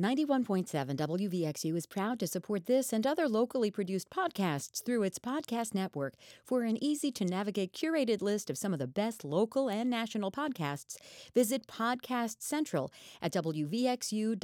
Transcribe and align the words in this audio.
91.7 0.00 0.96
WVXU 0.96 1.76
is 1.76 1.84
proud 1.84 2.18
to 2.18 2.26
support 2.26 2.64
this 2.64 2.94
and 2.94 3.06
other 3.06 3.28
locally 3.28 3.70
produced 3.70 4.08
podcasts 4.08 4.82
through 4.82 5.02
its 5.02 5.18
podcast 5.18 5.74
network. 5.74 6.14
For 6.42 6.62
an 6.62 6.82
easy 6.82 7.12
to 7.12 7.26
navigate 7.26 7.74
curated 7.74 8.22
list 8.22 8.48
of 8.48 8.56
some 8.56 8.72
of 8.72 8.78
the 8.78 8.86
best 8.86 9.22
local 9.22 9.68
and 9.68 9.90
national 9.90 10.32
podcasts, 10.32 10.96
visit 11.34 11.66
Podcast 11.66 12.36
Central 12.38 12.90
at 13.20 13.34
wvxu.org 13.34 14.38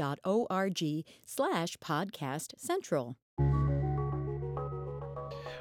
slash 1.25 1.77
podcast 1.79 2.53
central. 2.59 3.17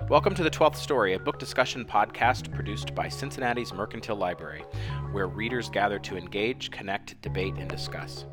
Welcome 0.10 0.36
to 0.36 0.44
The 0.44 0.50
Twelfth 0.50 0.78
Story, 0.78 1.14
a 1.14 1.20
book 1.20 1.40
discussion 1.40 1.86
podcast 1.86 2.54
produced 2.54 2.94
by 2.94 3.08
Cincinnati's 3.08 3.74
Mercantile 3.74 4.18
Library, 4.18 4.66
where 5.14 5.28
readers 5.28 5.70
gather 5.70 6.00
to 6.00 6.18
engage, 6.18 6.72
connect, 6.72 7.22
debate, 7.22 7.54
and 7.58 7.70
discuss. 7.70 8.26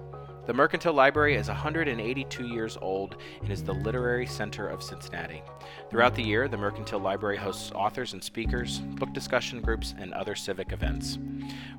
The 0.46 0.52
Mercantile 0.52 0.92
Library 0.92 1.36
is 1.36 1.48
182 1.48 2.46
years 2.46 2.76
old 2.82 3.16
and 3.40 3.50
is 3.50 3.64
the 3.64 3.72
literary 3.72 4.26
center 4.26 4.68
of 4.68 4.82
Cincinnati. 4.82 5.42
Throughout 5.88 6.14
the 6.14 6.22
year, 6.22 6.48
the 6.48 6.58
Mercantile 6.58 7.00
Library 7.00 7.38
hosts 7.38 7.72
authors 7.72 8.12
and 8.12 8.22
speakers, 8.22 8.80
book 8.80 9.14
discussion 9.14 9.62
groups, 9.62 9.94
and 9.96 10.12
other 10.12 10.34
civic 10.34 10.72
events. 10.72 11.18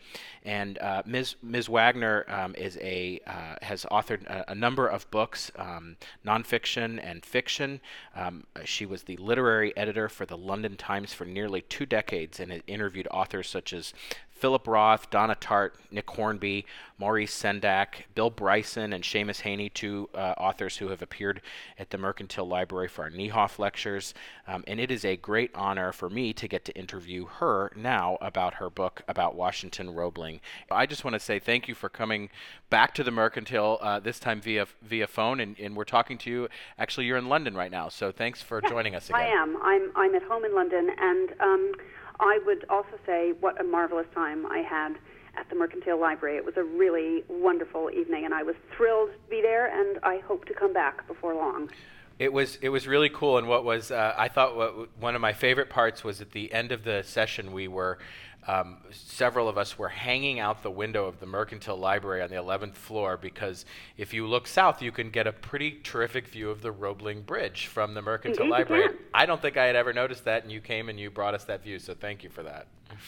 And 0.44 0.78
uh, 0.78 1.02
Ms. 1.06 1.36
Ms. 1.42 1.68
Wagner 1.68 2.24
um, 2.28 2.54
is 2.56 2.76
a 2.78 3.20
uh, 3.26 3.56
has 3.62 3.86
authored 3.90 4.26
a, 4.26 4.52
a, 4.52 4.54
number 4.54 4.86
of 4.86 5.10
books, 5.10 5.50
um, 5.56 5.96
nonfiction 6.26 7.00
and 7.02 7.24
fiction. 7.24 7.80
Um, 8.14 8.44
she 8.64 8.84
was 8.84 9.04
the 9.04 9.16
literary 9.16 9.74
editor 9.76 10.08
for 10.08 10.26
the 10.26 10.36
London 10.36 10.76
Times 10.76 11.14
for 11.14 11.24
nearly 11.24 11.62
two 11.62 11.86
decades 11.86 12.38
and 12.38 12.62
interviewed 12.66 13.08
authors 13.10 13.48
such 13.48 13.72
as 13.72 13.94
Philip 14.42 14.66
Roth, 14.66 15.08
Donna 15.08 15.36
Tartt, 15.36 15.70
Nick 15.92 16.10
Hornby, 16.10 16.66
Maurice 16.98 17.32
Sendak, 17.32 18.06
Bill 18.16 18.28
Bryson, 18.28 18.92
and 18.92 19.04
Seamus 19.04 19.42
Heaney, 19.42 19.72
two 19.72 20.10
uh, 20.16 20.34
authors 20.36 20.78
who 20.78 20.88
have 20.88 21.00
appeared 21.00 21.40
at 21.78 21.90
the 21.90 21.98
Mercantile 21.98 22.48
Library 22.48 22.88
for 22.88 23.02
our 23.04 23.10
Niehoff 23.10 23.60
lectures. 23.60 24.14
Um, 24.48 24.64
and 24.66 24.80
it 24.80 24.90
is 24.90 25.04
a 25.04 25.16
great 25.16 25.52
honor 25.54 25.92
for 25.92 26.10
me 26.10 26.32
to 26.32 26.48
get 26.48 26.64
to 26.64 26.76
interview 26.76 27.26
her 27.26 27.70
now 27.76 28.18
about 28.20 28.54
her 28.54 28.68
book 28.68 29.02
about 29.06 29.36
Washington 29.36 29.94
Roebling. 29.94 30.40
I 30.72 30.86
just 30.86 31.04
want 31.04 31.14
to 31.14 31.20
say 31.20 31.38
thank 31.38 31.68
you 31.68 31.76
for 31.76 31.88
coming 31.88 32.28
back 32.68 32.94
to 32.94 33.04
the 33.04 33.12
Mercantile, 33.12 33.78
uh, 33.80 34.00
this 34.00 34.18
time 34.18 34.40
via 34.40 34.66
via 34.82 35.06
phone, 35.06 35.38
and, 35.38 35.56
and, 35.60 35.76
we're 35.76 35.84
talking 35.84 36.18
to 36.18 36.30
you. 36.30 36.48
Actually, 36.78 37.06
you're 37.06 37.16
in 37.16 37.28
London 37.28 37.54
right 37.54 37.70
now, 37.70 37.88
so 37.88 38.10
thanks 38.10 38.42
for 38.42 38.60
joining 38.60 38.96
us 38.96 39.08
again. 39.08 39.20
I 39.20 39.26
am. 39.26 39.56
I'm, 39.62 39.92
I'm 39.94 40.14
at 40.16 40.22
home 40.24 40.44
in 40.44 40.52
London, 40.52 40.90
and 40.98 41.32
um, 41.38 41.72
I 42.20 42.40
would 42.46 42.64
also 42.68 42.98
say 43.06 43.32
what 43.40 43.60
a 43.60 43.64
marvelous 43.64 44.06
time 44.14 44.46
I 44.46 44.58
had 44.58 44.96
at 45.36 45.48
the 45.48 45.54
Mercantile 45.54 46.00
Library. 46.00 46.36
It 46.36 46.44
was 46.44 46.56
a 46.56 46.64
really 46.64 47.24
wonderful 47.28 47.90
evening, 47.90 48.24
and 48.24 48.34
I 48.34 48.42
was 48.42 48.54
thrilled 48.76 49.10
to 49.12 49.30
be 49.30 49.40
there, 49.40 49.66
and 49.66 49.98
I 50.02 50.18
hope 50.18 50.44
to 50.46 50.54
come 50.54 50.72
back 50.72 51.06
before 51.06 51.34
long. 51.34 51.70
It 52.18 52.32
was 52.32 52.58
it 52.60 52.68
was 52.68 52.86
really 52.86 53.08
cool, 53.08 53.38
and 53.38 53.48
what 53.48 53.64
was 53.64 53.90
uh, 53.90 54.14
I 54.16 54.28
thought 54.28 54.56
what, 54.56 54.96
one 54.98 55.14
of 55.14 55.20
my 55.20 55.32
favorite 55.32 55.70
parts 55.70 56.04
was 56.04 56.20
at 56.20 56.32
the 56.32 56.52
end 56.52 56.70
of 56.70 56.84
the 56.84 57.02
session 57.02 57.52
we 57.52 57.68
were 57.68 57.98
um, 58.48 58.78
several 58.90 59.48
of 59.48 59.56
us 59.56 59.78
were 59.78 59.88
hanging 59.88 60.40
out 60.40 60.62
the 60.62 60.70
window 60.70 61.06
of 61.06 61.20
the 61.20 61.26
Mercantile 61.26 61.76
Library 61.76 62.22
on 62.22 62.30
the 62.30 62.36
11th 62.36 62.74
floor 62.74 63.16
because 63.16 63.64
if 63.96 64.12
you 64.12 64.26
look 64.26 64.48
south, 64.48 64.82
you 64.82 64.90
can 64.90 65.10
get 65.10 65.26
a 65.26 65.32
pretty 65.32 65.78
terrific 65.82 66.26
view 66.26 66.50
of 66.50 66.60
the 66.60 66.72
Roebling 66.72 67.22
Bridge 67.22 67.66
from 67.66 67.94
the 67.94 68.02
Mercantile 68.02 68.48
Library. 68.48 68.96
I 69.14 69.26
don't 69.26 69.40
think 69.40 69.56
I 69.56 69.66
had 69.66 69.76
ever 69.76 69.92
noticed 69.92 70.24
that, 70.24 70.42
and 70.42 70.50
you 70.50 70.60
came 70.60 70.88
and 70.88 70.98
you 70.98 71.10
brought 71.10 71.34
us 71.34 71.44
that 71.44 71.62
view, 71.62 71.78
so 71.78 71.94
thank 71.94 72.24
you 72.24 72.30
for 72.30 72.42
that. 72.42 72.66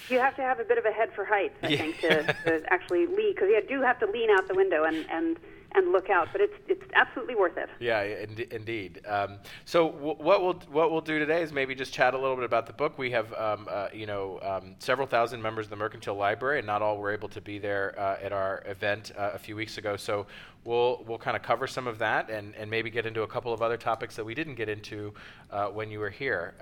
You 0.08 0.18
have 0.18 0.36
to 0.36 0.42
have 0.42 0.60
a 0.60 0.64
bit 0.64 0.78
of 0.78 0.86
a 0.86 0.92
head 0.92 1.12
for 1.12 1.24
height, 1.24 1.52
I 1.62 1.68
yeah. 1.68 1.76
think, 1.78 2.00
to, 2.00 2.22
to 2.44 2.62
actually 2.72 3.06
lean, 3.06 3.34
because 3.34 3.48
you 3.48 3.62
do 3.68 3.82
have 3.82 3.98
to 4.00 4.06
lean 4.06 4.30
out 4.30 4.48
the 4.48 4.54
window 4.54 4.84
and, 4.84 5.04
and– 5.10 5.38
and 5.74 5.92
look 5.92 6.10
out. 6.10 6.28
But 6.32 6.40
it's 6.40 6.54
it's 6.68 6.84
absolutely 6.94 7.34
worth 7.34 7.56
it. 7.56 7.68
Yeah, 7.80 8.02
in, 8.02 8.46
indeed. 8.50 9.00
Um, 9.06 9.38
so 9.64 9.90
w- 9.90 10.16
what 10.16 10.42
we'll 10.42 10.60
what 10.70 10.90
we'll 10.90 11.00
do 11.00 11.18
today 11.18 11.42
is 11.42 11.52
maybe 11.52 11.74
just 11.74 11.92
chat 11.92 12.14
a 12.14 12.18
little 12.18 12.36
bit 12.36 12.44
about 12.44 12.66
the 12.66 12.72
book. 12.72 12.98
We 12.98 13.10
have 13.10 13.32
um, 13.34 13.68
uh, 13.70 13.88
you 13.92 14.06
know 14.06 14.38
um, 14.42 14.76
several 14.78 15.06
thousand 15.06 15.42
members 15.42 15.66
of 15.66 15.70
the 15.70 15.76
Mercantile 15.76 16.16
Library, 16.16 16.58
and 16.58 16.66
not 16.66 16.82
all 16.82 16.98
were 16.98 17.12
able 17.12 17.28
to 17.28 17.40
be 17.40 17.58
there 17.58 17.94
uh, 17.98 18.18
at 18.22 18.32
our 18.32 18.62
event 18.66 19.12
uh, 19.16 19.30
a 19.34 19.38
few 19.38 19.56
weeks 19.56 19.78
ago. 19.78 19.96
So 19.96 20.26
we'll 20.64 21.04
we'll 21.06 21.18
kind 21.18 21.36
of 21.36 21.42
cover 21.42 21.66
some 21.66 21.86
of 21.86 21.98
that, 21.98 22.30
and 22.30 22.54
and 22.56 22.70
maybe 22.70 22.90
get 22.90 23.06
into 23.06 23.22
a 23.22 23.28
couple 23.28 23.52
of 23.52 23.62
other 23.62 23.76
topics 23.76 24.16
that 24.16 24.24
we 24.24 24.34
didn't 24.34 24.54
get 24.54 24.68
into 24.68 25.12
uh, 25.50 25.66
when 25.66 25.90
you 25.90 25.98
were 26.00 26.10
here. 26.10 26.54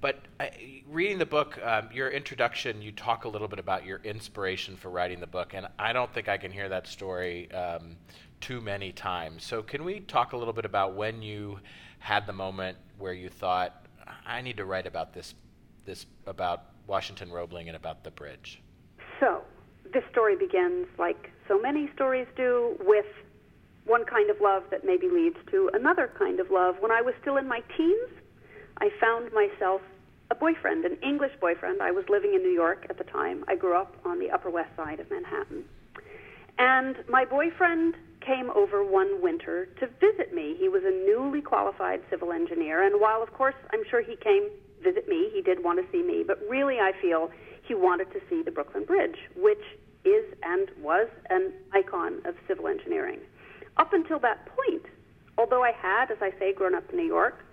But 0.00 0.20
uh, 0.38 0.46
reading 0.88 1.18
the 1.18 1.26
book, 1.26 1.58
um, 1.62 1.88
your 1.92 2.08
introduction, 2.08 2.80
you 2.80 2.90
talk 2.90 3.24
a 3.24 3.28
little 3.28 3.48
bit 3.48 3.58
about 3.58 3.84
your 3.84 4.00
inspiration 4.02 4.76
for 4.76 4.88
writing 4.88 5.20
the 5.20 5.26
book, 5.26 5.52
and 5.52 5.66
I 5.78 5.92
don't 5.92 6.12
think 6.12 6.28
I 6.28 6.38
can 6.38 6.50
hear 6.50 6.68
that 6.70 6.86
story 6.86 7.50
um, 7.52 7.96
too 8.40 8.62
many 8.62 8.92
times. 8.92 9.44
So, 9.44 9.62
can 9.62 9.84
we 9.84 10.00
talk 10.00 10.32
a 10.32 10.36
little 10.38 10.54
bit 10.54 10.64
about 10.64 10.94
when 10.94 11.20
you 11.20 11.60
had 11.98 12.26
the 12.26 12.32
moment 12.32 12.78
where 12.98 13.12
you 13.12 13.28
thought, 13.28 13.86
"I 14.26 14.40
need 14.40 14.56
to 14.56 14.64
write 14.64 14.86
about 14.86 15.12
this, 15.12 15.34
this 15.84 16.06
about 16.26 16.64
Washington 16.86 17.30
Roebling 17.30 17.68
and 17.68 17.76
about 17.76 18.02
the 18.02 18.10
bridge"? 18.10 18.62
So, 19.20 19.42
this 19.92 20.04
story 20.10 20.34
begins 20.34 20.86
like 20.98 21.30
so 21.46 21.60
many 21.60 21.90
stories 21.94 22.26
do 22.36 22.78
with 22.80 23.06
one 23.84 24.06
kind 24.06 24.30
of 24.30 24.40
love 24.40 24.62
that 24.70 24.82
maybe 24.82 25.10
leads 25.10 25.36
to 25.50 25.70
another 25.74 26.10
kind 26.18 26.40
of 26.40 26.50
love. 26.50 26.76
When 26.80 26.90
I 26.92 27.02
was 27.02 27.14
still 27.20 27.36
in 27.36 27.46
my 27.46 27.60
teens, 27.76 28.08
I 28.80 28.88
found 28.98 29.30
myself 29.32 29.82
a 30.30 30.34
boyfriend, 30.34 30.84
an 30.84 30.96
English 31.02 31.32
boyfriend. 31.40 31.82
I 31.82 31.90
was 31.90 32.04
living 32.08 32.34
in 32.34 32.42
New 32.42 32.52
York 32.52 32.86
at 32.88 32.98
the 32.98 33.04
time. 33.04 33.44
I 33.48 33.56
grew 33.56 33.76
up 33.76 33.96
on 34.04 34.18
the 34.18 34.30
Upper 34.30 34.50
West 34.50 34.70
Side 34.76 35.00
of 35.00 35.10
Manhattan. 35.10 35.64
And 36.58 36.96
my 37.08 37.24
boyfriend 37.24 37.94
came 38.20 38.50
over 38.50 38.84
one 38.84 39.22
winter 39.22 39.66
to 39.80 39.86
visit 39.98 40.34
me. 40.34 40.56
He 40.58 40.68
was 40.68 40.82
a 40.84 40.90
newly 40.90 41.40
qualified 41.40 42.00
civil 42.10 42.32
engineer, 42.32 42.82
and 42.84 43.00
while, 43.00 43.22
of 43.22 43.32
course, 43.32 43.54
I'm 43.72 43.82
sure 43.90 44.02
he 44.02 44.16
came 44.16 44.50
visit 44.82 45.08
me, 45.08 45.30
he 45.32 45.42
did 45.42 45.62
want 45.62 45.78
to 45.78 45.92
see 45.92 46.02
me, 46.02 46.24
but 46.26 46.38
really 46.48 46.78
I 46.78 46.92
feel 47.00 47.30
he 47.66 47.74
wanted 47.74 48.10
to 48.12 48.20
see 48.28 48.42
the 48.42 48.50
Brooklyn 48.50 48.84
Bridge, 48.84 49.16
which 49.36 49.62
is 50.04 50.24
and 50.42 50.68
was 50.82 51.08
an 51.28 51.52
icon 51.72 52.20
of 52.24 52.34
civil 52.48 52.66
engineering. 52.66 53.20
Up 53.76 53.92
until 53.92 54.18
that 54.20 54.46
point, 54.46 54.86
although 55.36 55.62
I 55.62 55.72
had, 55.72 56.10
as 56.10 56.18
I 56.20 56.30
say, 56.38 56.52
grown 56.52 56.74
up 56.74 56.88
in 56.90 56.96
New 56.96 57.06
York, 57.06 57.44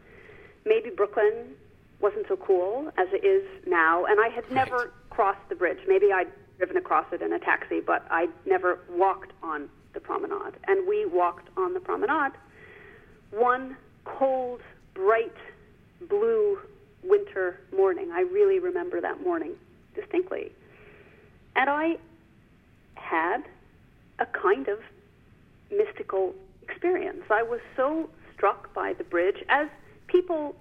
maybe 0.65 0.89
Brooklyn 0.89 1.55
wasn't 1.99 2.27
so 2.27 2.35
cool 2.37 2.91
as 2.97 3.07
it 3.11 3.25
is 3.25 3.43
now, 3.65 4.05
and 4.05 4.19
I 4.19 4.29
had 4.29 4.43
right. 4.45 4.53
never 4.53 4.91
crossed 5.09 5.49
the 5.49 5.55
bridge. 5.55 5.79
Maybe 5.87 6.11
I'd 6.11 6.27
driven 6.57 6.77
across 6.77 7.05
it 7.11 7.21
in 7.21 7.33
a 7.33 7.39
taxi, 7.39 7.79
but 7.79 8.05
I 8.09 8.27
never 8.45 8.79
walked 8.89 9.31
on 9.41 9.69
the 9.93 9.99
promenade. 9.99 10.53
And 10.67 10.87
we 10.87 11.05
walked 11.05 11.49
on 11.57 11.73
the 11.73 11.79
promenade 11.79 12.33
one 13.31 13.75
cold, 14.05 14.61
bright, 14.93 15.35
blue 16.07 16.59
winter 17.03 17.59
morning. 17.75 18.11
I 18.13 18.21
really 18.21 18.59
remember 18.59 19.01
that 19.01 19.21
morning 19.21 19.53
distinctly. 19.95 20.51
And 21.55 21.69
I 21.69 21.97
had 22.95 23.43
a 24.19 24.25
kind 24.25 24.67
of 24.67 24.79
mystical 25.71 26.33
experience. 26.63 27.23
I 27.29 27.43
was 27.43 27.59
so 27.75 28.09
struck 28.33 28.73
by 28.73 28.93
the 28.93 29.03
bridge, 29.03 29.43
as 29.49 29.67
people 30.07 30.55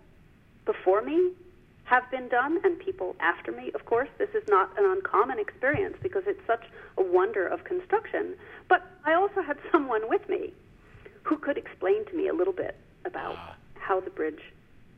before 0.67 1.01
me 1.01 1.33
have 1.87 2.09
been 2.11 2.29
done 2.29 2.59
and 2.65 2.79
people 2.79 3.15
after 3.21 3.53
me. 3.53 3.71
Of 3.75 3.87
course, 3.87 4.09
this 4.19 4.29
is 4.31 4.43
not 4.49 4.71
an 4.77 4.85
uncommon 4.85 5.39
experience 5.39 5.97
because 6.03 6.25
it's 6.27 6.45
such 6.47 6.65
a 6.99 7.03
wonder 7.03 7.47
of 7.47 7.65
construction. 7.65 8.35
But 8.69 8.85
I 9.05 9.15
also 9.15 9.41
had 9.41 9.57
someone 9.73 10.09
with 10.09 10.29
me 10.29 10.53
who 11.23 11.39
could 11.39 11.57
explain 11.57 12.05
to 12.07 12.17
me 12.17 12.29
a 12.29 12.35
little 12.35 12.53
bit 12.53 12.77
about 13.05 13.37
ah. 13.39 13.57
how 13.75 14.01
the 14.01 14.11
bridge 14.11 14.41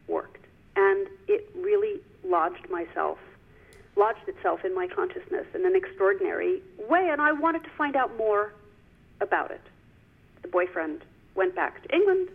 worked. 0.08 0.44
And 0.76 1.08
it 1.26 1.50
really 1.54 2.00
lodged 2.24 2.70
myself, 2.70 3.18
lodged 3.96 4.26
itself 4.26 4.64
in 4.64 4.74
my 4.74 4.86
consciousness 4.86 5.46
in 5.54 5.66
an 5.66 5.76
extraordinary 5.76 6.62
way. 6.88 7.10
And 7.12 7.20
I 7.20 7.32
wanted 7.32 7.64
to 7.64 7.70
find 7.76 7.96
out 7.96 8.16
more 8.16 8.54
about 9.20 9.50
it. 9.50 9.60
The 10.40 10.48
boyfriend 10.48 11.02
went 11.34 11.54
back 11.54 11.82
to 11.82 11.94
England. 11.94 12.28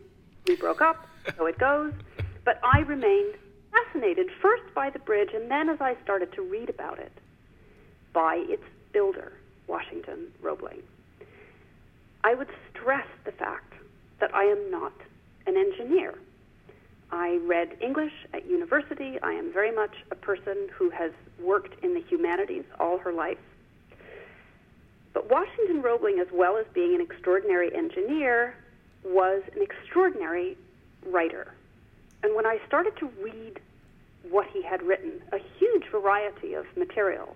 We 0.48 0.58
broke 0.58 0.82
up, 0.82 1.08
so 1.38 1.48
it 1.48 1.58
goes. 1.58 1.94
But 2.46 2.60
I 2.64 2.80
remained 2.80 3.36
fascinated 3.72 4.28
first 4.42 4.64
by 4.76 4.90
the 4.90 5.00
bridge, 5.00 5.30
and 5.34 5.50
then 5.50 5.70
as 5.70 5.80
I 5.82 5.96
started 6.04 6.34
to 6.34 6.42
read 6.42 6.70
about 6.70 7.00
it, 7.00 7.12
by 8.14 8.44
its 8.48 8.64
builder, 8.92 9.34
Washington 9.68 10.28
Roebling. 10.42 10.82
I 12.24 12.36
would 12.36 12.50
stress 12.72 13.08
the 13.26 13.32
fact 13.32 13.74
that 14.20 14.34
I 14.34 14.44
am 14.44 14.72
not 14.72 14.94
an 15.46 15.58
engineer. 15.58 16.16
I 17.12 17.40
read 17.46 17.78
English 17.82 18.14
at 18.34 18.46
university. 18.48 19.20
I 19.22 19.34
am 19.34 19.52
very 19.52 19.72
much 19.72 19.94
a 20.12 20.16
person 20.16 20.70
who 20.76 20.90
has 20.90 21.12
worked 21.40 21.84
in 21.84 21.94
the 21.94 22.02
humanities 22.02 22.64
all 22.80 22.98
her 23.00 23.12
life. 23.12 23.38
But 25.14 25.30
Washington 25.30 25.82
Roebling, 25.82 26.20
as 26.20 26.28
well 26.34 26.58
as 26.58 26.66
being 26.74 26.96
an 26.96 27.02
extraordinary 27.02 27.74
engineer, 27.76 28.56
was 29.04 29.44
an 29.56 29.62
extraordinary 29.62 30.58
writer. 31.06 31.54
And 32.24 32.36
when 32.36 32.46
I 32.46 32.58
started 32.66 32.94
to 33.00 33.10
read 33.22 33.60
what 34.30 34.48
he 34.52 34.64
had 34.64 34.82
written, 34.82 35.22
a 35.34 35.38
huge 35.60 35.84
variety 35.92 36.54
of 36.54 36.66
material, 36.78 37.36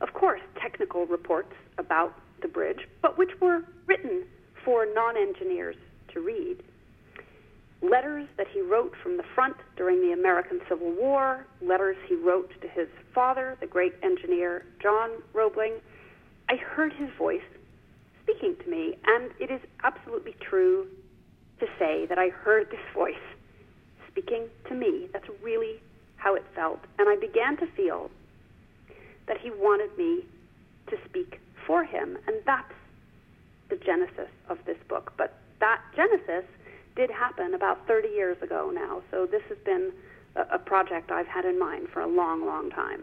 of 0.00 0.14
course, 0.14 0.40
technical 0.62 1.06
reports 1.06 1.52
about 1.76 2.14
the 2.40 2.48
bridge, 2.48 2.86
but 3.02 3.18
which 3.18 3.40
were 3.40 3.62
written 3.86 4.24
for 4.64 4.86
non 4.94 5.16
engineers 5.16 5.74
to 6.14 6.20
read. 6.20 6.62
Letters 7.82 8.28
that 8.36 8.46
he 8.52 8.60
wrote 8.60 8.92
from 9.02 9.16
the 9.16 9.24
front 9.34 9.56
during 9.76 10.00
the 10.00 10.12
American 10.12 10.60
Civil 10.68 10.92
War, 10.92 11.44
letters 11.60 11.96
he 12.08 12.14
wrote 12.14 12.50
to 12.60 12.68
his 12.68 12.88
father, 13.14 13.56
the 13.60 13.66
great 13.66 13.94
engineer 14.02 14.64
John 14.80 15.10
Roebling. 15.32 15.74
I 16.48 16.56
heard 16.56 16.92
his 16.92 17.08
voice 17.18 17.42
speaking 18.22 18.56
to 18.62 18.70
me, 18.70 18.96
and 19.04 19.30
it 19.40 19.50
is 19.50 19.60
absolutely 19.82 20.34
true 20.40 20.86
to 21.60 21.66
say 21.78 22.06
that 22.06 22.18
I 22.18 22.28
heard 22.28 22.68
this 22.70 22.80
voice 22.94 23.14
speaking 24.18 24.48
to 24.68 24.74
me. 24.74 25.08
That's 25.12 25.28
really 25.42 25.80
how 26.16 26.34
it 26.34 26.44
felt. 26.54 26.80
And 26.98 27.08
I 27.08 27.16
began 27.16 27.56
to 27.58 27.66
feel 27.66 28.10
that 29.26 29.38
he 29.38 29.50
wanted 29.50 29.96
me 29.96 30.24
to 30.88 30.96
speak 31.04 31.40
for 31.66 31.84
him. 31.84 32.18
And 32.26 32.36
that's 32.44 32.72
the 33.68 33.76
genesis 33.76 34.28
of 34.48 34.58
this 34.64 34.78
book. 34.88 35.12
But 35.16 35.34
that 35.60 35.80
genesis 35.94 36.44
did 36.96 37.10
happen 37.10 37.54
about 37.54 37.86
30 37.86 38.08
years 38.08 38.40
ago 38.42 38.72
now. 38.74 39.02
So 39.10 39.26
this 39.26 39.42
has 39.48 39.58
been 39.58 39.92
a, 40.34 40.42
a 40.54 40.58
project 40.58 41.10
I've 41.10 41.26
had 41.26 41.44
in 41.44 41.58
mind 41.58 41.88
for 41.92 42.00
a 42.00 42.06
long, 42.06 42.44
long 42.44 42.70
time. 42.70 43.02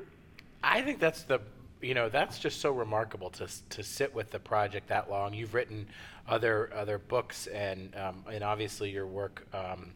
I 0.63 0.81
think 0.81 0.99
that's 0.99 1.23
the 1.23 1.39
you 1.81 1.93
know 1.93 2.09
that's 2.09 2.39
just 2.39 2.61
so 2.61 2.71
remarkable 2.71 3.29
to 3.29 3.47
to 3.69 3.83
sit 3.83 4.15
with 4.15 4.31
the 4.31 4.39
project 4.39 4.87
that 4.87 5.11
long. 5.11 5.33
You've 5.33 5.53
written 5.53 5.87
other 6.27 6.71
other 6.73 6.97
books 6.97 7.45
and 7.47 7.95
um, 7.95 8.23
and 8.31 8.43
obviously 8.43 8.89
your 8.89 9.05
work 9.05 9.45
um, 9.53 9.91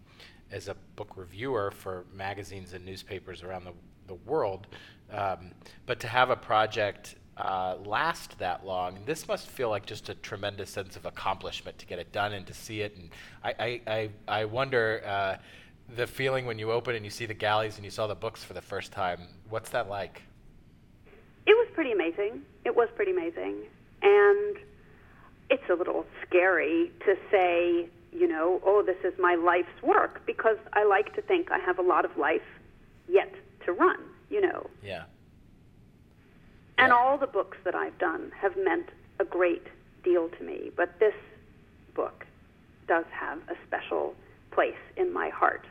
as 0.52 0.68
a 0.68 0.76
book 0.96 1.16
reviewer 1.16 1.72
for 1.72 2.06
magazines 2.14 2.74
and 2.74 2.86
newspapers 2.86 3.44
around 3.44 3.66
the 3.66 3.74
the 4.10 4.16
world. 4.16 4.68
Um, 5.12 5.52
but 5.86 6.02
to 6.02 6.08
have 6.08 6.30
a 6.30 6.36
project 6.36 7.16
uh, 7.38 7.78
last 7.86 8.38
that 8.40 8.66
long, 8.66 9.00
this 9.06 9.28
must 9.28 9.48
feel 9.48 9.70
like 9.70 9.86
just 9.86 10.10
a 10.10 10.16
tremendous 10.16 10.70
sense 10.70 10.98
of 10.98 11.06
accomplishment 11.06 11.78
to 11.80 11.86
get 11.86 12.00
it 12.00 12.12
done 12.12 12.34
and 12.34 12.46
to 12.48 12.54
see 12.54 12.82
it. 12.82 12.98
And 12.98 13.10
I, 13.42 13.54
I, 13.60 13.82
I, 13.88 14.10
I 14.28 14.46
wonder 14.46 15.02
uh, 15.06 15.38
the 15.96 16.06
feeling 16.06 16.46
when 16.46 16.60
you 16.60 16.72
open 16.72 16.96
and 16.96 17.06
you 17.06 17.12
see 17.12 17.26
the 17.26 17.34
galleys 17.34 17.78
and 17.78 17.86
you 17.86 17.92
saw 17.92 18.08
the 18.08 18.16
books 18.16 18.44
for 18.44 18.54
the 18.54 18.62
first 18.62 18.92
time. 18.92 19.22
What's 19.50 19.70
that 19.70 19.88
like? 19.90 20.24
It 21.48 21.54
was 21.54 21.68
pretty 21.74 21.94
amazing. 21.94 22.42
It 22.66 22.76
was 22.76 22.90
pretty 22.96 23.12
amazing. 23.12 23.56
And 24.02 24.58
it's 25.50 25.64
a 25.70 25.74
little 25.74 26.06
scary 26.28 26.92
to 27.06 27.16
say, 27.32 27.90
you 28.12 28.28
know, 28.28 28.62
oh, 28.66 28.84
this 28.86 28.98
is 29.04 29.18
my 29.20 29.36
life's 29.36 29.82
work 29.84 30.22
because 30.26 30.58
I 30.74 30.84
like 30.84 31.16
to 31.16 31.22
think 31.22 31.52
I 31.52 31.60
have 31.60 31.80
a 31.80 31.82
lot 31.82 32.06
of 32.06 32.18
life 32.18 32.42
yet 33.08 33.34
to 33.66 33.74
run, 33.74 34.00
you 34.30 34.42
know. 34.42 34.70
Yeah. 34.84 35.04
And 36.78 36.94
all 36.94 37.18
the 37.18 37.28
books 37.28 37.58
that 37.66 37.76
I've 37.76 37.98
done 38.00 38.32
have 38.40 38.54
meant 38.58 38.88
a 39.20 39.26
great 39.26 39.68
deal 40.04 40.30
to 40.30 40.44
me, 40.44 40.72
but 40.76 40.98
this 41.00 41.14
book 41.94 42.26
does 42.88 43.06
have 43.12 43.40
a 43.50 43.56
special 43.68 44.16
place 44.52 44.80
in 44.96 45.14
my 45.14 45.30
heart 45.30 45.66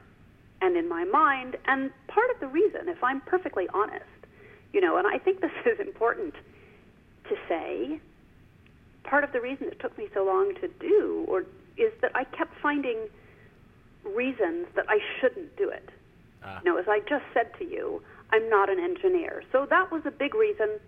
and 0.60 0.76
in 0.76 0.88
my 0.88 1.04
mind. 1.04 1.56
And 1.66 1.90
part 2.08 2.30
of 2.30 2.40
the 2.40 2.46
reason, 2.46 2.88
if 2.88 3.02
I'm 3.02 3.20
perfectly 3.22 3.66
honest, 3.72 4.04
you 4.72 4.80
know, 4.80 4.98
and 4.98 5.06
I 5.06 5.18
think 5.18 5.40
this 5.40 5.50
is 5.66 5.80
important 5.80 6.34
to 7.28 7.36
say, 7.48 8.00
part 9.04 9.24
of 9.24 9.32
the 9.32 9.40
reason 9.40 9.68
it 9.68 9.80
took 9.80 9.96
me 9.96 10.08
so 10.12 10.24
long 10.24 10.54
to 10.60 10.68
do 10.80 11.24
or 11.26 11.44
is 11.78 11.92
that 12.02 12.12
I 12.14 12.24
kept 12.24 12.52
finding 12.60 13.08
reasons 14.04 14.66
that 14.74 14.86
I 14.88 14.98
shouldn't 15.20 15.56
do 15.56 15.68
it. 15.68 15.88
Uh. 16.44 16.58
You 16.64 16.72
know, 16.72 16.78
as 16.78 16.86
I 16.88 17.00
just 17.08 17.24
said 17.34 17.50
to 17.58 17.64
you, 17.64 18.02
I'm 18.30 18.48
not 18.48 18.70
an 18.70 18.78
engineer. 18.78 19.42
So 19.52 19.66
that 19.70 19.90
was 19.90 20.02
a 20.04 20.10
big 20.10 20.34
reason 20.34 20.78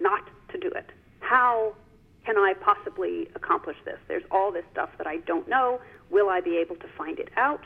not 0.00 0.28
to 0.52 0.58
do 0.58 0.68
it. 0.68 0.90
How 1.20 1.74
can 2.24 2.36
I 2.36 2.54
possibly 2.60 3.28
accomplish 3.34 3.76
this? 3.84 3.98
There's 4.08 4.24
all 4.30 4.52
this 4.52 4.64
stuff 4.72 4.90
that 4.98 5.06
I 5.06 5.18
don't 5.18 5.48
know. 5.48 5.80
Will 6.10 6.28
I 6.28 6.40
be 6.40 6.56
able 6.58 6.76
to 6.76 6.86
find 6.96 7.18
it 7.18 7.28
out? 7.36 7.64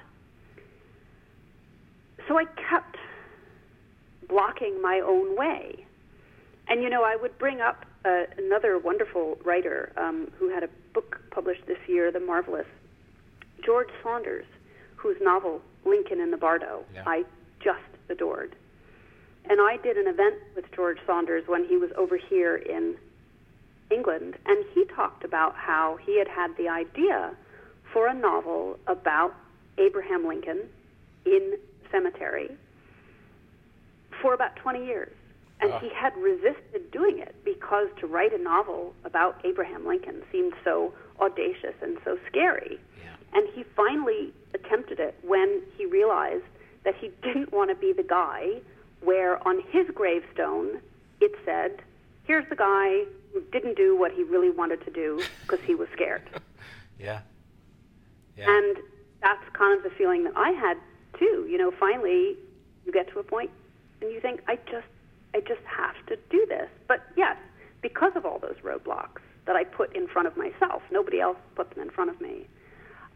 So 2.28 2.38
I 2.38 2.44
kept 2.44 2.96
blocking 4.28 4.80
my 4.80 5.00
own 5.00 5.36
way. 5.36 5.84
And 6.68 6.82
you 6.82 6.88
know, 6.88 7.02
I 7.02 7.16
would 7.16 7.36
bring 7.38 7.60
up 7.60 7.84
uh, 8.04 8.24
another 8.38 8.78
wonderful 8.78 9.38
writer 9.44 9.92
um, 9.96 10.30
who 10.38 10.48
had 10.48 10.62
a 10.62 10.68
book 10.92 11.20
published 11.30 11.66
this 11.66 11.78
year, 11.86 12.12
The 12.12 12.20
Marvelous, 12.20 12.66
George 13.64 13.88
Saunders, 14.02 14.46
whose 14.96 15.16
novel 15.20 15.62
Lincoln 15.84 16.20
in 16.20 16.30
the 16.30 16.36
Bardo 16.36 16.84
yeah. 16.94 17.02
I 17.06 17.24
just 17.62 17.80
adored. 18.08 18.54
And 19.48 19.60
I 19.60 19.76
did 19.82 19.96
an 19.96 20.06
event 20.06 20.36
with 20.56 20.64
George 20.72 20.98
Saunders 21.06 21.44
when 21.46 21.64
he 21.66 21.76
was 21.76 21.90
over 21.96 22.16
here 22.16 22.56
in 22.56 22.96
England, 23.90 24.36
and 24.46 24.64
he 24.74 24.84
talked 24.86 25.24
about 25.24 25.54
how 25.54 25.98
he 26.02 26.18
had 26.18 26.28
had 26.28 26.56
the 26.56 26.68
idea 26.68 27.34
for 27.92 28.06
a 28.08 28.14
novel 28.14 28.78
about 28.86 29.34
Abraham 29.78 30.26
Lincoln 30.26 30.60
in 31.26 31.58
cemetery 31.90 32.50
for 34.22 34.34
about 34.34 34.56
20 34.56 34.84
years. 34.84 35.12
And 35.60 35.72
uh. 35.72 35.78
he 35.80 35.88
had 35.90 36.16
resisted 36.16 36.90
doing 36.92 37.18
it 37.18 37.34
because 37.44 37.88
to 38.00 38.06
write 38.06 38.32
a 38.32 38.38
novel 38.38 38.94
about 39.04 39.40
Abraham 39.44 39.86
Lincoln 39.86 40.22
seemed 40.30 40.52
so 40.62 40.92
audacious 41.20 41.74
and 41.82 41.98
so 42.04 42.18
scary. 42.28 42.78
Yeah. 43.02 43.38
And 43.38 43.48
he 43.54 43.64
finally 43.76 44.32
attempted 44.52 45.00
it 45.00 45.16
when 45.22 45.62
he 45.76 45.86
realized 45.86 46.44
that 46.84 46.94
he 46.96 47.10
didn't 47.22 47.52
want 47.52 47.70
to 47.70 47.76
be 47.76 47.92
the 47.92 48.02
guy 48.02 48.60
where 49.00 49.46
on 49.46 49.62
his 49.70 49.86
gravestone 49.94 50.80
it 51.20 51.32
said, 51.44 51.82
here's 52.24 52.48
the 52.48 52.56
guy 52.56 53.04
who 53.32 53.40
didn't 53.52 53.76
do 53.76 53.96
what 53.96 54.12
he 54.12 54.22
really 54.22 54.50
wanted 54.50 54.84
to 54.84 54.90
do 54.90 55.22
because 55.42 55.60
he 55.64 55.74
was 55.74 55.88
scared. 55.92 56.22
yeah. 56.98 57.20
yeah. 58.36 58.50
And 58.50 58.76
that's 59.22 59.44
kind 59.52 59.76
of 59.76 59.82
the 59.82 59.90
feeling 59.96 60.24
that 60.24 60.36
I 60.36 60.50
had 60.50 60.76
too. 61.18 61.46
You 61.48 61.58
know, 61.58 61.70
finally 61.70 62.36
you 62.84 62.92
get 62.92 63.08
to 63.12 63.18
a 63.18 63.22
point 63.22 63.50
and 64.00 64.10
you 64.10 64.20
think, 64.20 64.42
I 64.46 64.56
just 64.70 64.86
I 65.34 65.40
just 65.40 65.62
have 65.66 65.94
to 66.06 66.16
do 66.30 66.46
this. 66.48 66.68
But 66.86 67.02
yes, 67.16 67.36
because 67.82 68.12
of 68.14 68.24
all 68.24 68.38
those 68.38 68.56
roadblocks 68.62 69.20
that 69.46 69.56
I 69.56 69.64
put 69.64 69.94
in 69.94 70.06
front 70.06 70.28
of 70.28 70.36
myself, 70.36 70.82
nobody 70.90 71.20
else 71.20 71.36
put 71.54 71.70
them 71.70 71.80
in 71.80 71.90
front 71.90 72.10
of 72.10 72.20
me. 72.20 72.46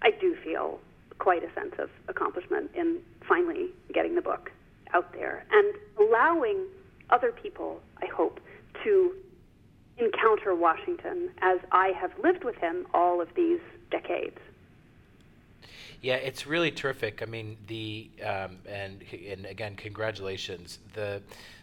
I 0.03 0.11
do 0.11 0.37
feel 0.45 0.81
quite 1.19 1.43
a 1.43 1.53
sense 1.55 1.75
of 1.79 1.91
accomplishment 2.09 2.71
in 2.75 2.99
finally 3.27 3.71
getting 3.93 4.15
the 4.15 4.21
book 4.21 4.53
out 4.93 5.13
there 5.13 5.45
and 5.51 5.75
allowing 5.99 6.67
other 7.11 7.33
people, 7.33 7.81
I 8.03 8.07
hope, 8.07 8.41
to 8.85 9.15
encounter 9.97 10.55
Washington 10.55 11.31
as 11.41 11.59
I 11.73 11.89
have 11.89 12.13
lived 12.23 12.45
with 12.45 12.57
him 12.57 12.87
all 12.95 13.21
of 13.21 13.29
these 13.35 13.61
decades. 13.91 14.39
Yeah, 16.01 16.15
it's 16.15 16.47
really 16.47 16.71
terrific. 16.71 17.23
I 17.23 17.27
mean, 17.27 17.57
the 17.67 18.09
um, 18.25 18.59
and 18.67 19.03
and 19.29 19.47
again, 19.47 19.75
congratulations. 19.75 20.79
The 20.95 21.21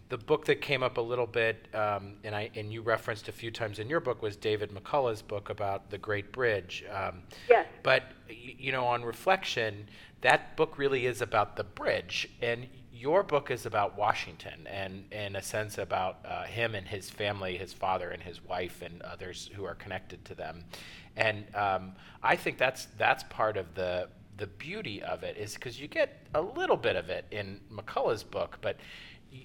the 0.09 0.17
book 0.17 0.45
that 0.45 0.62
came 0.62 0.83
up 0.83 0.97
a 0.97 1.01
little 1.01 1.25
bit, 1.25 1.67
um, 1.74 2.13
and 2.24 2.35
I 2.35 2.51
and 2.55 2.71
you 2.71 2.81
referenced 2.81 3.27
a 3.27 3.31
few 3.31 3.50
times 3.50 3.79
in 3.79 3.89
your 3.89 4.00
book 4.00 4.21
was 4.21 4.35
David 4.35 4.71
McCullough's 4.71 5.21
book 5.21 5.50
about 5.50 5.89
the 5.89 5.97
Great 5.97 6.31
Bridge. 6.31 6.85
Um, 6.91 7.24
yes. 7.50 7.65
But 7.81 8.03
you 8.29 8.71
know, 8.71 8.85
on 8.85 9.03
reflection, 9.03 9.88
that 10.21 10.55
book 10.57 10.77
really 10.77 11.07
is 11.07 11.21
about 11.21 11.55
the 11.55 11.63
bridge, 11.63 12.29
and 12.41 12.67
your 12.93 13.24
book 13.24 13.51
is 13.51 13.65
about 13.65 13.97
Washington 13.97 14.67
and, 14.67 15.12
in 15.12 15.35
a 15.35 15.41
sense, 15.41 15.77
about 15.77 16.19
uh, 16.25 16.43
him 16.43 16.75
and 16.75 16.88
his 16.88 17.09
family, 17.09 17.57
his 17.57 17.74
father 17.74 18.09
and 18.09 18.24
his 18.24 18.43
wife, 18.43 18.81
and 18.81 19.01
others 19.01 19.50
who 19.55 19.65
are 19.65 19.75
connected 19.75 20.24
to 20.25 20.35
them. 20.35 20.63
And 21.17 21.45
um, 21.55 21.93
I 22.24 22.35
think 22.35 22.57
that's 22.57 22.88
that's 22.97 23.24
part 23.24 23.57
of 23.57 23.74
the 23.74 24.09
the 24.38 24.47
beauty 24.47 25.01
of 25.01 25.24
it 25.24 25.38
is 25.38 25.53
because 25.53 25.79
you 25.79 25.88
get 25.88 26.25
a 26.33 26.41
little 26.41 26.75
bit 26.75 26.95
of 26.95 27.09
it 27.09 27.25
in 27.31 27.59
McCullough's 27.71 28.24
book, 28.24 28.57
but 28.62 28.77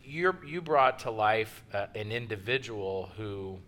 you 0.04 0.34
you 0.46 0.60
brought 0.60 1.00
to 1.00 1.10
life 1.10 1.64
uh, 1.72 1.86
an 1.94 2.12
individual 2.12 3.10
who 3.16 3.58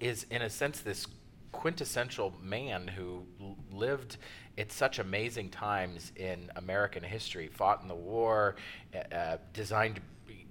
is, 0.00 0.26
in 0.30 0.42
a 0.42 0.50
sense, 0.50 0.80
this 0.80 1.06
quintessential 1.52 2.32
man 2.42 2.86
who 2.86 3.22
lived 3.72 4.16
at 4.56 4.70
such 4.70 4.98
amazing 4.98 5.50
times 5.50 6.12
in 6.16 6.50
American 6.56 7.02
history, 7.02 7.48
fought 7.48 7.82
in 7.82 7.88
the 7.88 7.94
war, 7.94 8.56
uh, 8.94 9.14
uh, 9.14 9.38
designed 9.52 10.00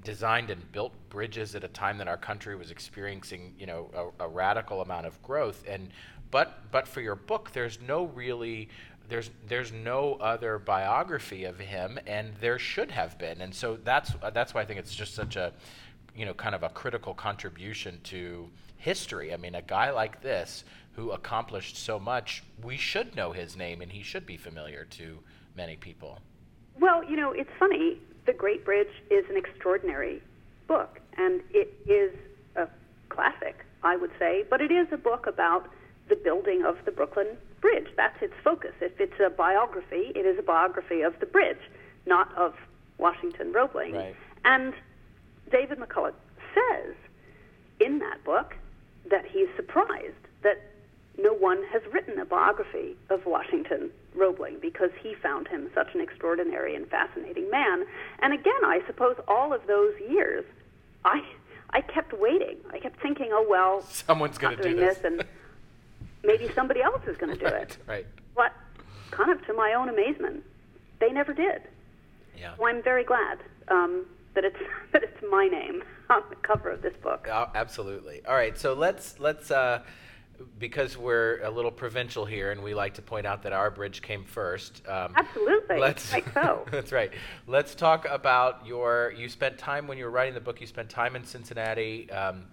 designed 0.03 0.49
and 0.49 0.71
built 0.71 0.93
bridges 1.09 1.53
at 1.55 1.63
a 1.63 1.67
time 1.67 1.97
that 1.97 2.07
our 2.07 2.17
country 2.17 2.55
was 2.55 2.71
experiencing, 2.71 3.53
you 3.59 3.65
know, 3.65 4.13
a, 4.19 4.23
a, 4.23 4.27
radical 4.27 4.81
amount 4.81 5.05
of 5.05 5.21
growth, 5.21 5.63
and 5.67 5.89
but 6.31 6.71
but 6.71 6.87
for 6.87 7.01
your 7.01 7.15
book, 7.15 7.51
there's 7.51 7.79
no 7.81 8.05
really 8.05 8.69
there's 9.09 9.29
there's 9.47 9.71
no 9.71 10.15
other 10.15 10.59
biography 10.59 11.45
of 11.45 11.59
him, 11.59 11.99
and 12.05 12.33
there 12.41 12.59
should 12.59 12.91
have 12.91 13.17
been, 13.17 13.41
and 13.41 13.53
so 13.53 13.77
that's 13.83 14.11
that's 14.33 14.53
why 14.53 14.61
I 14.61 14.65
think 14.65 14.79
it's 14.79 14.95
just 14.95 15.15
such 15.15 15.35
a 15.35 15.53
you 16.15 16.25
know 16.25 16.33
kind 16.33 16.55
of 16.55 16.63
a 16.63 16.69
critical 16.69 17.13
contribution 17.13 17.99
to 18.05 18.49
history. 18.77 19.33
I 19.33 19.37
mean, 19.37 19.55
a 19.55 19.61
guy 19.61 19.91
like 19.91 20.21
this 20.21 20.63
who 20.93 21.11
accomplished 21.11 21.77
so 21.77 21.99
much, 21.99 22.43
we 22.63 22.75
should 22.75 23.15
know 23.15 23.31
his 23.31 23.55
name, 23.55 23.81
and 23.81 23.91
he 23.91 24.01
should 24.01 24.25
be 24.25 24.35
familiar 24.35 24.85
to 24.85 25.19
many 25.55 25.75
people. 25.75 26.19
Well, 26.79 27.03
you 27.03 27.15
know, 27.15 27.31
it's 27.31 27.49
funny. 27.59 27.99
The 28.25 28.33
Great 28.33 28.65
Bridge 28.65 28.91
is 29.09 29.23
an 29.29 29.37
extraordinary 29.37 30.21
book, 30.67 30.99
and 31.17 31.41
it 31.51 31.73
is 31.87 32.13
a 32.55 32.67
classic, 33.09 33.63
I 33.83 33.95
would 33.95 34.11
say, 34.19 34.43
but 34.49 34.59
it 34.59 34.71
is 34.71 34.87
a 34.91 34.97
book 34.97 35.27
about 35.27 35.69
the 36.09 36.15
building 36.15 36.65
of 36.65 36.77
the 36.85 36.91
Brooklyn 36.91 37.37
Bridge. 37.67 37.87
That's 37.97 38.21
its 38.21 38.33
focus. 38.43 38.71
If 38.79 38.99
it's 38.99 39.19
a 39.19 39.29
biography, 39.29 40.13
it 40.15 40.25
is 40.25 40.39
a 40.39 40.41
biography 40.41 41.01
of 41.01 41.19
the 41.19 41.25
bridge, 41.25 41.59
not 42.05 42.33
of 42.37 42.53
Washington 42.97 43.51
Roebling. 43.51 43.93
Right. 43.93 44.15
And 44.45 44.73
David 45.51 45.77
McCullough 45.79 46.13
says 46.55 46.95
in 47.81 47.99
that 47.99 48.23
book 48.23 48.55
that 49.09 49.25
he's 49.25 49.47
surprised 49.57 50.15
that 50.43 50.61
no 51.17 51.33
one 51.33 51.61
has 51.73 51.81
written 51.91 52.17
a 52.19 52.25
biography 52.25 52.95
of 53.09 53.25
Washington 53.25 53.89
Roebling 54.15 54.59
because 54.61 54.91
he 55.01 55.13
found 55.15 55.49
him 55.49 55.69
such 55.75 55.93
an 55.93 55.99
extraordinary 55.99 56.73
and 56.73 56.87
fascinating 56.87 57.49
man. 57.49 57.85
And 58.19 58.33
again, 58.33 58.63
I 58.63 58.79
suppose 58.87 59.15
all 59.27 59.51
of 59.51 59.67
those 59.67 59.93
years, 60.07 60.45
I 61.03 61.21
I 61.71 61.81
kept 61.81 62.13
waiting. 62.13 62.57
I 62.71 62.79
kept 62.79 63.01
thinking, 63.01 63.31
oh 63.33 63.45
well, 63.49 63.81
someone's 63.89 64.37
going 64.37 64.55
to 64.55 64.63
do 64.63 64.75
this. 64.75 64.99
this, 64.99 65.03
and 65.03 65.25
maybe 66.27 66.51
somebody 66.53 66.81
else 66.81 67.01
is 67.07 67.17
going 67.17 67.33
to 67.33 67.39
do 67.39 67.45
right, 67.45 67.63
it. 67.63 67.77
Right. 67.87 68.05
But 68.35 68.53
kind 69.09 69.31
of 69.31 69.43
to 69.47 69.53
my 69.53 69.73
own 69.73 69.89
amazement, 69.89 70.43
they 70.99 71.09
never 71.09 71.33
did. 71.33 71.63
Yeah. 72.37 72.55
So 72.57 72.67
I'm 72.67 72.83
very 72.83 73.03
glad 73.03 73.39
um, 73.69 74.05
that 74.35 74.43
it's 74.45 74.59
that 74.91 75.01
it's 75.01 75.23
my 75.31 75.47
name 75.47 75.83
on 76.09 76.21
the 76.29 76.35
cover 76.35 76.69
of 76.69 76.83
this 76.83 76.95
book. 77.01 77.27
Uh, 77.27 77.47
absolutely. 77.55 78.21
All 78.27 78.35
right. 78.35 78.57
So 78.57 78.73
let's 78.73 79.19
let's 79.19 79.49
uh, 79.49 79.81
because 80.59 80.97
we're 80.97 81.41
a 81.41 81.49
little 81.49 81.71
provincial 81.71 82.25
here, 82.25 82.51
and 82.51 82.61
we 82.61 82.75
like 82.75 82.93
to 82.95 83.01
point 83.01 83.25
out 83.25 83.43
that 83.43 83.53
our 83.53 83.71
bridge 83.71 84.01
came 84.01 84.23
first. 84.23 84.83
Um, 84.87 85.13
Absolutely. 85.15 85.79
Let's, 85.79 86.11
like 86.11 86.31
so. 86.33 86.65
that's 86.71 86.91
right. 86.91 87.11
Let's 87.47 87.73
talk 87.73 88.05
about 88.09 88.65
your. 88.65 89.13
You 89.17 89.29
spent 89.29 89.57
time 89.57 89.87
when 89.87 89.97
you 89.97 90.05
were 90.05 90.11
writing 90.11 90.33
the 90.33 90.41
book. 90.41 90.61
You 90.61 90.67
spent 90.67 90.89
time 90.89 91.15
in 91.15 91.23
Cincinnati. 91.23 92.09
Um, 92.11 92.45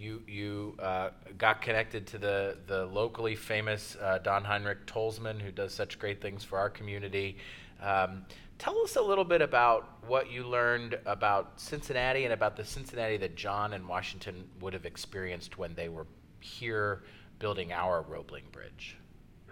you 0.00 0.22
you 0.26 0.76
uh, 0.78 1.10
got 1.36 1.60
connected 1.60 2.06
to 2.08 2.18
the 2.18 2.56
the 2.66 2.86
locally 2.86 3.36
famous 3.36 3.96
uh, 4.00 4.18
Don 4.18 4.44
Heinrich 4.44 4.86
Tolzmann, 4.86 5.40
who 5.40 5.52
does 5.52 5.74
such 5.74 5.98
great 5.98 6.20
things 6.22 6.42
for 6.42 6.58
our 6.58 6.70
community. 6.70 7.36
Um, 7.82 8.24
tell 8.58 8.78
us 8.80 8.96
a 8.96 9.02
little 9.02 9.24
bit 9.24 9.42
about 9.42 9.88
what 10.06 10.30
you 10.30 10.44
learned 10.44 10.98
about 11.06 11.60
Cincinnati 11.60 12.24
and 12.24 12.32
about 12.32 12.56
the 12.56 12.64
Cincinnati 12.64 13.16
that 13.18 13.36
John 13.36 13.74
and 13.74 13.86
Washington 13.86 14.48
would 14.60 14.72
have 14.72 14.86
experienced 14.86 15.58
when 15.58 15.74
they 15.74 15.88
were 15.88 16.06
here 16.40 17.02
building 17.38 17.72
our 17.72 18.02
Roebling 18.02 18.44
Bridge. 18.52 18.96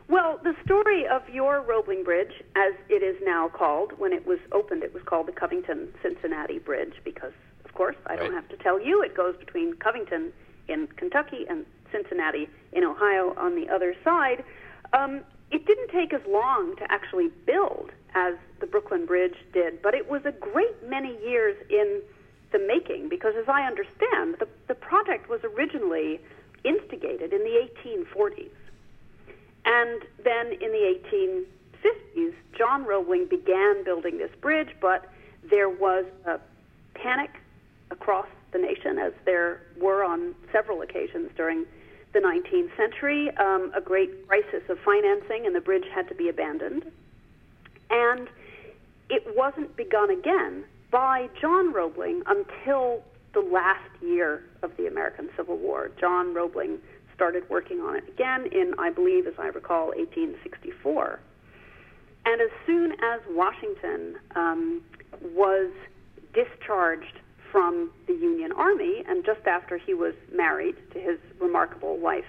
Well, 0.09 0.41
the 0.43 0.55
story 0.65 1.07
of 1.07 1.23
your 1.29 1.61
Roebling 1.63 2.03
Bridge, 2.03 2.33
as 2.57 2.73
it 2.89 3.03
is 3.03 3.17
now 3.23 3.49
called, 3.49 3.93
when 3.99 4.15
it 4.15 4.27
was 4.27 4.39
opened, 4.53 4.83
it 4.83 4.95
was 4.95 5.03
called 5.05 5.29
the 5.29 5.33
Covington 5.33 5.89
Cincinnati 6.03 6.59
Bridge 6.59 6.95
because, 7.05 7.33
course, 7.79 7.97
I 8.07 8.15
right. 8.15 8.19
don't 8.19 8.35
have 8.35 8.49
to 8.49 8.57
tell 8.57 8.81
you, 8.81 9.03
it 9.03 9.17
goes 9.17 9.37
between 9.37 9.75
Covington 9.75 10.33
in 10.67 10.89
Kentucky 10.97 11.47
and 11.49 11.65
Cincinnati 11.93 12.49
in 12.73 12.83
Ohio 12.83 13.35
on 13.39 13.55
the 13.55 13.73
other 13.73 13.95
side. 14.03 14.45
Um, 14.93 15.21
it 15.53 15.65
didn't 15.65 15.89
take 15.91 16.13
as 16.13 16.21
long 16.29 16.75
to 16.77 16.93
actually 16.93 17.29
build 17.47 17.91
as 18.17 18.35
the 18.61 18.67
Brooklyn 18.67 19.07
Bridge 19.07 19.37
did, 19.53 19.81
but 19.81 19.95
it 19.95 20.11
was 20.11 20.23
a 20.25 20.33
great 20.33 20.77
many 20.89 21.17
years 21.25 21.57
in 21.71 22.03
the 22.51 22.59
making 22.59 23.09
because, 23.09 23.35
as 23.39 23.49
I 23.49 23.63
understand, 23.63 24.37
the, 24.41 24.49
the 24.67 24.75
project 24.75 25.29
was 25.29 25.41
originally 25.45 26.21
instigated 26.65 27.33
in 27.33 27.45
the 27.45 27.69
1840s. 27.87 28.51
And 29.65 30.03
then 30.25 30.47
in 30.61 30.73
the 30.73 30.99
1850s, 31.13 32.35
John 32.57 32.85
Roebling 32.85 33.27
began 33.27 33.85
building 33.85 34.19
this 34.19 34.33
bridge, 34.41 34.71
but 34.81 35.09
there 35.49 35.69
was 35.69 36.07
a 36.27 36.41
panic 36.95 37.31
across 37.91 38.27
the 38.53 38.59
nation, 38.59 38.99
as 38.99 39.13
there 39.25 39.61
were 39.81 40.05
on 40.05 40.35
several 40.53 40.83
occasions 40.83 41.31
during 41.37 41.67
the 42.13 42.21
19th 42.21 42.75
century, 42.77 43.31
um, 43.37 43.71
a 43.75 43.81
great 43.81 44.27
crisis 44.27 44.63
of 44.69 44.79
financing, 44.81 45.47
and 45.47 45.55
the 45.55 45.61
bridge 45.61 45.85
had 45.95 46.09
to 46.09 46.15
be 46.15 46.29
abandoned. 46.29 46.85
And 47.91 48.29
it 49.11 49.37
wasn't 49.37 49.77
begun 49.77 50.11
again 50.11 50.65
by 50.91 51.29
John 51.41 51.73
Roebling 51.73 52.23
until 52.27 53.03
the 53.35 53.41
last 53.41 53.91
year 54.03 54.43
of 54.63 54.77
the 54.77 54.87
American 54.87 55.29
Civil 55.37 55.59
War. 55.59 55.91
John 56.01 56.35
Roebling 56.35 56.79
started 57.15 57.49
working 57.51 57.81
on 57.81 57.97
it 57.97 58.09
again 58.09 58.47
in, 58.47 58.75
I 58.79 58.91
believe, 58.91 59.27
as 59.27 59.35
I 59.39 59.49
recall, 59.49 59.89
1864. 59.89 61.21
And 62.25 62.41
as 62.41 62.51
soon 62.67 62.93
as 62.93 63.21
Washington 63.31 64.17
um, 64.35 64.83
was 65.35 65.71
discharged 66.33 67.19
from 67.51 67.91
the 68.07 68.13
Union 68.13 68.53
Army, 68.53 69.03
and 69.09 69.25
just 69.25 69.47
after 69.47 69.79
he 69.79 69.95
was 69.95 70.15
married 70.35 70.75
to 70.93 71.01
his 71.01 71.19
remarkable 71.41 71.99
wife, 71.99 72.25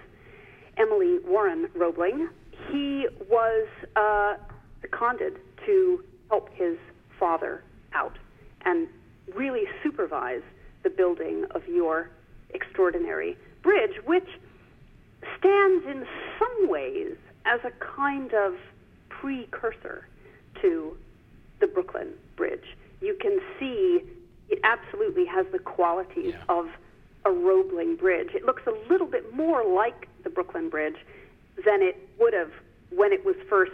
Emily 0.77 1.19
Warren 1.25 1.67
Roebling, 1.75 2.29
he 2.71 3.07
was 3.29 3.67
uh, 3.95 4.35
seconded 4.81 5.37
to 5.65 6.03
help 6.29 6.49
his 6.53 6.77
father 7.19 7.63
out 7.93 8.17
and 8.65 8.87
really 9.35 9.63
supervise 9.83 10.41
the 10.83 10.89
building 10.89 11.45
of 11.51 11.67
your 11.67 12.09
extraordinary 12.51 13.37
bridge, 13.61 13.97
which 14.05 14.27
stands 15.37 15.85
in 15.85 16.05
some 16.37 16.69
ways 16.69 17.15
as 17.45 17.59
a 17.63 17.71
kind 17.95 18.33
of 18.33 18.53
precursor 19.09 20.07
to 20.61 20.95
the 21.59 21.67
Brooklyn 21.67 22.13
Bridge. 22.37 22.75
You 23.01 23.17
can 23.19 23.39
see 23.59 24.01
it 24.49 24.59
absolutely 24.63 25.25
has 25.25 25.45
the 25.51 25.59
qualities 25.59 26.33
yeah. 26.33 26.43
of 26.49 26.67
a 27.25 27.31
Roebling 27.31 27.95
Bridge. 27.95 28.29
It 28.33 28.45
looks 28.45 28.63
a 28.65 28.91
little 28.91 29.07
bit 29.07 29.33
more 29.35 29.63
like 29.65 30.07
the 30.23 30.29
Brooklyn 30.29 30.69
Bridge 30.69 30.97
than 31.65 31.81
it 31.81 31.97
would 32.19 32.33
have 32.33 32.51
when 32.91 33.11
it 33.11 33.25
was 33.25 33.35
first 33.49 33.71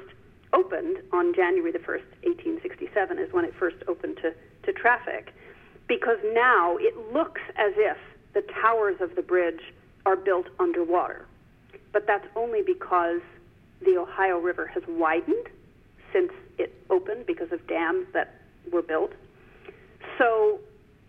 opened 0.54 0.98
on 1.14 1.34
January 1.34 1.72
the 1.72 1.80
1st, 1.80 2.06
1867, 2.24 3.20
is 3.20 3.32
when 3.34 3.46
it 3.46 3.54
first 3.58 3.78
opened 3.88 4.18
to, 4.18 4.34
to 4.64 4.74
traffic 4.74 5.34
because 5.88 6.18
now 6.34 6.78
it 6.80 7.14
looks 7.14 7.42
as 7.58 7.74
if 7.78 7.98
the 8.34 8.42
towers 8.62 8.96
of 9.02 9.16
the 9.16 9.22
bridge 9.22 9.62
are 10.06 10.16
built 10.16 10.48
underwater. 10.60 11.26
But 11.94 12.08
that's 12.08 12.28
only 12.36 12.62
because 12.62 13.22
the 13.84 13.98
Ohio 13.98 14.40
River 14.40 14.66
has 14.68 14.84
widened 14.88 15.48
since 16.12 16.32
it 16.58 16.74
opened 16.90 17.26
because 17.26 17.52
of 17.52 17.66
dams 17.68 18.08
that 18.14 18.36
were 18.72 18.82
built. 18.82 19.14
So 20.18 20.60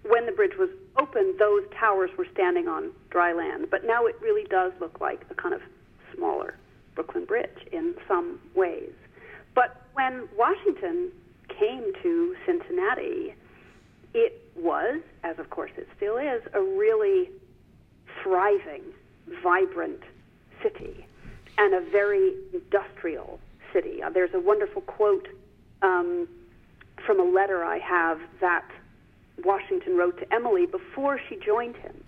when 0.02 0.26
the 0.26 0.32
bridge 0.32 0.56
was 0.58 0.70
opened, 0.98 1.38
those 1.38 1.62
towers 1.78 2.10
were 2.16 2.26
standing 2.32 2.68
on 2.68 2.92
dry 3.10 3.32
land. 3.32 3.68
But 3.70 3.84
now 3.84 4.06
it 4.06 4.16
really 4.20 4.44
does 4.48 4.72
look 4.80 5.00
like 5.00 5.24
a 5.30 5.34
kind 5.34 5.54
of 5.54 5.60
smaller 6.14 6.56
Brooklyn 6.94 7.24
Bridge 7.24 7.66
in 7.72 7.94
some 8.08 8.40
ways. 8.54 8.92
But 9.54 9.82
when 9.94 10.28
Washington 10.36 11.10
came 11.48 11.92
to 12.02 12.36
Cincinnati, 12.44 13.34
it 14.14 14.42
was, 14.56 15.00
as 15.24 15.38
of 15.38 15.50
course 15.50 15.70
it 15.76 15.88
still 15.96 16.16
is, 16.16 16.42
a 16.54 16.60
really 16.60 17.30
thriving, 18.22 18.82
vibrant 19.42 20.00
city 20.62 21.06
and 21.58 21.74
a 21.74 21.80
very 21.90 22.34
industrial 22.52 23.40
city. 23.72 24.02
Uh, 24.02 24.10
there's 24.10 24.34
a 24.34 24.40
wonderful 24.40 24.82
quote 24.82 25.28
um, 25.82 26.28
from 27.04 27.20
a 27.20 27.24
letter 27.24 27.64
I 27.64 27.78
have 27.78 28.18
that 28.40 28.68
Washington 29.44 29.96
wrote 29.96 30.18
to 30.18 30.34
Emily 30.34 30.66
before 30.66 31.20
she 31.28 31.36
joined 31.36 31.76
him 31.76 32.02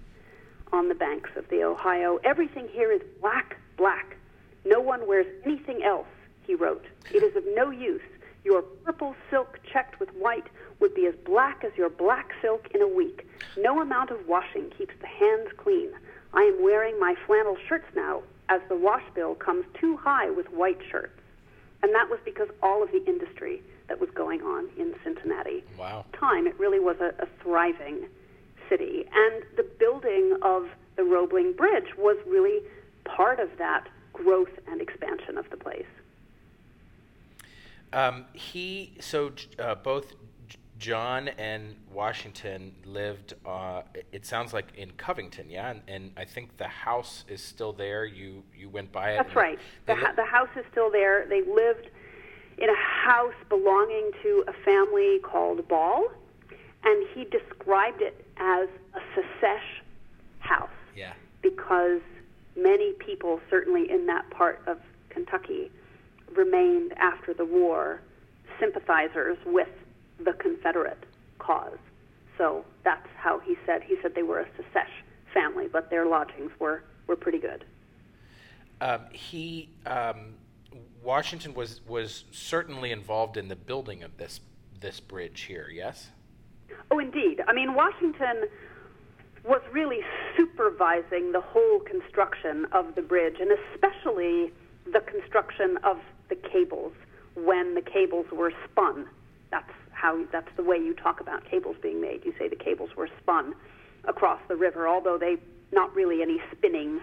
on 0.73 0.89
the 0.89 0.95
banks 0.95 1.31
of 1.37 1.49
the 1.49 1.63
Ohio. 1.63 2.19
Everything 2.25 2.69
here 2.69 2.93
is 2.93 3.03
black, 3.21 3.57
black. 3.77 4.17
No 4.65 4.81
one 4.81 5.07
wears 5.07 5.27
anything 5.45 5.83
else, 5.83 6.09
he 6.47 6.55
wrote. 6.55 6.85
It 7.13 7.23
is 7.23 7.37
of 7.37 7.45
no 7.55 7.71
use. 7.71 8.03
Your 8.45 8.63
purple 8.63 9.15
silk 9.31 9.61
checked 9.71 10.01
with 10.01 10.11
white 10.11 10.47
would 10.81 10.95
be 10.95 11.07
as 11.07 11.15
black 11.25 11.65
as 11.65 11.73
your 11.77 11.91
black 11.91 12.33
silk 12.41 12.69
in 12.75 12.83
a 12.83 12.89
week. 12.89 13.27
No 13.57 13.81
amount 13.81 14.11
of 14.11 14.27
washing 14.27 14.71
keeps 14.77 14.95
the 15.01 15.07
hands 15.07 15.51
clean. 15.57 15.91
I 16.35 16.43
am 16.43 16.63
wearing 16.63 16.99
my 17.01 17.15
flannel 17.27 17.57
shirts 17.69 17.89
now, 17.97 18.23
as 18.49 18.61
the 18.69 18.77
wash 18.77 19.03
bill 19.15 19.35
comes 19.35 19.65
too 19.79 19.97
high 19.97 20.31
with 20.31 20.51
white 20.51 20.81
shirts. 20.91 21.19
And 21.83 21.95
that 21.95 22.09
was 22.09 22.19
because 22.25 22.49
all 22.63 22.83
of 22.83 22.91
the 22.91 23.05
industry 23.07 23.63
that 23.89 24.01
was 24.01 24.11
going 24.11 24.43
on 24.43 24.69
in 24.79 24.95
Cincinnati. 25.03 25.65
Wow. 25.79 26.05
Time, 26.13 26.47
it 26.47 26.59
really 26.59 26.81
was 26.81 26.97
a, 27.01 27.15
a 27.23 27.27
thriving 27.43 28.07
city. 28.69 29.07
And 29.13 29.43
the 29.57 29.67
building 29.79 30.37
of 30.43 30.69
the 30.97 31.05
Roebling 31.05 31.55
Bridge 31.55 31.97
was 31.97 32.17
really 32.27 32.63
part 33.05 33.41
of 33.41 33.49
that 33.59 33.89
growth 34.13 34.51
and 34.67 34.81
expansion 34.81 35.39
of 35.39 35.49
the 35.51 35.57
place. 35.57 35.87
Um, 37.93 38.27
he 38.35 38.93
so 39.01 39.33
uh, 39.59 39.75
both 39.77 40.13
John 40.79 41.29
and 41.29 41.75
Washington 41.93 42.75
lived. 42.85 43.35
Uh, 43.47 43.83
it 44.13 44.27
sounds 44.27 44.53
like 44.53 44.67
in 44.77 44.91
Covington, 44.93 45.49
yeah, 45.49 45.71
and, 45.71 45.83
and, 45.89 46.11
I 46.17 46.25
think 46.25 46.57
the 46.59 46.69
house 46.69 47.25
is 47.29 47.43
still 47.43 47.73
there. 47.73 48.05
You 48.05 48.43
you 48.55 48.69
went 48.69 48.93
by 48.93 49.13
it. 49.13 49.17
That's 49.17 49.35
right. 49.35 49.59
The, 49.87 49.95
li- 49.95 50.15
the 50.17 50.25
house 50.25 50.51
is 50.57 50.65
still 50.71 50.91
there. 50.91 51.27
They 51.27 51.43
lived 51.43 51.89
in 52.61 52.69
a 52.69 52.77
house 52.77 53.35
belonging 53.49 54.11
to 54.23 54.45
a 54.49 54.53
family 54.65 55.19
called 55.21 55.67
Ball, 55.69 56.09
and 56.85 57.07
he 57.15 57.25
described 57.25 58.03
it 58.03 58.25
as 58.37 58.69
a 58.95 59.01
secesh 59.15 59.83
house. 60.41 60.69
Yeah. 60.97 61.13
Because 61.43 62.01
many 62.57 62.93
people, 62.95 63.41
certainly 63.49 63.91
in 63.91 64.07
that 64.07 64.29
part 64.31 64.61
of 64.67 64.79
Kentucky, 65.11 65.71
remained 66.35 66.93
after 66.97 67.33
the 67.33 67.45
war 67.45 68.01
sympathizers 68.59 69.39
with 69.47 69.69
the 70.25 70.33
Confederate 70.33 71.05
cause. 71.39 71.79
So 72.37 72.65
that's 72.85 73.07
how 73.17 73.39
he 73.41 73.57
said. 73.67 73.83
He 73.83 73.97
said 74.03 74.15
they 74.15 74.23
were 74.23 74.41
a 74.41 74.47
secesh 74.47 74.91
family, 75.33 75.69
but 75.71 75.91
their 75.91 76.07
lodgings 76.07 76.51
were, 76.59 76.83
were 77.07 77.17
pretty 77.17 77.39
good. 77.39 77.65
Um, 78.81 79.01
he 79.13 79.69
um, 79.87 80.35
Washington 81.03 81.55
was 81.55 81.81
was 81.87 82.25
certainly 82.31 82.93
involved 82.93 83.37
in 83.37 83.49
the 83.49 83.57
building 83.57 84.03
of 84.03 84.17
this 84.17 84.41
this 84.81 85.01
bridge 85.01 85.43
here. 85.43 85.69
Yes. 85.73 86.09
Oh, 86.91 86.99
indeed. 86.99 87.43
I 87.47 87.53
mean, 87.53 87.75
Washington 87.75 88.49
was 89.45 89.63
really 89.73 90.01
supervising 90.37 91.33
the 91.33 91.41
whole 91.41 91.81
construction 91.81 92.67
of 92.73 92.95
the 92.95 93.03
bridge, 93.03 93.37
and 93.41 93.51
especially 93.51 94.53
the 94.93 95.01
construction 95.01 95.79
of 95.85 95.99
the 96.29 96.37
cables 96.37 96.93
when 97.35 97.75
the 97.75 97.81
cables 97.81 98.27
were 98.33 98.53
spun. 98.71 99.07
That's 99.51 99.71
how 99.93 100.25
that's 100.33 100.51
the 100.57 100.63
way 100.63 100.77
you 100.77 100.95
talk 100.95 101.21
about 101.21 101.45
cables 101.45 101.77
being 101.83 102.01
made. 102.01 102.25
You 102.25 102.35
say 102.39 102.49
the 102.49 102.57
cables 102.57 102.91
were 102.97 103.09
spun 103.21 103.55
across 104.05 104.41
the 104.49 104.57
river, 104.57 104.89
although 104.89 105.19
they 105.19 105.37
not 105.73 105.95
really 105.95 106.23
any 106.23 106.41
spinning 106.53 107.01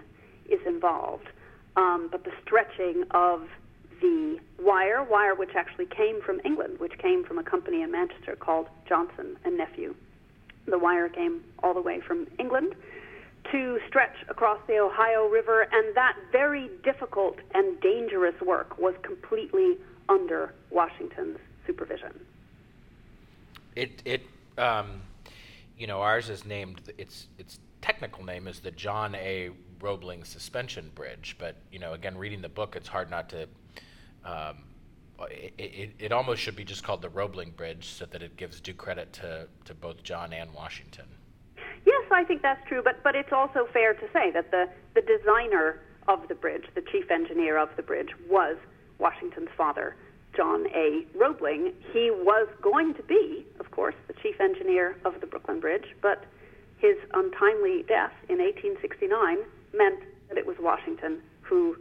is 0.49 0.59
involved. 0.65 1.27
Um, 1.77 2.07
but 2.11 2.23
the 2.23 2.31
stretching 2.43 3.03
of 3.11 3.41
the 4.01 4.39
wire, 4.59 5.03
wire 5.03 5.35
which 5.35 5.55
actually 5.55 5.85
came 5.85 6.21
from 6.21 6.39
England, 6.45 6.79
which 6.79 6.97
came 6.97 7.23
from 7.23 7.37
a 7.37 7.43
company 7.43 7.81
in 7.81 7.91
Manchester 7.91 8.35
called 8.35 8.67
Johnson 8.87 9.37
and 9.43 9.57
Nephew. 9.57 9.95
The 10.67 10.79
wire 10.79 11.09
came 11.09 11.43
all 11.61 11.73
the 11.73 11.81
way 11.81 12.01
from 12.01 12.27
England 12.39 12.75
to 13.51 13.79
stretch 13.87 14.15
across 14.29 14.59
the 14.67 14.79
Ohio 14.79 15.27
River, 15.27 15.67
and 15.71 15.95
that 15.95 16.17
very 16.31 16.69
difficult 16.83 17.37
and 17.53 17.79
dangerous 17.81 18.39
work 18.41 18.77
was 18.79 18.95
completely 19.03 19.77
under 20.09 20.53
Washington's 20.71 21.37
supervision. 21.67 22.19
It 23.75 24.01
it 24.05 24.23
um, 24.57 25.01
you 25.77 25.87
know 25.87 26.01
ours 26.01 26.29
is 26.29 26.45
named 26.45 26.81
its 26.97 27.27
its 27.37 27.59
technical 27.81 28.23
name 28.23 28.47
is 28.47 28.59
the 28.61 28.71
John 28.71 29.13
A. 29.15 29.51
Roebling 29.81 30.23
Suspension 30.23 30.91
Bridge, 30.95 31.35
but 31.39 31.55
you 31.71 31.79
know 31.79 31.93
again 31.93 32.17
reading 32.17 32.41
the 32.41 32.49
book, 32.49 32.75
it's 32.75 32.87
hard 32.87 33.09
not 33.09 33.29
to 33.29 33.47
um, 34.23 34.63
it, 35.29 35.53
it, 35.57 35.89
it, 35.99 36.11
almost 36.11 36.41
should 36.41 36.55
be 36.55 36.63
just 36.63 36.83
called 36.83 37.01
the 37.01 37.09
Roebling 37.09 37.51
Bridge 37.51 37.87
so 37.87 38.05
that 38.05 38.21
it 38.21 38.35
gives 38.35 38.59
due 38.59 38.73
credit 38.73 39.13
to, 39.13 39.47
to 39.65 39.73
both 39.73 40.03
John 40.03 40.33
and 40.33 40.53
Washington. 40.53 41.05
Yes, 41.85 42.03
I 42.11 42.23
think 42.23 42.41
that's 42.41 42.65
true, 42.67 42.81
but, 42.83 43.01
but 43.03 43.15
it's 43.15 43.31
also 43.31 43.67
fair 43.71 43.93
to 43.93 44.07
say 44.11 44.31
that 44.31 44.51
the, 44.51 44.67
the 44.93 45.01
designer 45.01 45.79
of 46.07 46.27
the 46.27 46.35
bridge, 46.35 46.65
the 46.73 46.81
chief 46.81 47.09
engineer 47.11 47.57
of 47.57 47.69
the 47.77 47.83
bridge, 47.83 48.09
was 48.29 48.57
Washington's 48.97 49.49
father, 49.55 49.95
John 50.35 50.67
A. 50.73 51.05
Roebling. 51.15 51.73
He 51.93 52.11
was 52.11 52.47
going 52.61 52.93
to 52.95 53.03
be, 53.03 53.45
of 53.59 53.71
course, 53.71 53.95
the 54.07 54.13
chief 54.21 54.39
engineer 54.41 54.97
of 55.05 55.21
the 55.21 55.27
Brooklyn 55.27 55.59
Bridge, 55.59 55.95
but 56.01 56.25
his 56.77 56.97
untimely 57.13 57.83
death 57.87 58.13
in 58.29 58.39
1869 58.39 59.37
meant 59.77 59.99
that 60.29 60.37
it 60.37 60.45
was 60.45 60.57
Washington 60.59 61.21
who 61.41 61.77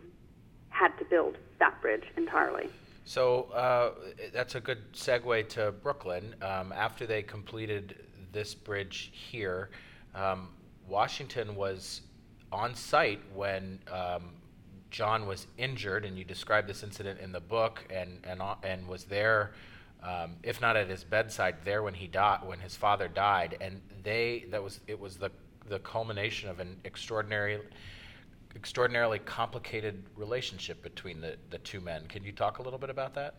had 0.68 0.96
to 0.98 1.04
build 1.04 1.36
that 1.58 1.80
bridge 1.80 2.04
entirely. 2.16 2.68
So 3.04 3.44
uh, 3.54 3.92
that's 4.32 4.54
a 4.54 4.60
good 4.60 4.92
segue 4.92 5.48
to 5.50 5.72
Brooklyn. 5.72 6.34
Um, 6.42 6.72
after 6.72 7.06
they 7.06 7.22
completed 7.22 7.96
this 8.32 8.54
bridge 8.54 9.12
here, 9.12 9.70
um, 10.14 10.48
Washington 10.88 11.54
was 11.54 12.02
on 12.50 12.74
site 12.74 13.20
when 13.34 13.78
um, 13.92 14.30
John 14.90 15.26
was 15.26 15.46
injured, 15.58 16.04
and 16.04 16.16
you 16.16 16.24
described 16.24 16.68
this 16.68 16.82
incident 16.82 17.20
in 17.20 17.32
the 17.32 17.40
book, 17.40 17.84
and 17.90 18.20
and 18.24 18.40
and 18.62 18.86
was 18.86 19.04
there, 19.04 19.52
um, 20.02 20.36
if 20.42 20.60
not 20.60 20.76
at 20.76 20.88
his 20.88 21.04
bedside, 21.04 21.56
there 21.64 21.82
when 21.82 21.94
he 21.94 22.06
died, 22.06 22.40
when 22.44 22.60
his 22.60 22.76
father 22.76 23.08
died, 23.08 23.56
and 23.60 23.80
they 24.02 24.46
that 24.50 24.62
was 24.62 24.80
it 24.86 24.98
was 24.98 25.16
the 25.16 25.30
the 25.68 25.78
culmination 25.80 26.48
of 26.48 26.60
an 26.60 26.76
extraordinary 26.84 27.60
extraordinarily 28.56 29.18
complicated 29.20 30.04
relationship 30.16 30.80
between 30.82 31.20
the, 31.20 31.36
the 31.50 31.58
two 31.58 31.80
men. 31.80 32.06
Can 32.06 32.22
you 32.22 32.30
talk 32.30 32.58
a 32.58 32.62
little 32.62 32.78
bit 32.78 32.88
about 32.88 33.12
that? 33.14 33.34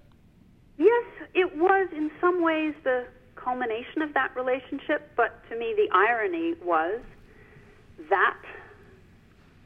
Yes, 0.78 1.06
it 1.34 1.56
was 1.56 1.88
in 1.96 2.12
some 2.20 2.44
ways 2.44 2.74
the 2.84 3.06
culmination 3.36 4.02
of 4.02 4.14
that 4.14 4.36
relationship, 4.36 5.12
but 5.16 5.42
to 5.50 5.58
me 5.58 5.74
the 5.76 5.88
irony 5.96 6.56
was 6.62 7.00
that 8.10 8.38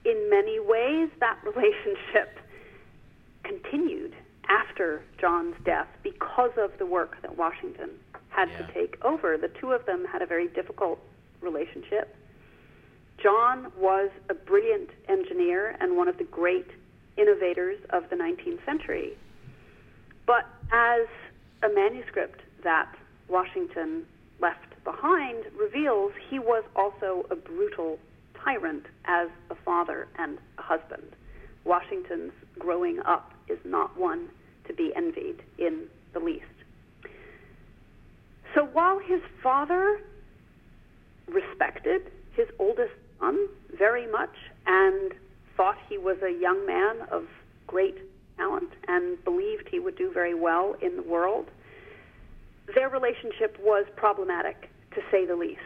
in 0.05 0.29
many 0.29 0.59
ways 0.59 1.09
that 1.19 1.39
relationship 1.43 2.37
continued 3.43 4.13
after 4.47 5.01
John's 5.19 5.55
death 5.65 5.87
because 6.03 6.51
of 6.57 6.71
the 6.77 6.85
work 6.85 7.21
that 7.21 7.37
Washington 7.37 7.89
had 8.29 8.49
yeah. 8.49 8.57
to 8.65 8.73
take 8.73 9.03
over. 9.03 9.37
The 9.37 9.49
two 9.59 9.71
of 9.71 9.85
them 9.85 10.05
had 10.05 10.21
a 10.21 10.25
very 10.25 10.47
difficult 10.47 10.99
relationship. 11.41 12.15
John 13.21 13.71
was 13.77 14.09
a 14.29 14.33
brilliant 14.33 14.89
engineer 15.09 15.75
and 15.81 15.97
one 15.97 16.07
of 16.07 16.17
the 16.17 16.23
great 16.23 16.67
innovators 17.17 17.77
of 17.89 18.09
the 18.09 18.15
19th 18.15 18.63
century. 18.65 19.17
But 20.25 20.45
as 20.71 21.07
a 21.63 21.69
manuscript 21.73 22.41
that 22.63 22.95
Washington 23.27 24.05
left 24.39 24.81
behind 24.85 25.43
reveals, 25.57 26.13
he 26.29 26.39
was 26.39 26.63
also 26.75 27.25
a 27.29 27.35
brutal 27.35 27.99
tyrant 28.43 28.85
as 29.05 29.29
a 29.49 29.55
father 29.65 30.07
and 30.17 30.37
a 30.57 30.61
husband. 30.61 31.15
Washington's 31.65 32.31
growing 32.57 32.99
up 33.05 33.33
is 33.49 33.59
not 33.65 33.97
one 33.97 34.29
to 34.67 34.73
be 34.73 34.93
envied 34.95 35.43
in 35.57 35.87
the 36.13 36.19
least. 36.19 36.45
So 38.55 38.65
while 38.65 38.99
his 38.99 39.21
father 39.43 39.99
respected 41.27 42.11
his 42.33 42.47
oldest 42.57 42.93
son 43.19 43.47
very 43.77 44.09
much 44.11 44.35
and 44.65 45.13
thought 45.55 45.77
he 45.87 45.97
was 45.97 46.17
a 46.21 46.31
young 46.31 46.65
man 46.65 47.07
of 47.11 47.25
great 47.67 47.97
talent 48.37 48.71
and 48.87 49.23
believed 49.23 49.67
he 49.69 49.79
would 49.79 49.97
do 49.97 50.11
very 50.11 50.33
well 50.33 50.75
in 50.81 50.95
the 50.95 51.03
world. 51.03 51.47
Their 52.73 52.89
relationship 52.89 53.57
was 53.59 53.85
problematic, 53.95 54.69
to 54.95 55.01
say 55.11 55.25
the 55.25 55.35
least. 55.35 55.59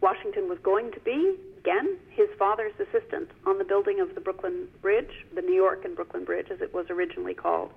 Washington 0.00 0.48
was 0.48 0.58
going 0.62 0.92
to 0.92 1.00
be, 1.00 1.36
again, 1.58 1.96
his 2.10 2.28
father's 2.38 2.74
assistant 2.78 3.30
on 3.46 3.56
the 3.58 3.64
building 3.64 4.00
of 4.00 4.14
the 4.14 4.20
Brooklyn 4.20 4.68
Bridge, 4.82 5.24
the 5.34 5.40
New 5.40 5.54
York 5.54 5.84
and 5.84 5.96
Brooklyn 5.96 6.24
Bridge, 6.24 6.48
as 6.50 6.60
it 6.60 6.74
was 6.74 6.86
originally 6.90 7.34
called. 7.34 7.70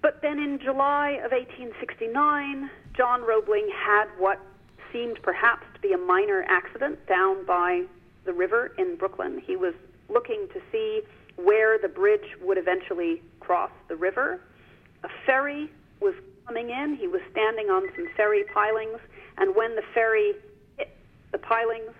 But 0.00 0.20
then 0.22 0.38
in 0.38 0.60
July 0.62 1.18
of 1.24 1.32
1869, 1.32 2.70
John 2.96 3.22
Roebling 3.26 3.68
had 3.74 4.04
what 4.18 4.38
seemed 4.94 5.20
perhaps 5.22 5.66
to 5.74 5.80
be 5.80 5.92
a 5.92 5.98
minor 5.98 6.44
accident 6.48 7.04
down 7.06 7.44
by 7.44 7.82
the 8.24 8.32
river 8.32 8.72
in 8.78 8.96
Brooklyn. 8.96 9.42
He 9.44 9.56
was 9.56 9.74
looking 10.08 10.46
to 10.54 10.60
see 10.70 11.02
where 11.36 11.78
the 11.78 11.88
bridge 11.88 12.36
would 12.40 12.56
eventually 12.56 13.20
cross 13.40 13.72
the 13.88 13.96
river. 13.96 14.40
A 15.02 15.08
ferry 15.26 15.68
was 16.00 16.14
coming 16.46 16.70
in. 16.70 16.96
He 16.96 17.08
was 17.08 17.20
standing 17.32 17.70
on 17.70 17.82
some 17.96 18.06
ferry 18.16 18.44
pilings, 18.54 19.00
and 19.36 19.56
when 19.56 19.74
the 19.74 19.82
ferry 19.92 20.34
hit 20.78 20.96
the 21.32 21.38
pilings, 21.38 21.90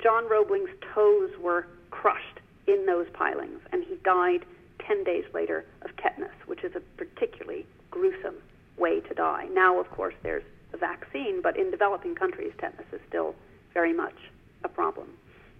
John 0.00 0.28
Roebling's 0.28 0.70
toes 0.94 1.30
were 1.40 1.66
crushed 1.90 2.38
in 2.68 2.86
those 2.86 3.06
pilings, 3.12 3.60
and 3.72 3.82
he 3.82 3.96
died 4.04 4.44
10 4.86 5.02
days 5.02 5.24
later 5.34 5.64
of 5.82 5.90
tetanus, 5.96 6.34
which 6.46 6.62
is 6.62 6.76
a 6.76 6.80
particularly 6.96 7.66
gruesome 7.90 8.36
way 8.78 9.00
to 9.00 9.14
die. 9.14 9.48
Now, 9.52 9.80
of 9.80 9.90
course, 9.90 10.14
there's 10.22 10.44
a 10.72 10.76
vaccine, 10.76 11.42
but 11.42 11.56
in 11.56 11.70
developing 11.70 12.14
countries, 12.14 12.52
tetanus 12.58 12.86
is 12.92 13.00
still 13.08 13.34
very 13.72 13.92
much 13.92 14.16
a 14.64 14.68
problem. 14.68 15.08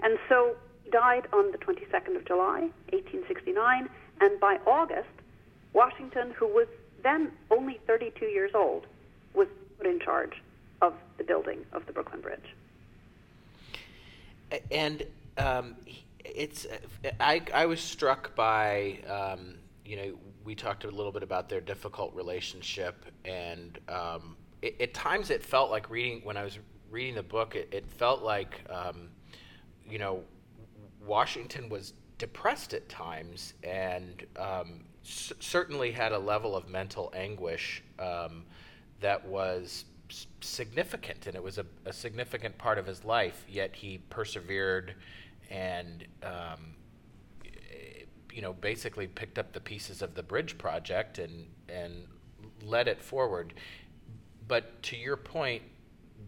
And 0.00 0.18
so 0.28 0.56
died 0.90 1.26
on 1.32 1.52
the 1.52 1.58
22nd 1.58 2.16
of 2.16 2.24
July, 2.24 2.70
1869, 2.92 3.88
and 4.20 4.40
by 4.40 4.58
August, 4.66 5.08
Washington, 5.72 6.32
who 6.36 6.46
was 6.46 6.66
then 7.02 7.30
only 7.50 7.80
32 7.86 8.26
years 8.26 8.52
old, 8.54 8.86
was 9.34 9.48
put 9.78 9.86
in 9.86 10.00
charge 10.00 10.42
of 10.82 10.94
the 11.18 11.24
building 11.24 11.64
of 11.72 11.86
the 11.86 11.92
Brooklyn 11.92 12.20
Bridge. 12.20 12.54
And 14.70 15.04
um, 15.38 15.76
it's 16.24 16.66
I 17.20 17.42
I 17.52 17.66
was 17.66 17.80
struck 17.80 18.34
by 18.34 18.98
um, 19.08 19.54
you 19.84 19.96
know 19.96 20.18
we 20.44 20.54
talked 20.54 20.84
a 20.84 20.90
little 20.90 21.12
bit 21.12 21.22
about 21.22 21.48
their 21.48 21.60
difficult 21.60 22.14
relationship 22.14 23.04
and 23.24 23.78
um, 23.88 24.36
it, 24.66 24.80
at 24.80 24.94
times 24.94 25.30
it 25.30 25.42
felt 25.42 25.70
like 25.70 25.88
reading 25.90 26.20
when 26.24 26.36
I 26.36 26.44
was 26.44 26.58
reading 26.90 27.14
the 27.14 27.22
book 27.22 27.54
it, 27.54 27.68
it 27.72 27.88
felt 27.90 28.22
like 28.22 28.60
um, 28.70 29.08
you 29.88 29.98
know 29.98 30.22
Washington 31.04 31.68
was 31.68 31.94
depressed 32.18 32.74
at 32.74 32.88
times 32.88 33.54
and 33.62 34.24
um, 34.38 34.84
c- 35.02 35.34
certainly 35.40 35.92
had 35.92 36.12
a 36.12 36.18
level 36.18 36.56
of 36.56 36.68
mental 36.68 37.12
anguish 37.14 37.82
um, 37.98 38.44
that 39.00 39.24
was 39.26 39.84
significant 40.40 41.26
and 41.26 41.34
it 41.34 41.42
was 41.42 41.58
a, 41.58 41.66
a, 41.84 41.92
significant 41.92 42.56
part 42.58 42.78
of 42.78 42.86
his 42.86 43.04
life 43.04 43.44
yet 43.48 43.74
he 43.74 43.98
persevered 44.08 44.94
and 45.50 46.04
um, 46.22 46.74
you 48.32 48.40
know 48.40 48.52
basically 48.52 49.06
picked 49.06 49.38
up 49.38 49.52
the 49.52 49.60
pieces 49.60 50.02
of 50.02 50.14
the 50.14 50.22
bridge 50.22 50.56
project 50.58 51.18
and 51.18 51.46
and 51.68 52.06
led 52.62 52.86
it 52.86 53.02
forward 53.02 53.54
but 54.48 54.82
to 54.84 54.96
your 54.96 55.16
point 55.16 55.62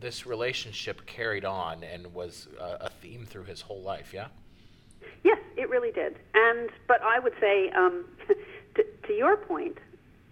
this 0.00 0.26
relationship 0.26 1.04
carried 1.06 1.44
on 1.44 1.82
and 1.82 2.14
was 2.14 2.46
a, 2.60 2.86
a 2.86 2.88
theme 2.88 3.26
through 3.26 3.44
his 3.44 3.60
whole 3.60 3.82
life 3.82 4.12
yeah? 4.12 4.28
Yes 5.24 5.38
it 5.56 5.68
really 5.68 5.92
did. 5.92 6.16
And 6.34 6.70
but 6.86 7.02
i 7.02 7.18
would 7.18 7.34
say 7.40 7.70
um, 7.70 8.04
to, 8.74 8.84
to 9.06 9.12
your 9.12 9.36
point 9.36 9.78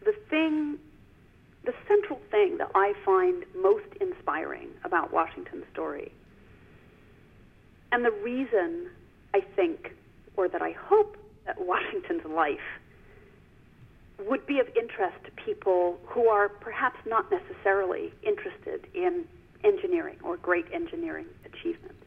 the 0.04 0.14
thing 0.30 0.78
the 1.66 1.74
central 1.88 2.20
thing 2.30 2.58
that 2.58 2.70
I 2.74 2.94
find 3.04 3.44
most 3.60 3.86
inspiring 4.00 4.68
about 4.84 5.12
Washington's 5.12 5.64
story, 5.72 6.12
and 7.92 8.04
the 8.04 8.12
reason 8.12 8.86
I 9.34 9.40
think, 9.40 9.92
or 10.36 10.48
that 10.48 10.62
I 10.62 10.70
hope, 10.70 11.16
that 11.44 11.60
Washington's 11.60 12.24
life 12.24 12.60
would 14.18 14.46
be 14.46 14.60
of 14.60 14.66
interest 14.76 15.16
to 15.24 15.30
people 15.44 15.98
who 16.06 16.28
are 16.28 16.48
perhaps 16.48 16.98
not 17.06 17.30
necessarily 17.30 18.12
interested 18.22 18.86
in 18.94 19.24
engineering 19.64 20.16
or 20.22 20.36
great 20.36 20.66
engineering 20.72 21.26
achievements, 21.44 22.02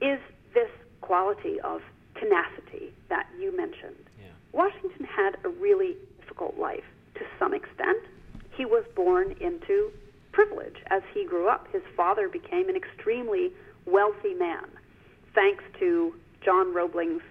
is 0.00 0.18
this 0.54 0.70
quality 1.00 1.60
of 1.60 1.80
tenacity 2.14 2.92
that 3.08 3.26
you 3.38 3.56
mentioned. 3.56 3.96
Yeah. 4.20 4.26
Washington 4.52 5.06
had 5.06 5.36
a 5.44 5.48
really 5.48 5.96
difficult 6.20 6.58
life 6.58 6.84
to 7.14 7.20
some 7.38 7.54
extent 7.54 7.98
he 8.56 8.64
was 8.64 8.84
born 8.94 9.34
into 9.40 9.90
privilege. 10.32 10.76
As 10.88 11.02
he 11.14 11.24
grew 11.24 11.48
up, 11.48 11.68
his 11.72 11.82
father 11.96 12.28
became 12.28 12.68
an 12.68 12.76
extremely 12.76 13.52
wealthy 13.86 14.34
man, 14.34 14.66
thanks 15.34 15.64
to 15.78 16.14
John 16.44 16.74
Roebling's 16.74 17.22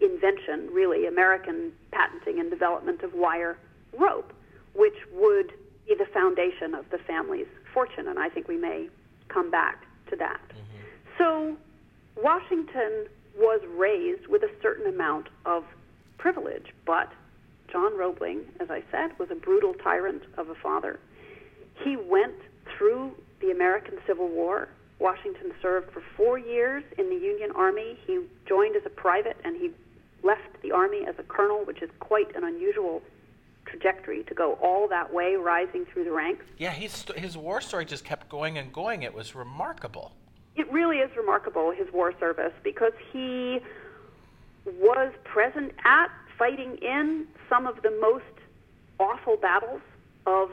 invention, 0.00 0.68
really, 0.72 1.06
American 1.06 1.72
patenting 1.92 2.40
and 2.40 2.50
development 2.50 3.02
of 3.02 3.14
wire 3.14 3.58
rope, 3.98 4.32
which 4.74 4.96
would 5.12 5.52
be 5.88 5.94
the 5.94 6.06
foundation 6.12 6.74
of 6.74 6.84
the 6.90 6.98
family's 6.98 7.46
fortune. 7.72 8.08
And 8.08 8.18
I 8.18 8.28
think 8.28 8.48
we 8.48 8.56
may 8.56 8.88
come 9.28 9.50
back 9.50 9.84
to 10.10 10.16
that. 10.16 10.40
Mm-hmm. 10.50 11.18
So 11.18 11.56
Washington 12.22 13.06
was 13.36 13.60
raised 13.76 14.26
with 14.26 14.42
a 14.42 14.50
certain 14.62 14.92
amount 14.92 15.28
of 15.46 15.64
privilege, 16.18 16.66
but 16.84 17.12
John 17.70 17.96
Roebling, 17.96 18.40
as 18.60 18.70
I 18.70 18.82
said, 18.90 19.18
was 19.18 19.30
a 19.30 19.34
brutal 19.34 19.74
tyrant 19.74 20.22
of 20.36 20.48
a 20.48 20.54
father. 20.54 20.98
He 21.84 21.96
went 21.96 22.34
through 22.76 23.12
the 23.40 23.50
American 23.50 23.98
Civil 24.06 24.28
War. 24.28 24.68
Washington 24.98 25.52
served 25.62 25.92
for 25.92 26.02
four 26.16 26.38
years 26.38 26.82
in 26.98 27.08
the 27.08 27.14
Union 27.14 27.52
Army. 27.54 27.96
He 28.06 28.20
joined 28.48 28.74
as 28.74 28.82
a 28.84 28.90
private 28.90 29.36
and 29.44 29.56
he 29.56 29.70
left 30.22 30.60
the 30.62 30.72
Army 30.72 31.06
as 31.06 31.14
a 31.18 31.22
colonel, 31.22 31.64
which 31.64 31.82
is 31.82 31.90
quite 32.00 32.34
an 32.36 32.44
unusual 32.44 33.02
trajectory 33.64 34.24
to 34.24 34.34
go 34.34 34.54
all 34.54 34.88
that 34.88 35.12
way, 35.12 35.36
rising 35.36 35.84
through 35.86 36.04
the 36.04 36.12
ranks. 36.12 36.44
Yeah, 36.56 36.70
his, 36.70 37.04
his 37.16 37.36
war 37.36 37.60
story 37.60 37.84
just 37.84 38.04
kept 38.04 38.28
going 38.28 38.58
and 38.58 38.72
going. 38.72 39.02
It 39.02 39.14
was 39.14 39.34
remarkable. 39.34 40.12
It 40.56 40.70
really 40.72 40.98
is 40.98 41.14
remarkable, 41.16 41.70
his 41.70 41.92
war 41.92 42.12
service, 42.18 42.52
because 42.64 42.92
he 43.12 43.60
was 44.64 45.12
present 45.24 45.72
at 45.84 46.10
fighting 46.36 46.76
in 46.78 47.26
some 47.48 47.66
of 47.66 47.82
the 47.82 47.90
most 48.00 48.24
awful 48.98 49.36
battles 49.36 49.80
of 50.26 50.50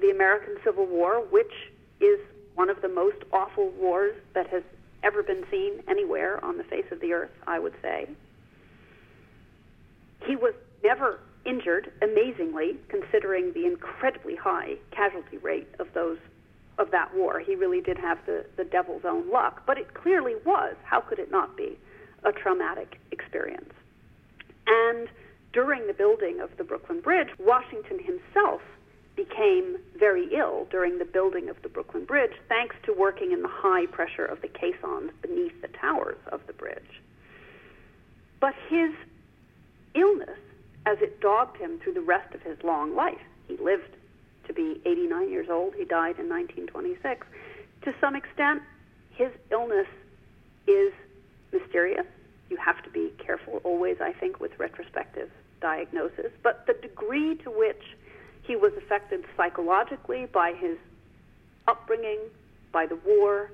the 0.00 0.10
American 0.10 0.56
Civil 0.64 0.86
War, 0.86 1.20
which 1.30 1.52
is 2.00 2.18
one 2.54 2.70
of 2.70 2.80
the 2.82 2.88
most 2.88 3.18
awful 3.32 3.70
wars 3.70 4.14
that 4.34 4.46
has 4.48 4.62
ever 5.02 5.22
been 5.22 5.44
seen 5.50 5.82
anywhere 5.88 6.44
on 6.44 6.58
the 6.58 6.64
face 6.64 6.86
of 6.90 7.00
the 7.00 7.12
earth, 7.12 7.30
I 7.46 7.58
would 7.58 7.74
say. 7.82 8.08
He 10.24 10.36
was 10.36 10.54
never 10.82 11.20
injured, 11.44 11.92
amazingly, 12.02 12.76
considering 12.88 13.52
the 13.52 13.66
incredibly 13.66 14.36
high 14.36 14.74
casualty 14.90 15.38
rate 15.38 15.68
of 15.78 15.86
those 15.94 16.18
of 16.78 16.90
that 16.90 17.14
war. 17.14 17.40
He 17.40 17.54
really 17.54 17.80
did 17.80 17.98
have 17.98 18.18
the, 18.26 18.44
the 18.56 18.64
devil's 18.64 19.04
own 19.04 19.30
luck, 19.30 19.62
but 19.66 19.78
it 19.78 19.94
clearly 19.94 20.34
was, 20.44 20.74
how 20.84 21.00
could 21.00 21.18
it 21.18 21.30
not 21.30 21.56
be, 21.56 21.78
a 22.24 22.32
traumatic 22.32 22.98
experience. 23.12 23.72
And 24.66 25.08
during 25.52 25.86
the 25.86 25.94
building 25.94 26.40
of 26.40 26.50
the 26.58 26.64
Brooklyn 26.64 27.00
Bridge, 27.00 27.28
Washington 27.38 27.98
himself 27.98 28.60
became 29.14 29.78
very 29.98 30.28
ill 30.34 30.66
during 30.70 30.98
the 30.98 31.04
building 31.04 31.48
of 31.48 31.56
the 31.62 31.68
Brooklyn 31.68 32.04
Bridge, 32.04 32.32
thanks 32.48 32.76
to 32.84 32.92
working 32.92 33.32
in 33.32 33.40
the 33.40 33.48
high 33.48 33.86
pressure 33.86 34.26
of 34.26 34.42
the 34.42 34.48
caissons 34.48 35.12
beneath 35.22 35.58
the 35.62 35.68
towers 35.68 36.18
of 36.30 36.40
the 36.46 36.52
bridge. 36.52 37.00
But 38.40 38.54
his 38.68 38.90
illness, 39.96 40.38
as 40.84 40.98
it 41.00 41.20
dogged 41.20 41.56
him 41.56 41.78
through 41.78 41.94
the 41.94 42.00
rest 42.00 42.34
of 42.34 42.42
his 42.42 42.56
long 42.62 42.94
life, 42.94 43.18
he 43.48 43.56
lived 43.56 43.96
to 44.46 44.52
be 44.52 44.80
89 44.84 45.30
years 45.30 45.48
old, 45.50 45.74
he 45.74 45.84
died 45.84 46.18
in 46.18 46.28
1926. 46.28 47.26
To 47.82 47.94
some 48.00 48.14
extent, 48.14 48.62
his 49.10 49.30
illness 49.50 49.88
is 50.66 50.92
mysterious 51.52 52.06
you 52.50 52.56
have 52.56 52.82
to 52.84 52.90
be 52.90 53.12
careful 53.18 53.60
always, 53.64 53.96
I 54.00 54.12
think, 54.12 54.40
with 54.40 54.52
retrospective 54.58 55.30
diagnosis. 55.60 56.32
But 56.42 56.66
the 56.66 56.74
degree 56.74 57.36
to 57.36 57.50
which 57.50 57.82
he 58.42 58.56
was 58.56 58.72
affected 58.76 59.24
psychologically 59.36 60.26
by 60.26 60.52
his 60.52 60.78
upbringing, 61.66 62.20
by 62.72 62.86
the 62.86 62.96
war, 62.96 63.50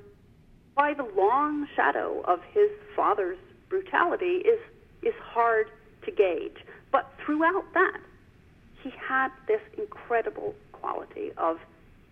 by 0.75 0.95
the 0.95 1.09
long 1.17 1.67
shadow 1.75 2.23
of 2.27 2.41
his 2.53 2.71
father's 2.95 3.39
brutality 3.69 4.43
is 4.45 4.61
is 5.03 5.15
hard 5.21 5.69
to 6.05 6.11
gauge. 6.11 6.65
But 6.91 7.11
throughout 7.25 7.65
that, 7.75 8.01
he 8.83 8.91
had 8.91 9.31
this 9.47 9.61
incredible 9.79 10.55
quality 10.73 11.31
of 11.37 11.59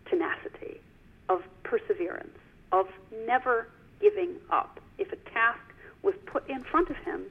tenacity, 0.09 0.81
of 1.29 1.43
perseverance, 1.65 2.39
of 2.73 2.87
never 3.27 3.69
giving 4.01 4.37
up. 4.51 4.81
If 4.99 5.13
a 5.13 5.17
task 5.31 5.61
was 6.03 6.15
put 6.27 6.49
in 6.49 6.63
front 6.65 6.91
of 6.91 6.97
him, 6.97 7.27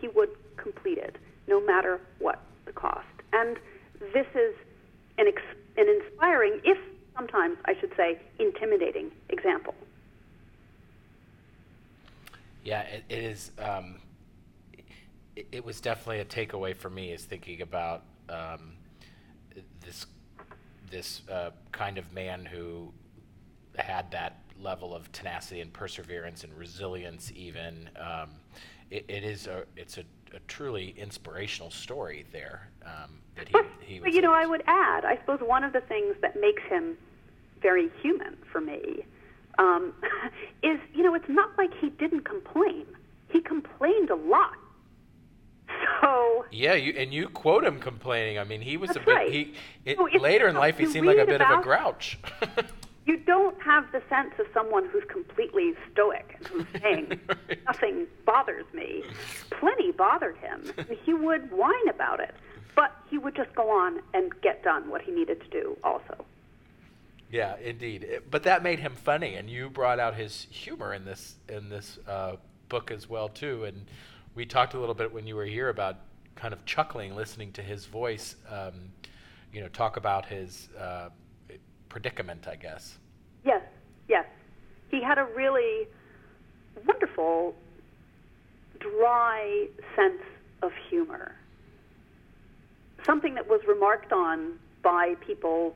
he 0.00 0.08
would 0.08 0.30
complete 0.56 0.98
it, 0.98 1.16
no 1.46 1.64
matter 1.64 2.00
what 2.18 2.40
the 2.64 2.72
cost. 2.72 3.06
And 3.32 3.58
this 4.12 4.26
is 4.34 4.54
an, 5.18 5.26
ex- 5.28 5.42
an 5.76 5.88
inspiring, 5.88 6.60
if 6.64 6.78
sometimes 7.16 7.58
I 7.66 7.74
should 7.78 7.92
say, 7.96 8.18
intimidating 8.38 9.10
example. 9.28 9.74
Yeah, 12.64 12.80
it, 12.82 13.04
it 13.08 13.18
is. 13.18 13.50
Um, 13.58 13.96
it, 15.36 15.46
it, 15.52 15.64
was 15.64 15.80
definitely 15.80 16.20
a 16.20 16.24
takeaway 16.24 16.76
for 16.76 16.90
me 16.90 17.12
is 17.12 17.24
thinking 17.24 17.62
about 17.62 18.02
um, 18.28 18.72
this 19.84 20.06
this 20.90 21.22
uh, 21.30 21.50
kind 21.72 21.98
of 21.98 22.12
man 22.12 22.44
who 22.44 22.92
had 23.76 24.10
that 24.10 24.42
level 24.60 24.94
of 24.94 25.10
tenacity 25.12 25.60
and 25.60 25.72
perseverance 25.72 26.44
and 26.44 26.56
resilience. 26.56 27.32
Even 27.34 27.88
um, 27.98 28.30
it, 28.90 29.04
it 29.08 29.24
is 29.24 29.46
a 29.46 29.64
it's 29.76 29.98
a, 29.98 30.04
a, 30.34 30.40
truly 30.48 30.94
inspirational 30.96 31.70
story 31.70 32.26
there 32.32 32.68
um, 32.84 33.18
that 33.36 33.48
he, 33.48 33.52
but, 33.52 33.66
he 33.80 33.98
but 34.00 34.12
you 34.12 34.20
know, 34.20 34.32
I 34.32 34.46
would 34.46 34.62
add, 34.66 35.04
I 35.04 35.16
suppose 35.16 35.40
one 35.40 35.64
of 35.64 35.72
the 35.72 35.80
things 35.82 36.16
that 36.22 36.40
makes 36.40 36.62
him 36.64 36.96
very 37.62 37.90
human 38.02 38.36
for 38.50 38.60
me 38.60 39.04
um, 39.58 39.92
is 40.62 40.78
you 40.94 41.02
know 41.02 41.14
it's 41.14 41.28
not 41.28 41.56
like 41.56 41.70
he 41.80 41.90
didn't 41.90 42.24
complain. 42.24 42.86
He 43.28 43.40
complained 43.40 44.10
a 44.10 44.16
lot. 44.16 44.54
So 46.00 46.44
yeah, 46.50 46.74
you 46.74 46.94
and 46.96 47.12
you 47.12 47.28
quote 47.28 47.64
him 47.64 47.78
complaining. 47.78 48.38
I 48.38 48.44
mean, 48.44 48.60
he 48.60 48.76
was 48.76 48.90
a 48.90 49.00
bit. 49.00 49.08
Right. 49.08 49.32
He 49.32 49.54
it, 49.84 49.96
so 49.96 50.18
later 50.18 50.48
in 50.48 50.56
life, 50.56 50.78
he 50.78 50.86
seemed 50.86 51.06
like 51.06 51.18
a 51.18 51.26
bit 51.26 51.40
of 51.40 51.60
a 51.60 51.62
grouch. 51.62 52.18
you 53.06 53.16
don't 53.18 53.60
have 53.62 53.90
the 53.92 54.02
sense 54.08 54.32
of 54.38 54.46
someone 54.52 54.88
who's 54.88 55.04
completely 55.08 55.74
stoic 55.92 56.36
and 56.36 56.46
who's 56.46 56.66
saying 56.82 57.20
right. 57.28 57.58
nothing 57.66 58.06
bothers 58.24 58.66
me. 58.72 59.02
Plenty 59.50 59.92
bothered 59.92 60.36
him. 60.36 60.72
he 61.04 61.14
would 61.14 61.50
whine 61.50 61.88
about 61.88 62.20
it, 62.20 62.34
but 62.76 62.96
he 63.08 63.18
would 63.18 63.34
just 63.34 63.54
go 63.54 63.70
on 63.70 64.00
and 64.14 64.32
get 64.42 64.62
done 64.62 64.88
what 64.90 65.02
he 65.02 65.12
needed 65.12 65.40
to 65.40 65.48
do 65.48 65.76
also. 65.82 66.24
Yeah, 67.30 67.56
indeed. 67.62 68.22
But 68.30 68.42
that 68.42 68.62
made 68.62 68.80
him 68.80 68.94
funny, 68.94 69.36
and 69.36 69.48
you 69.48 69.70
brought 69.70 70.00
out 70.00 70.16
his 70.16 70.46
humor 70.50 70.92
in 70.94 71.04
this 71.04 71.36
in 71.48 71.68
this 71.68 71.98
uh, 72.08 72.36
book 72.68 72.90
as 72.90 73.08
well 73.08 73.28
too. 73.28 73.64
And 73.64 73.86
we 74.40 74.46
talked 74.46 74.72
a 74.72 74.80
little 74.80 74.94
bit 74.94 75.12
when 75.12 75.26
you 75.26 75.36
were 75.36 75.44
here 75.44 75.68
about 75.68 75.98
kind 76.34 76.54
of 76.54 76.64
chuckling 76.64 77.14
listening 77.14 77.52
to 77.52 77.60
his 77.60 77.84
voice. 77.84 78.36
Um, 78.48 78.90
you 79.52 79.60
know, 79.60 79.68
talk 79.68 79.98
about 79.98 80.24
his 80.24 80.70
uh, 80.80 81.10
predicament, 81.90 82.48
I 82.48 82.56
guess. 82.56 82.96
Yes, 83.44 83.60
yes. 84.08 84.24
He 84.90 85.02
had 85.02 85.18
a 85.18 85.26
really 85.36 85.86
wonderful, 86.86 87.54
dry 88.78 89.66
sense 89.94 90.22
of 90.62 90.72
humor. 90.88 91.34
Something 93.04 93.34
that 93.34 93.46
was 93.46 93.60
remarked 93.68 94.10
on 94.10 94.54
by 94.82 95.16
people 95.20 95.74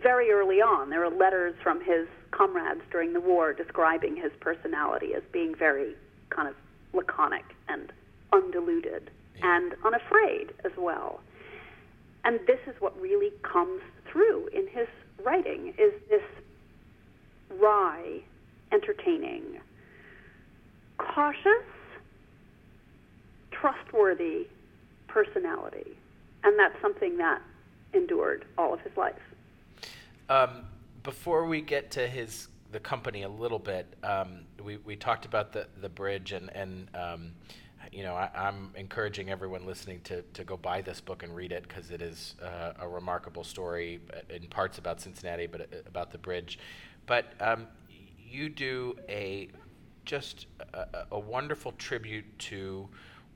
very 0.00 0.30
early 0.30 0.60
on. 0.60 0.88
There 0.88 1.04
are 1.04 1.10
letters 1.10 1.56
from 1.64 1.80
his 1.80 2.06
comrades 2.30 2.82
during 2.92 3.12
the 3.12 3.20
war 3.20 3.52
describing 3.52 4.14
his 4.14 4.30
personality 4.38 5.14
as 5.14 5.24
being 5.32 5.52
very 5.52 5.96
kind 6.30 6.46
of 6.46 6.54
laconic 6.92 7.56
and 7.66 7.92
undiluted 8.34 9.10
yeah. 9.36 9.56
and 9.56 9.74
unafraid 9.84 10.52
as 10.64 10.72
well. 10.76 11.20
And 12.24 12.40
this 12.46 12.58
is 12.66 12.74
what 12.80 12.98
really 13.00 13.32
comes 13.42 13.80
through 14.10 14.48
in 14.48 14.66
his 14.68 14.88
writing 15.24 15.74
is 15.78 15.92
this 16.08 16.22
wry, 17.50 18.20
entertaining, 18.72 19.60
cautious, 20.98 21.64
trustworthy 23.50 24.46
personality. 25.06 25.96
And 26.42 26.58
that's 26.58 26.80
something 26.82 27.16
that 27.18 27.40
endured 27.92 28.44
all 28.58 28.74
of 28.74 28.80
his 28.80 28.96
life. 28.96 29.14
Um, 30.28 30.64
before 31.02 31.46
we 31.46 31.60
get 31.60 31.90
to 31.92 32.06
his 32.06 32.48
the 32.72 32.80
company 32.80 33.22
a 33.22 33.28
little 33.28 33.60
bit, 33.60 33.86
um, 34.02 34.40
we, 34.62 34.78
we 34.78 34.96
talked 34.96 35.26
about 35.26 35.52
the, 35.52 35.68
the 35.80 35.88
bridge 35.88 36.32
and, 36.32 36.50
and 36.56 36.88
um, 36.96 37.32
you 37.94 38.02
know, 38.02 38.14
I, 38.14 38.48
am 38.48 38.72
encouraging 38.74 39.30
everyone 39.30 39.66
listening 39.66 40.00
to, 40.04 40.22
to 40.22 40.42
go 40.42 40.56
buy 40.56 40.82
this 40.82 41.00
book 41.00 41.22
and 41.22 41.34
read 41.34 41.52
it 41.52 41.62
because 41.68 41.92
it 41.92 42.02
is 42.02 42.34
uh, 42.42 42.72
a 42.80 42.88
remarkable 42.88 43.44
story 43.44 44.00
uh, 44.12 44.34
in 44.34 44.48
parts 44.48 44.78
about 44.78 45.00
Cincinnati, 45.00 45.46
but 45.46 45.60
uh, 45.60 45.76
about 45.86 46.10
the 46.10 46.18
bridge. 46.18 46.58
But 47.06 47.34
um, 47.40 47.68
you 48.28 48.48
do 48.48 48.96
a 49.08 49.48
just 50.04 50.46
a, 50.74 51.06
a, 51.12 51.18
wonderful 51.18 51.72
tribute 51.72 52.26
to 52.38 52.88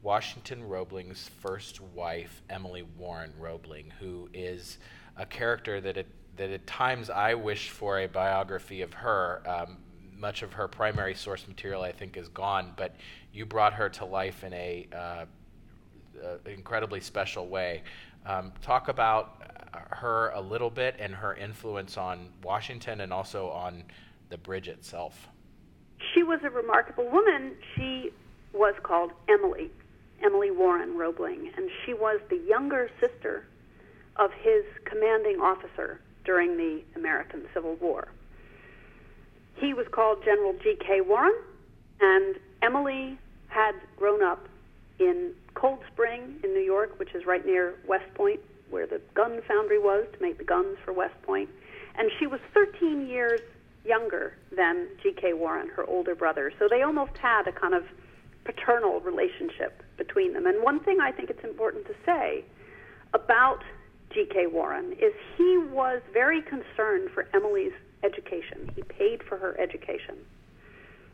Washington 0.03 0.69
Roebling's 0.69 1.31
first 1.41 1.81
wife, 1.81 2.43
Emily 2.51 2.83
Warren 2.83 3.33
Roebling, 3.39 3.93
who 4.01 4.29
is 4.35 4.79
a 5.17 5.25
character 5.25 5.81
that 5.81 5.97
at, 5.97 6.07
that 6.37 6.51
at 6.51 6.67
times 6.67 7.11
I 7.11 7.35
wish 7.35 7.71
for 7.71 8.01
a 8.01 8.07
biography 8.07 8.83
of 8.83 8.93
her. 8.93 9.43
Um, 9.47 9.79
much 10.19 10.43
of 10.43 10.53
her 10.53 10.69
primary 10.69 11.15
source 11.15 11.47
material, 11.47 11.83
I 11.83 11.93
think, 11.93 12.17
is 12.17 12.29
gone, 12.29 12.73
but 12.77 12.95
you 13.33 13.47
brought 13.47 13.73
her 13.75 13.89
to 13.91 14.05
life 14.05 14.45
in 14.45 14.53
a 14.53 14.87
uh, 14.93 14.97
uh, 14.97 15.25
incredibly 16.47 17.01
special 17.01 17.49
way. 17.49 17.83
Um, 18.27 18.53
talk 18.63 18.89
about 18.89 19.43
her 19.91 20.31
a 20.31 20.41
little 20.41 20.71
bit 20.71 20.97
and 20.99 21.15
her 21.15 21.35
influence 21.35 21.97
on 21.97 22.31
Washington 22.43 23.01
and 23.01 23.13
also 23.13 23.49
on 23.49 23.85
the 24.29 24.39
bridge 24.39 24.69
itself. 24.69 25.29
She 26.15 26.23
was 26.23 26.41
a 26.45 26.51
remarkable 26.51 27.09
woman. 27.09 27.55
She 27.75 28.11
was 28.53 28.75
called 28.83 29.13
Emily, 29.29 29.71
Emily 30.23 30.51
Warren 30.51 30.97
Roebling, 30.97 31.53
and 31.57 31.71
she 31.85 31.95
was 31.95 32.21
the 32.29 32.39
younger 32.49 32.91
sister 33.01 33.47
of 34.17 34.33
his 34.33 34.65
commanding 34.85 35.41
officer 35.41 36.01
during 36.25 36.57
the 36.57 36.83
American 36.97 37.47
Civil 37.55 37.77
War. 37.77 38.09
He 39.61 39.75
was 39.75 39.87
called 39.91 40.25
General 40.25 40.55
G.K. 40.63 41.01
Warren, 41.01 41.35
and 42.01 42.37
Emily 42.63 43.19
had 43.49 43.73
grown 43.97 44.23
up 44.23 44.49
in 44.99 45.33
Cold 45.55 45.81
Spring 45.93 46.37
in 46.45 46.55
New 46.55 46.61
York, 46.61 46.99
which 46.99 47.15
is 47.15 47.27
right 47.27 47.45
near 47.45 47.75
West 47.87 48.13
Point, 48.15 48.41
where 48.71 48.87
the 48.87 49.01
gun 49.15 49.41
foundry 49.49 49.79
was 49.79 50.07
to 50.13 50.23
make 50.23 50.39
the 50.39 50.45
guns 50.45 50.77
for 50.85 50.93
West 50.93 51.21
Point. 51.23 51.49
And 51.97 52.11
she 52.19 52.27
was 52.27 52.41
13 52.55 53.07
years 53.07 53.41
younger 53.85 54.35
than 54.57 54.87
G.K. 55.03 55.33
Warren, 55.33 55.69
her 55.75 55.85
older 55.87 56.15
brother. 56.15 56.53
So 56.59 56.69
they 56.71 56.83
almost 56.83 57.17
had 57.17 57.49
a 57.49 57.53
kind 57.53 57.75
of 57.75 57.85
paternal 58.45 59.01
relationship 59.01 59.83
between 59.97 60.35
them. 60.35 60.47
And 60.47 60.63
one 60.63 60.81
thing 60.81 61.01
I 61.01 61.11
think 61.11 61.31
it's 61.31 61.45
important 61.45 61.87
to 61.87 61.95
say 62.07 62.45
about 63.13 63.65
G.K. 64.11 64.47
Warren 64.47 64.93
is 64.93 65.13
he 65.37 65.59
was 65.73 66.01
very 66.13 66.43
concerned 66.43 67.11
for 67.13 67.27
Emily's 67.35 67.73
education. 68.05 68.71
He 68.75 68.83
paid 68.83 69.23
for 69.29 69.37
her 69.39 69.59
education, 69.61 70.17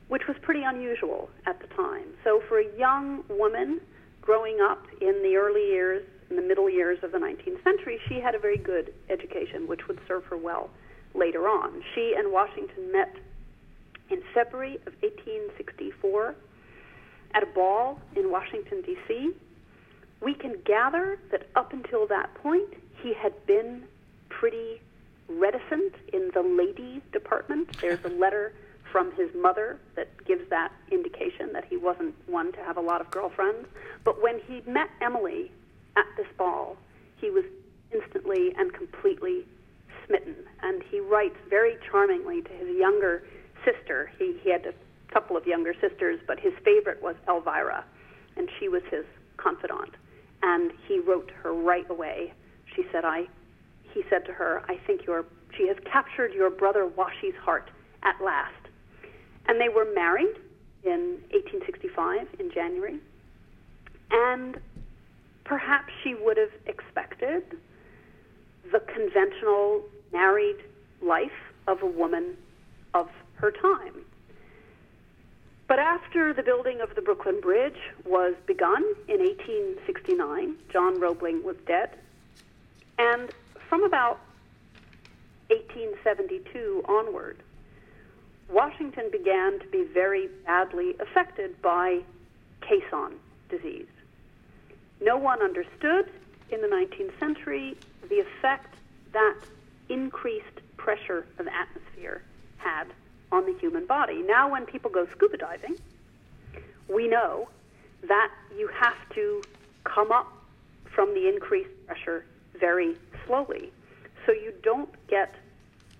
which 0.08 0.22
was 0.28 0.36
pretty 0.42 0.62
unusual 0.62 1.28
at 1.46 1.60
the 1.60 1.66
time. 1.74 2.14
So 2.24 2.42
for 2.48 2.58
a 2.58 2.78
young 2.78 3.24
woman 3.28 3.80
growing 4.20 4.58
up 4.60 4.86
in 5.00 5.22
the 5.22 5.36
early 5.36 5.66
years, 5.66 6.04
in 6.30 6.36
the 6.36 6.42
middle 6.42 6.70
years 6.70 6.98
of 7.02 7.12
the 7.12 7.18
19th 7.18 7.62
century, 7.62 7.98
she 8.08 8.20
had 8.20 8.34
a 8.34 8.38
very 8.38 8.58
good 8.58 8.92
education, 9.10 9.66
which 9.66 9.86
would 9.88 10.00
serve 10.08 10.24
her 10.24 10.36
well 10.36 10.70
later 11.14 11.48
on. 11.48 11.82
She 11.94 12.14
and 12.16 12.32
Washington 12.32 12.90
met 12.92 13.14
in 14.10 14.22
February 14.32 14.76
of 14.86 14.94
1864 15.02 16.34
at 17.34 17.42
a 17.42 17.46
ball 17.46 18.00
in 18.16 18.30
Washington, 18.30 18.82
D.C. 18.84 19.30
We 20.20 20.34
can 20.34 20.56
gather 20.64 21.18
that 21.30 21.48
up 21.56 21.72
until 21.72 22.06
that 22.08 22.34
point, 22.42 22.68
he 23.02 23.12
had 23.14 23.32
been 23.46 23.84
pretty 24.28 24.80
reticent 25.28 25.94
in 26.12 26.30
the 26.34 26.42
lady 26.42 27.02
department. 27.12 27.76
There's 27.80 28.04
a 28.04 28.08
letter 28.08 28.52
from 28.92 29.10
his 29.16 29.28
mother 29.34 29.78
that 29.96 30.08
gives 30.24 30.48
that 30.50 30.70
indication 30.90 31.52
that 31.52 31.64
he 31.64 31.76
wasn't 31.76 32.14
one 32.28 32.52
to 32.52 32.58
have 32.60 32.76
a 32.76 32.80
lot 32.80 33.00
of 33.00 33.10
girlfriends. 33.10 33.66
But 34.04 34.22
when 34.22 34.40
he 34.46 34.62
met 34.70 34.88
Emily 35.00 35.50
at 35.96 36.06
this 36.16 36.28
ball, 36.38 36.76
he 37.20 37.30
was 37.30 37.44
instantly 37.92 38.54
and 38.56 38.72
completely 38.72 39.44
smitten. 40.06 40.36
And 40.62 40.82
he 40.90 41.00
writes 41.00 41.36
very 41.48 41.76
charmingly 41.90 42.42
to 42.42 42.52
his 42.52 42.76
younger 42.76 43.24
sister. 43.64 44.12
He, 44.18 44.38
he 44.42 44.50
had 44.50 44.66
a 44.66 44.74
couple 45.12 45.36
of 45.36 45.46
younger 45.46 45.74
sisters, 45.80 46.20
but 46.26 46.38
his 46.38 46.52
favorite 46.64 47.02
was 47.02 47.16
Elvira, 47.28 47.84
and 48.36 48.48
she 48.58 48.68
was 48.68 48.82
his 48.90 49.04
confidant. 49.36 49.94
And 50.42 50.72
he 50.86 51.00
wrote 51.00 51.30
her 51.42 51.52
right 51.52 51.88
away. 51.88 52.32
She 52.76 52.84
said, 52.92 53.04
I 53.04 53.26
he 53.94 54.02
said 54.10 54.26
to 54.26 54.32
her, 54.32 54.62
I 54.68 54.76
think 54.86 55.06
your, 55.06 55.24
she 55.56 55.68
has 55.68 55.76
captured 55.84 56.34
your 56.34 56.50
brother 56.50 56.86
Washi's 56.86 57.36
heart 57.40 57.70
at 58.02 58.20
last. 58.22 58.52
And 59.46 59.60
they 59.60 59.68
were 59.68 59.86
married 59.94 60.36
in 60.82 61.18
1865 61.30 62.26
in 62.40 62.50
January. 62.50 62.98
And 64.10 64.58
perhaps 65.44 65.92
she 66.02 66.14
would 66.14 66.36
have 66.36 66.52
expected 66.66 67.44
the 68.72 68.80
conventional 68.80 69.82
married 70.12 70.56
life 71.00 71.30
of 71.66 71.82
a 71.82 71.86
woman 71.86 72.36
of 72.94 73.08
her 73.36 73.50
time. 73.50 74.04
But 75.66 75.78
after 75.78 76.32
the 76.32 76.42
building 76.42 76.80
of 76.80 76.94
the 76.94 77.02
Brooklyn 77.02 77.40
Bridge 77.40 77.78
was 78.04 78.34
begun 78.46 78.84
in 79.08 79.20
1869, 79.20 80.56
John 80.72 81.00
Roebling 81.00 81.42
was 81.42 81.56
dead, 81.66 81.90
and 82.98 83.30
from 83.74 83.82
about 83.82 84.20
1872 85.48 86.84
onward, 86.86 87.42
Washington 88.48 89.08
began 89.10 89.58
to 89.58 89.66
be 89.66 89.82
very 89.92 90.28
badly 90.46 90.94
affected 91.00 91.60
by 91.60 91.98
caisson 92.60 93.14
disease. 93.50 93.88
No 95.00 95.16
one 95.16 95.42
understood 95.42 96.08
in 96.52 96.60
the 96.60 96.68
19th 96.68 97.18
century 97.18 97.76
the 98.08 98.20
effect 98.20 98.76
that 99.12 99.34
increased 99.88 100.60
pressure 100.76 101.26
of 101.40 101.48
atmosphere 101.48 102.22
had 102.58 102.84
on 103.32 103.44
the 103.44 103.58
human 103.58 103.86
body. 103.86 104.22
Now, 104.22 104.52
when 104.52 104.66
people 104.66 104.88
go 104.92 105.04
scuba 105.16 105.36
diving, 105.36 105.76
we 106.88 107.08
know 107.08 107.48
that 108.06 108.30
you 108.56 108.68
have 108.68 109.08
to 109.16 109.42
come 109.82 110.12
up 110.12 110.32
from 110.94 111.12
the 111.12 111.28
increased 111.28 111.70
pressure 111.88 112.24
very 112.58 112.96
slowly 113.26 113.72
so 114.26 114.32
you 114.32 114.52
don't 114.62 114.90
get 115.08 115.34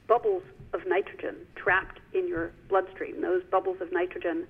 bubbles 0.06 0.42
of 0.72 0.86
nitrogen 0.86 1.36
trapped 1.54 2.00
in 2.12 2.28
your 2.28 2.50
bloodstream. 2.68 3.20
Those 3.20 3.42
bubbles 3.50 3.80
of 3.80 3.92
nitrogen 3.92 4.46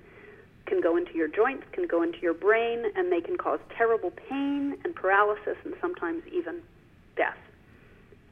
can 0.66 0.80
go 0.80 0.96
into 0.96 1.12
your 1.14 1.28
joints, 1.28 1.64
can 1.72 1.86
go 1.86 2.02
into 2.02 2.18
your 2.20 2.34
brain, 2.34 2.84
and 2.96 3.12
they 3.12 3.20
can 3.20 3.36
cause 3.36 3.60
terrible 3.76 4.10
pain 4.10 4.76
and 4.84 4.94
paralysis 4.94 5.56
and 5.64 5.74
sometimes 5.80 6.22
even 6.32 6.62
death. 7.16 7.36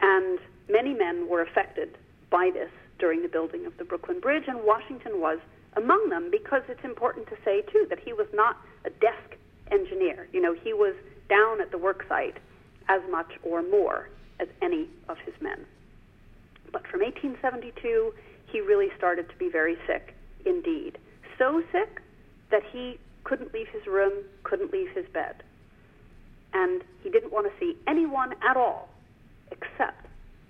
And 0.01 0.39
many 0.69 0.95
men 0.95 1.29
were 1.29 1.43
affected 1.43 1.99
by 2.31 2.51
this 2.53 2.71
during 2.99 3.23
the 3.23 3.29
building 3.29 3.67
of 3.67 3.77
the 3.77 3.85
Brooklyn 3.85 4.21
Bridge, 4.21 4.45
and 4.49 4.65
Washington 4.65 5.21
was 5.21 5.39
among 5.77 6.09
them 6.09 6.31
because 6.31 6.63
it's 6.69 6.85
important 6.85 7.27
to 7.29 7.37
say, 7.45 7.63
too, 7.63 7.87
that 7.91 7.99
he 7.99 8.13
was 8.13 8.27
not 8.33 8.57
a 8.85 8.91
desk 8.91 9.37
engineer. 9.71 10.29
You 10.33 10.41
know, 10.41 10.55
he 10.55 10.73
was 10.73 10.95
down 11.29 11.61
at 11.61 11.71
the 11.71 11.79
work 11.79 12.05
site 12.09 12.37
as 12.89 13.01
much 13.11 13.33
or 13.43 13.63
more 13.63 14.09
as 14.41 14.49
any 14.61 14.89
of 15.09 15.19
his 15.19 15.35
men. 15.41 15.65
But 16.73 16.87
from 16.87 17.01
1872, 17.01 18.13
he 18.47 18.61
really 18.61 18.89
started 18.97 19.29
to 19.29 19.37
be 19.37 19.49
very 19.49 19.77
sick 19.87 20.15
indeed. 20.45 20.99
So 21.39 21.63
sick 21.73 22.01
that 22.51 22.63
he 22.73 22.99
couldn't 23.25 23.53
leave 23.53 23.69
his 23.69 23.87
room, 23.87 24.13
couldn't 24.43 24.73
leave 24.73 24.91
his 24.91 25.07
bed. 25.13 25.43
And 26.53 26.83
he 27.03 27.11
didn't 27.11 27.33
want 27.33 27.47
to 27.47 27.53
see 27.59 27.77
anyone 27.87 28.35
at 28.43 28.57
all 28.57 28.89
except 29.51 30.07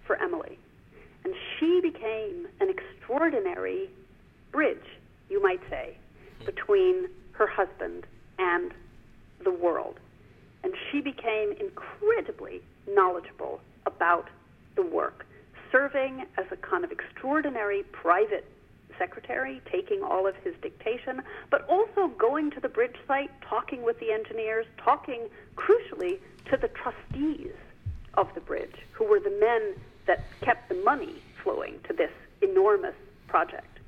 for 0.07 0.21
Emily. 0.21 0.59
And 1.25 1.35
she 1.59 1.81
became 1.81 2.49
an 2.61 2.69
extraordinary 2.69 3.89
bridge, 4.51 4.85
you 5.29 5.41
might 5.43 5.61
say, 5.71 5.97
between 6.45 7.09
her 7.33 7.47
husband 7.47 8.05
and 8.39 8.73
the 9.45 9.53
world. 9.53 9.99
And 10.65 10.75
she 10.91 11.01
became 11.01 11.53
incredibly 11.59 12.63
knowledgeable 12.89 13.61
about 13.87 14.29
the 14.77 14.83
work, 14.83 15.27
serving 15.71 16.27
as 16.37 16.47
a 16.51 16.57
kind 16.57 16.85
of 16.85 16.93
extraordinary 16.93 17.83
private 17.93 18.45
secretary, 18.99 19.61
taking 19.71 20.03
all 20.03 20.27
of 20.27 20.37
his 20.37 20.55
dictation, 20.63 21.23
but 21.51 21.69
also 21.69 22.09
going 22.19 22.51
to 22.53 22.61
the 22.61 22.69
bridge 22.69 22.97
site, 23.07 23.31
talking 23.43 23.83
with 23.83 23.99
the 23.99 24.13
engineers, 24.13 24.67
talking, 24.77 25.29
crucially, 25.57 26.19
to 26.51 26.57
the 26.57 26.69
trustees 26.69 27.55
of 28.15 28.29
the 28.35 28.41
bridge, 28.41 28.77
who 28.93 29.05
were 29.05 29.21
the 29.21 29.37
men 29.41 29.75
that 30.07 30.25
kept 30.43 30.69
the 30.69 30.75
money 30.75 31.15
flowing 31.43 31.79
to 31.89 31.93
this 31.93 32.11
enormous 32.43 32.95
project. 33.27 33.79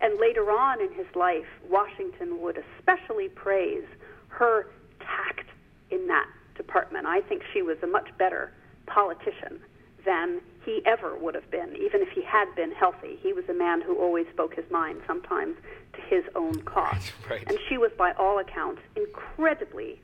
And 0.00 0.20
later 0.20 0.50
on 0.50 0.80
in 0.80 0.92
his 0.92 1.06
life, 1.16 1.46
Washington 1.68 2.40
would 2.42 2.62
especially 2.78 3.28
praise 3.28 3.84
her 4.28 4.66
tact 5.00 5.48
in 5.90 6.06
that 6.08 6.26
department. 6.56 7.06
I 7.06 7.20
think 7.22 7.42
she 7.52 7.62
was 7.62 7.78
a 7.82 7.86
much 7.86 8.08
better 8.18 8.52
politician 8.86 9.60
than 10.04 10.40
he 10.64 10.82
ever 10.86 11.16
would 11.16 11.34
have 11.34 11.50
been, 11.50 11.76
even 11.76 12.02
if 12.02 12.08
he 12.10 12.22
had 12.22 12.54
been 12.54 12.72
healthy. 12.72 13.18
He 13.22 13.32
was 13.32 13.44
a 13.48 13.54
man 13.54 13.80
who 13.80 13.96
always 13.96 14.26
spoke 14.32 14.54
his 14.54 14.70
mind, 14.70 15.00
sometimes 15.06 15.56
to 15.94 16.00
his 16.02 16.24
own 16.34 16.62
cost. 16.62 17.12
Right. 17.28 17.44
And 17.46 17.58
she 17.68 17.78
was, 17.78 17.90
by 17.96 18.12
all 18.12 18.38
accounts, 18.38 18.80
incredibly 18.96 20.00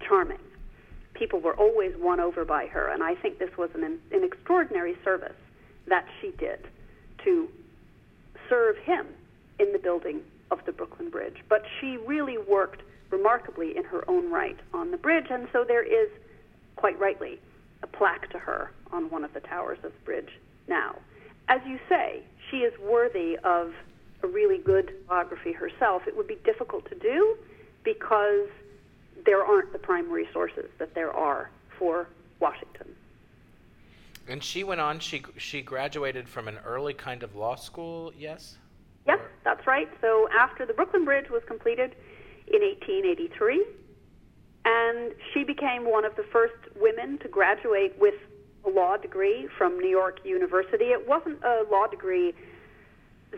charming. 0.00 0.38
People 1.14 1.40
were 1.40 1.54
always 1.54 1.94
won 1.96 2.20
over 2.20 2.44
by 2.44 2.66
her, 2.66 2.88
and 2.88 3.02
I 3.02 3.14
think 3.14 3.38
this 3.38 3.56
was 3.56 3.70
an, 3.74 3.84
an 3.84 4.24
extraordinary 4.24 4.96
service 5.04 5.36
that 5.86 6.06
she 6.20 6.30
did 6.38 6.66
to 7.24 7.48
serve 8.48 8.76
him 8.78 9.06
in 9.58 9.72
the 9.72 9.78
building 9.78 10.20
of 10.50 10.64
the 10.66 10.72
Brooklyn 10.72 11.10
Bridge. 11.10 11.38
But 11.48 11.64
she 11.80 11.96
really 11.96 12.38
worked 12.38 12.82
remarkably 13.12 13.76
in 13.76 13.84
her 13.84 14.08
own 14.10 14.30
right 14.30 14.58
on 14.72 14.90
the 14.90 14.96
bridge, 14.96 15.26
and 15.30 15.46
so 15.52 15.64
there 15.64 15.82
is, 15.82 16.08
quite 16.76 16.98
rightly, 16.98 17.38
a 17.82 17.86
plaque 17.86 18.30
to 18.30 18.38
her 18.38 18.72
on 18.90 19.10
one 19.10 19.22
of 19.22 19.32
the 19.34 19.40
towers 19.40 19.78
of 19.84 19.92
the 19.92 20.04
bridge 20.04 20.30
now. 20.66 20.96
As 21.48 21.60
you 21.66 21.78
say, 21.88 22.22
she 22.50 22.58
is 22.58 22.72
worthy 22.80 23.36
of 23.44 23.74
a 24.22 24.26
really 24.26 24.58
good 24.58 24.92
biography 25.08 25.52
herself. 25.52 26.02
It 26.06 26.16
would 26.16 26.28
be 26.28 26.38
difficult 26.44 26.88
to 26.88 26.94
do 26.94 27.36
because 27.84 28.48
there 29.26 29.44
aren't 29.44 29.72
the 29.72 29.78
primary 29.78 30.28
sources 30.32 30.70
that 30.78 30.94
there 30.94 31.12
are 31.12 31.50
for 31.78 32.08
Washington. 32.40 32.94
And 34.28 34.42
she 34.42 34.62
went 34.62 34.80
on. 34.80 35.00
She 35.00 35.22
she 35.36 35.62
graduated 35.62 36.28
from 36.28 36.46
an 36.46 36.58
early 36.64 36.94
kind 36.94 37.24
of 37.24 37.34
law 37.34 37.56
school. 37.56 38.12
Yes. 38.16 38.56
Yes, 39.04 39.18
that's 39.42 39.66
right. 39.66 39.88
So 40.00 40.28
after 40.32 40.64
the 40.64 40.72
Brooklyn 40.72 41.04
Bridge 41.04 41.28
was 41.28 41.42
completed 41.44 41.96
in 42.46 42.60
1883, 42.60 43.64
and 44.64 45.12
she 45.32 45.44
became 45.44 45.90
one 45.90 46.04
of 46.04 46.14
the 46.16 46.24
first 46.24 46.54
women 46.76 47.18
to 47.18 47.28
graduate 47.28 47.94
with 47.98 48.14
a 48.64 48.70
law 48.70 48.96
degree 48.96 49.48
from 49.58 49.78
New 49.78 49.88
York 49.88 50.20
University. 50.24 50.86
It 50.86 51.08
wasn't 51.08 51.42
a 51.42 51.64
law 51.70 51.86
degree 51.86 52.32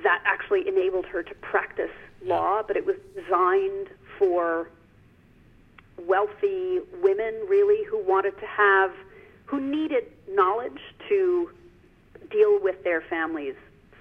that 0.03 0.23
actually 0.25 0.67
enabled 0.69 1.07
her 1.07 1.23
to 1.23 1.35
practice 1.37 1.91
law, 2.25 2.63
but 2.67 2.77
it 2.77 2.85
was 2.85 2.97
designed 3.15 3.89
for 4.19 4.69
wealthy 6.07 6.81
women, 7.03 7.35
really, 7.49 7.85
who 7.85 8.03
wanted 8.05 8.39
to 8.41 8.47
have, 8.47 8.93
who 9.47 9.61
needed 9.61 10.05
knowledge 10.29 10.81
to 11.09 11.51
deal 12.31 12.59
with 12.61 12.83
their 12.83 13.01
families' 13.03 13.55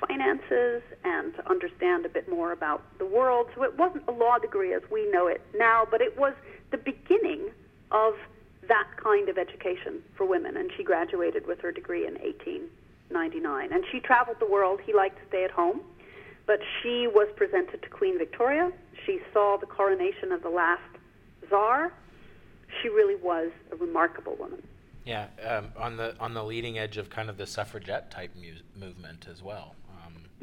finances 0.07 0.81
and 1.03 1.33
to 1.35 1.49
understand 1.49 2.05
a 2.05 2.09
bit 2.09 2.29
more 2.29 2.51
about 2.51 2.81
the 2.97 3.05
world. 3.05 3.47
So 3.55 3.63
it 3.63 3.77
wasn't 3.77 4.03
a 4.07 4.11
law 4.11 4.37
degree 4.37 4.73
as 4.73 4.81
we 4.91 5.09
know 5.11 5.27
it 5.27 5.41
now, 5.55 5.85
but 5.89 6.01
it 6.01 6.17
was 6.17 6.33
the 6.71 6.77
beginning 6.77 7.49
of 7.91 8.13
that 8.67 8.87
kind 9.01 9.29
of 9.29 9.37
education 9.37 10.01
for 10.15 10.25
women. 10.25 10.57
And 10.57 10.71
she 10.75 10.83
graduated 10.83 11.45
with 11.47 11.59
her 11.61 11.71
degree 11.71 12.07
in 12.07 12.13
1899. 12.15 13.71
And 13.71 13.83
she 13.91 13.99
traveled 13.99 14.37
the 14.39 14.47
world. 14.47 14.79
He 14.85 14.93
liked 14.93 15.19
to 15.19 15.27
stay 15.27 15.43
at 15.43 15.51
home. 15.51 15.81
But 16.45 16.59
she 16.81 17.07
was 17.07 17.29
presented 17.35 17.81
to 17.83 17.89
Queen 17.89 18.17
Victoria. 18.17 18.71
She 19.05 19.19
saw 19.31 19.57
the 19.57 19.65
coronation 19.65 20.31
of 20.31 20.41
the 20.43 20.49
last 20.49 20.81
czar. 21.49 21.93
She 22.81 22.89
really 22.89 23.15
was 23.15 23.51
a 23.71 23.75
remarkable 23.75 24.35
woman. 24.35 24.61
Yeah, 25.05 25.27
um, 25.45 25.69
on 25.77 25.97
the 25.97 26.15
on 26.19 26.33
the 26.33 26.43
leading 26.43 26.77
edge 26.77 26.97
of 26.97 27.09
kind 27.09 27.29
of 27.29 27.37
the 27.37 27.45
suffragette 27.45 28.09
type 28.09 28.31
mu- 28.35 28.61
movement 28.79 29.27
as 29.29 29.43
well. 29.43 29.75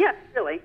Yes, 0.00 0.14
really. 0.34 0.62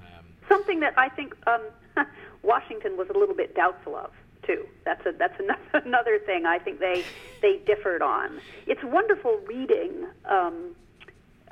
um, 0.00 0.24
Something 0.48 0.80
that 0.80 0.98
I 0.98 1.08
think 1.08 1.36
um, 1.46 1.62
Washington 2.42 2.96
was 2.96 3.08
a 3.08 3.16
little 3.16 3.34
bit 3.36 3.54
doubtful 3.54 3.94
of 3.94 4.10
too. 4.42 4.66
That's 4.84 5.06
a 5.06 5.12
that's 5.12 5.38
another, 5.38 5.60
another 5.86 6.18
thing 6.18 6.46
I 6.46 6.58
think 6.58 6.80
they 6.80 7.04
they 7.42 7.58
differed 7.64 8.02
on. 8.02 8.40
It's 8.66 8.82
wonderful 8.82 9.38
reading. 9.46 10.06
Um, 10.24 10.74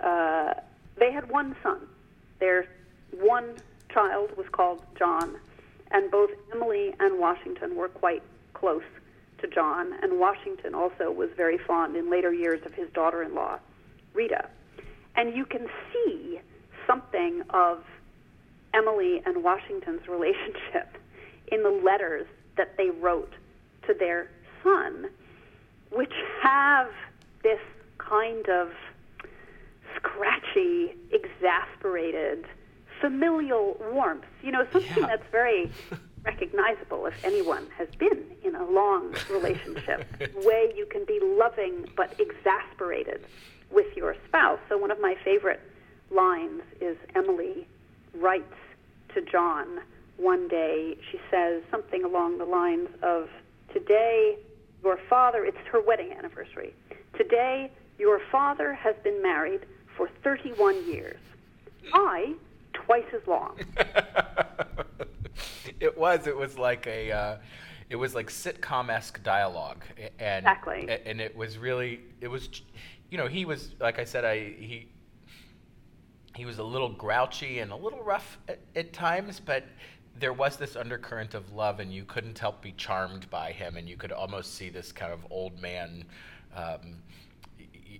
uh, 0.03 0.55
they 0.99 1.13
had 1.13 1.31
one 1.31 1.55
son. 1.63 1.87
Their 2.41 2.67
one 3.13 3.59
child 3.91 4.37
was 4.37 4.47
called 4.51 4.83
John, 4.99 5.37
and 5.93 6.11
both 6.11 6.31
Emily 6.53 6.97
and 6.99 7.21
Washington 7.21 7.77
were 7.77 7.89
quite 7.89 8.25
close 8.55 8.83
to 9.39 9.47
John. 9.47 9.93
And 10.03 10.19
Washington 10.19 10.75
also 10.75 11.13
was 11.13 11.31
very 11.37 11.59
fond 11.59 11.95
in 11.95 12.11
later 12.11 12.33
years 12.35 12.61
of 12.67 12.75
his 12.75 12.91
daughter-in-law, 12.93 13.61
Rita. 14.15 14.49
And 15.15 15.37
you 15.37 15.45
can 15.45 15.69
see 15.93 16.41
something 16.87 17.43
of 17.51 17.79
Emily 18.73 19.23
and 19.25 19.43
Washington's 19.45 20.07
relationship 20.09 20.89
in 21.53 21.63
the 21.63 21.71
letters 21.71 22.27
that 22.57 22.77
they 22.77 22.91
wrote 22.91 23.33
to 23.87 23.95
their 23.95 24.29
son, 24.63 25.07
which 25.91 26.13
have 26.43 26.89
this 27.43 27.61
kind 27.99 28.49
of 28.49 28.71
scratchy, 29.97 30.95
exasperated, 31.13 32.45
familial 33.01 33.77
warmth. 33.93 34.25
You 34.43 34.53
know, 34.53 34.67
something 34.73 34.97
Yeah. 34.99 35.07
that's 35.07 35.31
very 35.31 35.71
recognizable 36.25 37.07
if 37.07 37.15
anyone 37.25 37.67
has 37.77 37.89
been 37.99 38.25
in 38.43 38.55
a 38.55 38.65
long 38.65 39.15
relationship, 39.31 40.07
way 40.37 40.73
you 40.77 40.87
can 40.87 41.05
be 41.05 41.21
loving 41.23 41.87
but 41.97 42.19
exasperated 42.19 43.27
with 43.71 43.95
your 43.97 44.17
spouse. 44.29 44.59
So 44.69 44.79
one 44.79 44.91
of 44.91 45.01
my 45.01 45.15
favorite 45.25 45.61
lines 46.11 46.63
is 46.81 46.97
Emily 47.15 47.67
writes 48.15 48.55
to 49.15 49.23
John 49.23 49.81
one 50.17 50.49
day. 50.49 50.97
She 51.11 51.19
says 51.31 51.63
something 51.71 52.05
along 52.05 52.39
the 52.39 52.45
lines 52.45 52.89
of, 53.03 53.29
Today, 53.73 54.37
your 54.83 54.99
father, 55.09 55.45
it's 55.45 55.57
her 55.73 55.81
wedding 55.81 56.13
anniversary. 56.13 56.75
Today, 57.17 57.71
your 57.99 58.21
father 58.31 58.75
has 58.75 58.95
been 59.03 59.21
married 59.23 59.61
for 59.97 60.09
31 60.23 60.87
years. 60.87 61.19
I, 61.93 62.35
twice 62.73 63.05
as 63.15 63.27
long. 63.27 63.59
it 65.81 65.97
was. 65.97 66.27
It 66.27 66.37
was 66.37 66.59
like 66.59 66.87
a. 66.87 67.13
Uh, 67.13 67.37
it 67.91 67.97
was 67.97 68.15
like 68.15 68.29
sitcom 68.29 68.91
esque 68.91 69.23
dialogue, 69.23 69.85
and 70.19 70.47
Exactly. 70.47 70.89
and 71.05 71.21
it 71.21 71.37
was 71.37 71.59
really. 71.59 72.01
It 72.21 72.29
was, 72.29 72.49
you 73.11 73.19
know, 73.19 73.27
he 73.27 73.45
was 73.45 73.71
like 73.81 73.99
I 73.99 74.05
said. 74.05 74.25
I 74.25 74.39
he. 74.39 74.89
He 76.37 76.45
was 76.45 76.59
a 76.59 76.65
little 76.65 76.89
grouchy 76.89 77.61
and 77.61 77.71
a 77.71 77.77
little 77.77 78.03
rough 78.03 78.39
at, 78.49 78.59
at 78.75 78.93
times, 78.93 79.41
but 79.41 79.65
there 80.19 80.33
was 80.33 80.57
this 80.57 80.77
undercurrent 80.77 81.35
of 81.35 81.53
love, 81.53 81.81
and 81.81 81.93
you 81.93 82.05
couldn't 82.05 82.39
help 82.39 82.63
be 82.63 82.73
charmed 82.73 83.29
by 83.31 83.53
him, 83.53 83.77
and 83.77 83.89
you 83.89 83.97
could 83.97 84.13
almost 84.13 84.55
see 84.55 84.69
this 84.69 84.93
kind 84.93 85.13
of 85.13 85.27
old 85.31 85.61
man. 85.61 86.05
Um, 86.55 87.03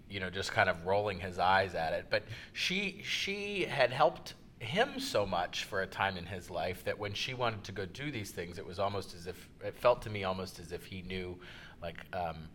you 0.09 0.21
know, 0.21 0.31
just 0.31 0.53
kind 0.53 0.69
of 0.69 0.87
rolling 0.87 1.19
his 1.19 1.39
eyes 1.39 1.75
at 1.75 1.93
it. 1.93 2.07
But 2.09 2.25
she 2.53 3.01
she 3.03 3.65
had 3.65 3.91
helped 3.91 4.35
him 4.61 5.01
so 5.01 5.27
much 5.27 5.65
for 5.65 5.83
a 5.83 5.87
time 5.87 6.17
in 6.17 6.25
his 6.25 6.51
life 6.51 6.85
that 6.85 6.99
when 6.99 7.13
she 7.13 7.35
wanted 7.35 7.65
to 7.65 7.73
go 7.73 7.85
do 7.87 8.11
these 8.11 8.31
things, 8.31 8.59
it 8.59 8.67
was 8.67 8.79
almost 8.79 9.15
as 9.15 9.27
if 9.27 9.49
it 9.65 9.77
felt 9.77 10.03
to 10.03 10.11
me 10.11 10.25
almost 10.25 10.59
as 10.59 10.73
if 10.73 10.85
he 10.85 11.03
knew, 11.03 11.37
like 11.83 11.97
um, 12.13 12.49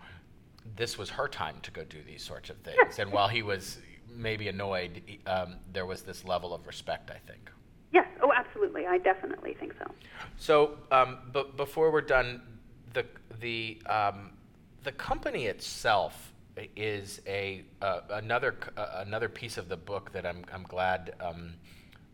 this 0.76 0.98
was 0.98 1.10
her 1.10 1.28
time 1.28 1.56
to 1.62 1.72
go 1.72 1.84
do 1.84 2.02
these 2.06 2.24
sorts 2.24 2.50
of 2.50 2.58
things. 2.58 3.00
and 3.00 3.12
while 3.12 3.28
he 3.28 3.42
was 3.42 3.80
maybe 4.16 4.48
annoyed, 4.48 5.02
um, 5.26 5.58
there 5.72 5.86
was 5.86 6.02
this 6.02 6.26
level 6.26 6.54
of 6.54 6.68
respect. 6.68 7.12
I 7.12 7.20
think. 7.30 7.50
Yes, 7.92 8.08
oh, 8.22 8.32
absolutely. 8.36 8.86
I 8.86 8.98
definitely 9.00 9.56
think 9.60 9.74
so. 9.80 9.92
So, 10.38 10.78
um, 10.92 11.20
but 11.34 11.58
before 11.58 11.92
we're 11.92 12.02
done, 12.02 12.42
the 12.94 13.06
the 13.40 13.82
um, 13.88 14.32
the 14.84 14.92
company 14.92 15.46
itself 15.46 16.34
is 16.76 17.22
a 17.26 17.64
uh, 17.82 18.02
another 18.12 18.56
uh, 18.78 19.04
another 19.06 19.30
piece 19.30 19.58
of 19.58 19.70
the 19.70 19.78
book 19.78 20.12
that 20.12 20.26
I'm 20.26 20.46
I'm 20.54 20.64
glad 20.64 21.16
um, 21.22 21.54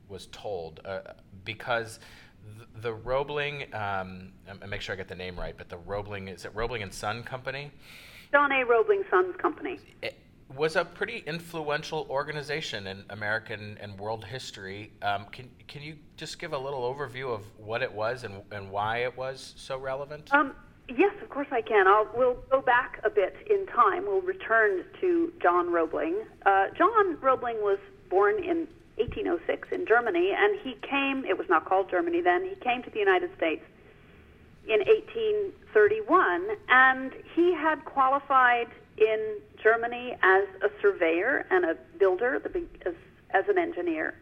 was 0.07 0.27
told 0.27 0.81
uh, 0.85 1.01
because 1.43 1.99
the, 2.57 2.81
the 2.81 2.93
Roebling, 2.93 3.73
um, 3.73 4.31
I 4.61 4.65
make 4.67 4.81
sure 4.81 4.93
I 4.93 4.95
get 4.97 5.07
the 5.07 5.15
name 5.15 5.39
right, 5.39 5.55
but 5.57 5.69
the 5.69 5.77
Roebling, 5.77 6.27
is 6.27 6.45
it 6.45 6.51
Roebling 6.53 6.83
and 6.83 6.93
Son 6.93 7.23
Company? 7.23 7.71
John 8.31 8.51
A. 8.51 8.65
Roebling 8.65 9.03
Sons 9.09 9.35
Company. 9.37 9.79
It 10.01 10.19
was 10.53 10.75
a 10.75 10.85
pretty 10.85 11.23
influential 11.25 12.05
organization 12.09 12.87
in 12.87 13.03
American 13.09 13.77
and 13.81 13.97
world 13.99 14.23
history. 14.23 14.91
Um, 15.01 15.25
can, 15.31 15.49
can 15.67 15.81
you 15.81 15.97
just 16.17 16.39
give 16.39 16.53
a 16.53 16.57
little 16.57 16.81
overview 16.81 17.33
of 17.33 17.43
what 17.57 17.81
it 17.81 17.91
was 17.91 18.23
and, 18.23 18.41
and 18.51 18.69
why 18.69 18.99
it 18.99 19.17
was 19.17 19.53
so 19.57 19.77
relevant? 19.77 20.31
Um, 20.33 20.53
yes, 20.87 21.13
of 21.21 21.29
course 21.29 21.47
I 21.51 21.61
can. 21.61 21.87
I'll, 21.87 22.07
we'll 22.15 22.37
go 22.51 22.61
back 22.61 22.99
a 23.03 23.09
bit 23.09 23.35
in 23.49 23.65
time. 23.67 24.05
We'll 24.05 24.21
return 24.21 24.85
to 25.01 25.33
John 25.41 25.71
Roebling. 25.71 26.23
Uh, 26.45 26.67
John 26.77 27.17
Roebling 27.21 27.57
was 27.61 27.79
born 28.09 28.43
in 28.43 28.67
1806 28.97 29.69
in 29.71 29.85
Germany, 29.85 30.31
and 30.37 30.57
he 30.61 30.75
came, 30.87 31.25
it 31.25 31.37
was 31.37 31.49
not 31.49 31.65
called 31.65 31.89
Germany 31.89 32.21
then, 32.21 32.45
he 32.45 32.55
came 32.55 32.81
to 32.83 32.89
the 32.89 32.99
United 32.99 33.35
States 33.35 33.63
in 34.67 34.79
1831, 34.79 36.47
and 36.69 37.11
he 37.35 37.53
had 37.53 37.83
qualified 37.85 38.67
in 38.97 39.37
Germany 39.61 40.15
as 40.21 40.43
a 40.61 40.69
surveyor 40.81 41.45
and 41.49 41.65
a 41.65 41.75
builder, 41.97 42.41
as, 42.85 42.93
as 43.31 43.47
an 43.47 43.57
engineer. 43.57 44.15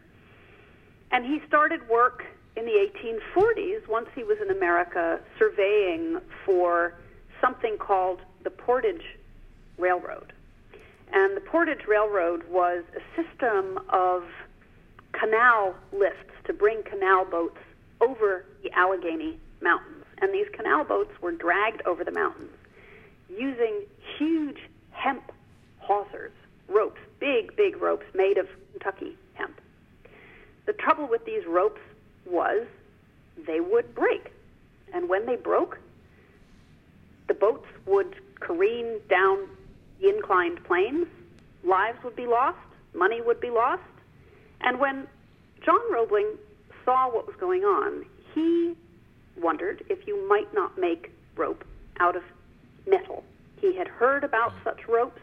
And 1.10 1.24
he 1.24 1.40
started 1.46 1.88
work 1.88 2.24
in 2.56 2.64
the 2.64 2.88
1840s, 2.94 3.86
once 3.88 4.08
he 4.14 4.22
was 4.22 4.38
in 4.40 4.50
America, 4.50 5.20
surveying 5.38 6.20
for 6.44 6.94
something 7.40 7.76
called 7.78 8.20
the 8.42 8.50
Portage 8.50 9.16
Railroad. 9.78 10.32
And 11.12 11.36
the 11.36 11.40
Portage 11.40 11.86
Railroad 11.86 12.44
was 12.48 12.84
a 12.96 13.22
system 13.22 13.78
of 13.90 14.24
canal 15.12 15.74
lifts 15.92 16.32
to 16.44 16.52
bring 16.52 16.82
canal 16.82 17.24
boats 17.24 17.58
over 18.00 18.44
the 18.62 18.72
Allegheny 18.72 19.38
Mountains. 19.60 20.04
And 20.18 20.32
these 20.32 20.46
canal 20.52 20.84
boats 20.84 21.10
were 21.20 21.32
dragged 21.32 21.82
over 21.86 22.04
the 22.04 22.12
mountains 22.12 22.50
using 23.28 23.82
huge 24.18 24.58
hemp 24.90 25.32
hawsers, 25.80 26.32
ropes, 26.68 27.00
big, 27.20 27.54
big 27.56 27.76
ropes 27.80 28.06
made 28.14 28.38
of 28.38 28.46
Kentucky 28.72 29.16
hemp. 29.34 29.60
The 30.66 30.72
trouble 30.72 31.08
with 31.08 31.24
these 31.24 31.46
ropes 31.46 31.80
was 32.26 32.66
they 33.46 33.60
would 33.60 33.94
break. 33.94 34.32
And 34.92 35.08
when 35.08 35.26
they 35.26 35.36
broke, 35.36 35.78
the 37.28 37.34
boats 37.34 37.66
would 37.86 38.16
careen 38.40 39.00
down 39.08 39.48
the 40.00 40.08
inclined 40.08 40.62
planes, 40.64 41.06
lives 41.64 41.98
would 42.04 42.16
be 42.16 42.26
lost, 42.26 42.58
money 42.94 43.20
would 43.20 43.40
be 43.40 43.50
lost. 43.50 43.82
And 44.60 44.78
when 44.78 45.06
John 45.64 45.80
Roebling 45.92 46.36
saw 46.84 47.10
what 47.10 47.26
was 47.26 47.36
going 47.36 47.62
on, 47.62 48.04
he 48.34 48.74
wondered 49.40 49.84
if 49.88 50.06
you 50.06 50.28
might 50.28 50.52
not 50.54 50.78
make 50.78 51.10
rope 51.36 51.64
out 51.98 52.16
of 52.16 52.22
metal. 52.86 53.24
He 53.60 53.76
had 53.76 53.88
heard 53.88 54.24
about 54.24 54.52
such 54.62 54.86
ropes 54.88 55.20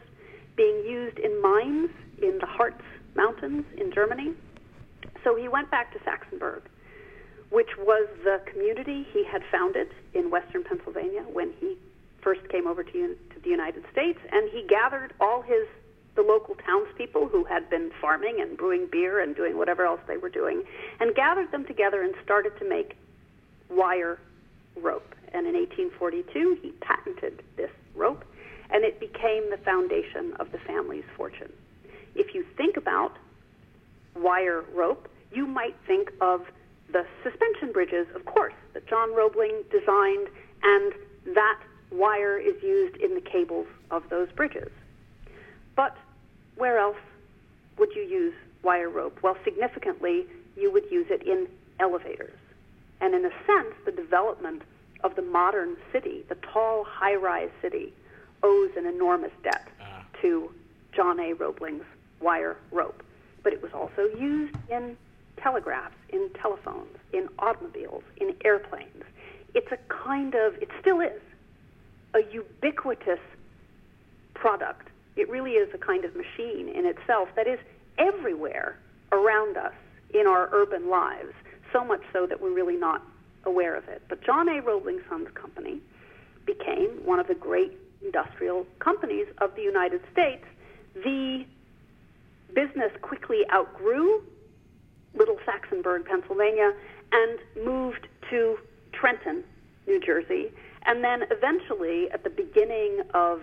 being 0.56 0.84
used 0.84 1.18
in 1.18 1.40
mines 1.40 1.90
in 2.20 2.38
the 2.38 2.46
Harz 2.46 2.74
Mountains 3.14 3.64
in 3.76 3.92
Germany. 3.92 4.32
So 5.24 5.36
he 5.36 5.48
went 5.48 5.70
back 5.70 5.92
to 5.92 5.98
Saxonburg, 6.00 6.62
which 7.50 7.76
was 7.78 8.08
the 8.24 8.40
community 8.46 9.06
he 9.12 9.24
had 9.24 9.42
founded 9.50 9.88
in 10.14 10.30
western 10.30 10.64
Pennsylvania 10.64 11.22
when 11.32 11.52
he 11.60 11.76
first 12.20 12.48
came 12.48 12.66
over 12.66 12.82
to, 12.82 12.90
to 12.92 13.40
the 13.42 13.50
United 13.50 13.84
States, 13.92 14.18
and 14.30 14.48
he 14.50 14.64
gathered 14.68 15.12
all 15.20 15.42
his 15.42 15.66
the 16.14 16.22
local 16.22 16.54
townspeople 16.56 17.28
who 17.28 17.44
had 17.44 17.70
been 17.70 17.90
farming 18.00 18.38
and 18.40 18.56
brewing 18.56 18.86
beer 18.90 19.20
and 19.20 19.34
doing 19.34 19.56
whatever 19.56 19.86
else 19.86 20.00
they 20.06 20.18
were 20.18 20.28
doing, 20.28 20.62
and 21.00 21.14
gathered 21.14 21.50
them 21.50 21.64
together 21.64 22.02
and 22.02 22.14
started 22.22 22.56
to 22.58 22.68
make 22.68 22.96
wire 23.70 24.18
rope. 24.76 25.14
And 25.32 25.46
in 25.46 25.54
1842, 25.54 26.58
he 26.60 26.70
patented 26.82 27.42
this 27.56 27.70
rope, 27.94 28.24
and 28.70 28.84
it 28.84 29.00
became 29.00 29.48
the 29.50 29.51
foundation 29.64 30.34
of 30.38 30.52
the 30.52 30.58
family's 30.58 31.04
fortune. 31.16 31.52
If 32.14 32.34
you 32.34 32.44
think 32.56 32.76
about 32.76 33.16
wire 34.16 34.62
rope, 34.74 35.08
you 35.32 35.46
might 35.46 35.74
think 35.86 36.12
of 36.20 36.42
the 36.92 37.06
suspension 37.22 37.72
bridges, 37.72 38.06
of 38.14 38.24
course, 38.26 38.52
that 38.74 38.86
John 38.86 39.14
Roebling 39.14 39.62
designed, 39.70 40.28
and 40.62 40.92
that 41.34 41.58
wire 41.90 42.36
is 42.38 42.62
used 42.62 42.96
in 42.96 43.14
the 43.14 43.20
cables 43.20 43.66
of 43.90 44.02
those 44.10 44.30
bridges. 44.32 44.70
But 45.74 45.96
where 46.56 46.78
else 46.78 46.96
would 47.78 47.94
you 47.94 48.02
use 48.02 48.34
wire 48.62 48.90
rope? 48.90 49.18
Well, 49.22 49.36
significantly, 49.44 50.26
you 50.56 50.70
would 50.70 50.84
use 50.90 51.06
it 51.08 51.22
in 51.22 51.48
elevators. 51.80 52.36
And 53.00 53.14
in 53.14 53.24
a 53.24 53.30
sense, 53.46 53.74
the 53.84 53.92
development 53.92 54.62
of 55.02 55.16
the 55.16 55.22
modern 55.22 55.76
city, 55.90 56.24
the 56.28 56.36
tall, 56.52 56.84
high 56.84 57.14
rise 57.14 57.50
city, 57.60 57.92
owes 58.42 58.70
an 58.76 58.86
enormous 58.86 59.32
debt 59.42 59.68
uh. 59.80 60.02
to 60.20 60.52
John 60.92 61.20
A. 61.20 61.34
Roebling's 61.34 61.84
wire 62.20 62.56
rope. 62.70 63.02
But 63.42 63.52
it 63.52 63.62
was 63.62 63.72
also 63.72 64.04
used 64.18 64.54
in 64.70 64.96
telegraphs, 65.36 65.96
in 66.10 66.30
telephones, 66.40 66.96
in 67.12 67.28
automobiles, 67.38 68.04
in 68.18 68.34
airplanes. 68.44 69.04
It's 69.54 69.70
a 69.72 69.78
kind 69.88 70.34
of, 70.34 70.54
it 70.62 70.68
still 70.80 71.00
is, 71.00 71.20
a 72.14 72.20
ubiquitous 72.32 73.18
product 74.34 74.88
it 75.16 75.28
really 75.28 75.52
is 75.52 75.72
a 75.74 75.78
kind 75.78 76.04
of 76.04 76.14
machine 76.16 76.68
in 76.68 76.86
itself 76.86 77.28
that 77.36 77.46
is 77.46 77.58
everywhere 77.98 78.78
around 79.12 79.56
us 79.56 79.74
in 80.14 80.26
our 80.26 80.48
urban 80.52 80.88
lives, 80.88 81.32
so 81.72 81.84
much 81.84 82.02
so 82.12 82.26
that 82.26 82.40
we're 82.40 82.52
really 82.52 82.76
not 82.76 83.02
aware 83.44 83.74
of 83.74 83.88
it. 83.88 84.02
But 84.08 84.22
John 84.22 84.48
A. 84.48 84.60
Roebling 84.60 85.00
Sons 85.08 85.28
Company 85.34 85.80
became 86.46 86.90
one 87.04 87.20
of 87.20 87.26
the 87.26 87.34
great 87.34 87.72
industrial 88.04 88.66
companies 88.78 89.26
of 89.38 89.54
the 89.54 89.62
United 89.62 90.00
States. 90.12 90.44
The 90.94 91.44
business 92.54 92.92
quickly 93.00 93.42
outgrew 93.52 94.22
Little 95.14 95.38
Saxonburg, 95.46 96.06
Pennsylvania, 96.06 96.72
and 97.12 97.38
moved 97.64 98.08
to 98.30 98.58
Trenton, 98.92 99.44
New 99.86 100.00
Jersey. 100.00 100.50
And 100.84 101.04
then 101.04 101.24
eventually, 101.30 102.10
at 102.10 102.24
the 102.24 102.30
beginning 102.30 103.02
of 103.14 103.42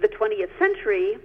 the 0.00 0.08
20th 0.08 0.56
century, 0.58 1.18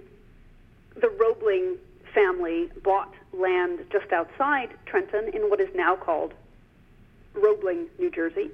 the 1.00 1.08
Roebling 1.08 1.76
family 2.12 2.68
bought 2.82 3.12
land 3.32 3.80
just 3.90 4.12
outside 4.12 4.70
Trenton 4.86 5.30
in 5.32 5.48
what 5.48 5.60
is 5.60 5.68
now 5.74 5.96
called 5.96 6.34
Roebling, 7.34 7.88
New 7.98 8.10
Jersey. 8.10 8.50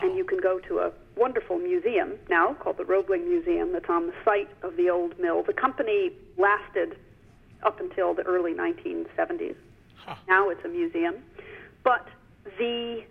And 0.00 0.16
you 0.16 0.24
can 0.24 0.40
go 0.40 0.58
to 0.60 0.78
a 0.80 0.92
wonderful 1.16 1.58
museum 1.58 2.14
now 2.28 2.54
called 2.54 2.78
the 2.78 2.84
Roebling 2.84 3.28
Museum 3.28 3.72
that's 3.72 3.88
on 3.88 4.06
the 4.06 4.14
site 4.24 4.48
of 4.62 4.76
the 4.76 4.88
old 4.90 5.18
mill. 5.18 5.42
The 5.42 5.52
company 5.52 6.12
lasted 6.38 6.96
up 7.62 7.80
until 7.80 8.14
the 8.14 8.22
early 8.22 8.54
1970s. 8.54 9.54
Huh. 9.96 10.14
Now 10.28 10.48
it's 10.48 10.64
a 10.64 10.68
museum. 10.68 11.16
But 11.84 12.08
the 12.58 13.04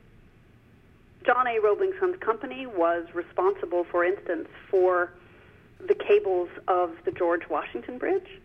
John 1.26 1.48
A. 1.48 1.60
Roebling 1.60 1.94
Sons 2.00 2.18
Company 2.20 2.66
was 2.66 3.06
responsible, 3.14 3.86
for 3.90 4.04
instance, 4.04 4.48
for 4.70 5.12
the 5.88 5.96
cables 5.96 6.50
of 6.68 6.92
the 7.06 7.12
George 7.12 7.48
Washington 7.50 7.98
Bridge, 7.98 8.40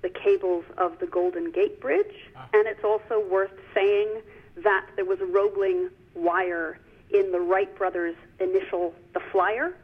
the 0.00 0.08
cables 0.08 0.64
of 0.78 0.98
the 0.98 1.06
Golden 1.06 1.50
Gate 1.50 1.80
Bridge, 1.80 2.30
ah. 2.36 2.48
and 2.52 2.66
it's 2.66 2.84
also 2.84 3.24
worth 3.30 3.52
saying 3.74 4.22
that 4.56 4.86
there 4.96 5.04
was 5.04 5.20
a 5.20 5.26
Roebling 5.26 5.90
wire 6.14 6.78
in 7.12 7.32
the 7.32 7.40
Wright 7.40 7.74
brothers' 7.76 8.16
initial 8.40 8.94
the 9.14 9.20
Flyer. 9.30 9.74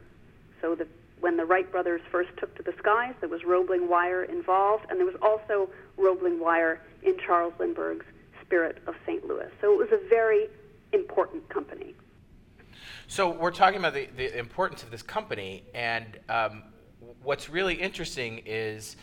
So 0.61 0.75
the, 0.75 0.87
when 1.19 1.37
the 1.37 1.45
Wright 1.45 1.69
brothers 1.71 2.01
first 2.11 2.29
took 2.37 2.55
to 2.55 2.63
the 2.63 2.73
skies, 2.79 3.13
there 3.19 3.29
was 3.29 3.43
Roebling 3.43 3.87
wire 3.89 4.23
involved, 4.23 4.85
and 4.89 4.99
there 4.99 5.05
was 5.05 5.15
also 5.21 5.69
Roebling 5.97 6.39
wire 6.39 6.81
in 7.03 7.17
Charles 7.25 7.53
Lindbergh's 7.59 8.05
Spirit 8.41 8.81
of 8.87 8.95
St. 9.05 9.25
Louis. 9.27 9.49
So 9.61 9.73
it 9.73 9.77
was 9.77 9.91
a 9.91 10.09
very 10.09 10.47
important 10.93 11.47
company. 11.49 11.93
So 13.07 13.29
we're 13.29 13.51
talking 13.51 13.79
about 13.79 13.93
the, 13.93 14.07
the 14.15 14.37
importance 14.37 14.83
of 14.83 14.91
this 14.91 15.01
company, 15.01 15.63
and 15.73 16.19
um, 16.29 16.63
what's 17.23 17.49
really 17.49 17.75
interesting 17.75 18.41
is 18.45 18.97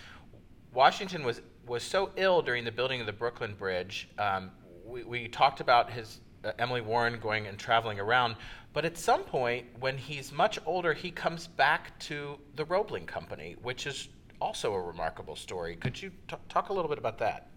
Washington 0.73 1.25
was 1.25 1.41
was 1.67 1.83
so 1.83 2.11
ill 2.17 2.43
during 2.43 2.65
the 2.65 2.71
building 2.71 3.01
of 3.01 3.07
the 3.07 3.13
Brooklyn 3.13 3.55
Bridge. 3.59 4.09
Um, 4.19 4.53
we, 4.85 5.03
we, 5.03 5.27
talked 5.27 5.61
about 5.61 5.91
his 5.91 6.21
uh, 6.47 6.53
Emily 6.59 6.81
Warren 6.81 7.19
going 7.21 7.47
and 7.47 7.59
traveling 7.59 7.99
around, 7.99 8.37
but 8.73 8.85
at 8.85 8.97
some 8.97 9.25
point, 9.25 9.67
when 9.81 9.99
he's 9.99 10.33
much 10.33 10.59
older, 10.65 10.93
he 10.93 11.11
comes 11.11 11.47
back 11.47 11.99
to 12.01 12.39
the 12.55 12.65
Roebling 12.65 13.07
Company, 13.07 13.57
which 13.63 13.87
is 13.87 14.09
also 14.41 14.75
a 14.75 14.81
remarkable 14.81 15.37
story. 15.37 15.77
Could 15.77 16.01
you 16.01 16.11
t- 16.29 16.37
talk 16.49 16.69
a 16.69 16.73
little 16.73 16.89
bit 16.89 16.99
about 16.99 17.19
that? 17.19 17.49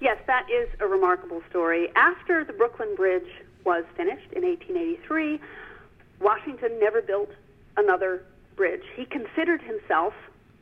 Yes, 0.00 0.18
that 0.26 0.46
is 0.50 0.68
a 0.80 0.86
remarkable 0.86 1.42
story. 1.48 1.88
After 1.96 2.44
the 2.44 2.52
Brooklyn 2.52 2.94
Bridge 2.96 3.28
was 3.64 3.84
finished 3.96 4.32
in 4.32 4.42
1883, 4.42 5.40
Washington 6.20 6.78
never 6.80 7.00
built 7.00 7.30
another 7.76 8.24
bridge. 8.56 8.82
He 8.94 9.04
considered 9.04 9.62
himself 9.62 10.14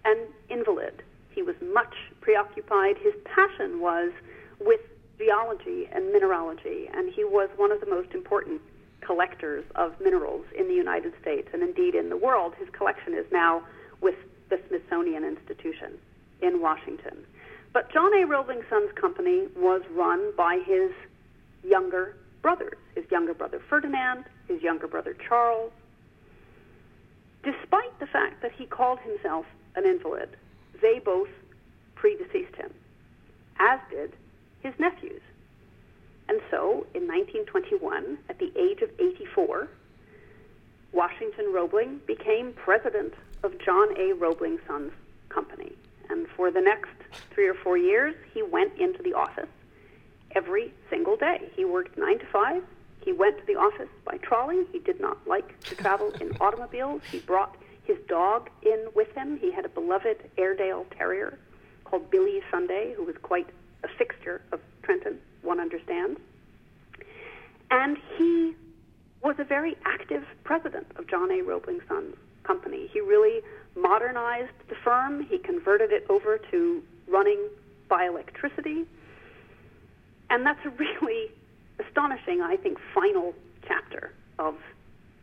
an 0.05 0.19
invalid. 0.51 1.03
He 1.31 1.43
was 1.43 1.57
much 1.73 1.95
preoccupied. 2.21 2.97
His 2.99 3.15
passion 3.25 3.81
was 3.81 4.13
with 4.61 4.81
geology 5.19 5.89
and 5.93 6.13
mineralogy, 6.13 6.89
and 6.93 7.13
he 7.13 7.25
was 7.25 7.49
one 7.57 7.73
of 7.73 7.81
the 7.81 7.87
most 7.87 8.13
important 8.13 8.61
collectors 9.01 9.65
of 9.75 9.99
minerals 10.01 10.45
in 10.59 10.67
the 10.69 10.75
United 10.75 11.13
States 11.21 11.49
and 11.53 11.63
indeed 11.63 11.95
in 11.95 12.09
the 12.09 12.17
world. 12.17 12.55
His 12.59 12.69
collection 12.71 13.15
is 13.15 13.27
now 13.31 13.63
with 14.01 14.17
the 14.49 14.59
Smithsonian 14.69 15.25
Institution 15.25 15.99
in 16.43 16.61
Washington. 16.61 17.25
But 17.73 17.93
John 17.93 18.15
A. 18.15 18.25
Roebling 18.25 18.63
Sons 18.71 18.91
Company 18.95 19.49
was 19.57 19.83
run 19.93 20.33
by 20.37 20.61
his 20.65 20.91
younger 21.63 22.17
brothers, 22.43 22.79
his 22.95 23.05
younger 23.11 23.35
brother 23.35 23.61
Ferdinand, 23.69 24.25
his 24.49 24.63
younger 24.63 24.87
brother 24.87 25.17
Charles. 25.29 25.73
Despite 27.43 27.99
the 28.01 28.07
fact 28.07 28.43
that 28.43 28.53
he 28.53 28.67
called 28.67 29.01
himself 29.01 29.47
an 29.77 29.85
invalid, 29.85 30.31
they 30.81 30.99
both 30.99 31.29
predeceased 31.95 32.55
him, 32.57 32.73
as 33.59 33.81
did 33.91 34.13
his 34.65 34.75
nephews. 34.81 35.21
And 36.29 36.41
so, 36.51 36.87
in 36.95 37.07
1921, 37.07 38.19
at 38.31 38.39
the 38.39 38.51
age 38.59 38.81
of 38.81 38.91
84, 38.99 39.69
Washington 40.93 41.53
Roebling 41.53 42.01
became 42.07 42.55
president 42.55 43.13
of 43.43 43.59
John 43.59 43.97
A. 43.99 44.15
Roebling 44.15 44.59
Sons 44.67 44.93
Company. 45.29 45.73
And 46.09 46.27
for 46.29 46.51
the 46.51 46.63
next 46.63 46.97
three 47.31 47.47
or 47.47 47.55
four 47.55 47.77
years, 47.77 48.15
he 48.33 48.43
went 48.43 48.79
into 48.79 49.03
the 49.03 49.13
office 49.13 49.49
every 50.35 50.73
single 50.89 51.17
day. 51.17 51.51
He 51.55 51.65
worked 51.65 51.99
nine 51.99 52.19
to 52.19 52.27
five. 52.27 52.63
He 53.05 53.13
went 53.13 53.39
to 53.39 53.47
the 53.47 53.57
office 53.57 53.89
by 54.05 54.17
trolley. 54.19 54.65
He 54.73 54.79
did 54.79 54.99
not 54.99 55.19
like 55.27 55.61
to 55.65 55.75
travel 55.83 56.11
in 56.21 56.37
automobiles. 56.41 57.03
He 57.11 57.19
brought 57.19 57.55
his 57.83 57.99
dog 58.09 58.49
in 58.63 58.89
with 58.95 59.13
him. 59.15 59.37
He 59.37 59.53
had 59.53 59.67
a 59.67 59.69
beloved 59.69 60.31
Airedale 60.39 60.87
Terrier 60.97 61.39
called 61.85 62.11
Billy 62.11 62.41
Sunday, 62.51 62.95
who 62.97 63.05
was 63.05 63.17
quite 63.21 63.49
a 63.85 63.89
fixture 63.99 64.41
of 64.53 64.61
Trenton, 64.83 65.19
one 65.43 65.61
understands. 65.61 66.19
And 67.71 67.97
he 68.17 68.55
was 69.23 69.37
a 69.39 69.45
very 69.45 69.77
active 69.85 70.25
president 70.45 70.87
of 70.97 71.09
John 71.09 71.31
A. 71.31 71.43
Roebling 71.43 71.81
Sons 71.89 72.15
Company. 72.45 72.89
He 72.93 73.01
really 73.01 73.41
modernized 73.77 74.53
the 74.69 74.77
firm. 74.85 75.25
He 75.25 75.39
converted 75.39 75.93
it 75.93 76.07
over 76.09 76.39
to 76.51 76.83
running 77.09 77.49
by 77.89 78.07
electricity. 78.07 78.85
And 80.31 80.45
that's 80.45 80.61
a 80.65 80.71
really 80.71 81.31
astonishing, 81.79 82.41
I 82.43 82.57
think, 82.57 82.79
final 82.95 83.35
chapter 83.67 84.13
of 84.39 84.57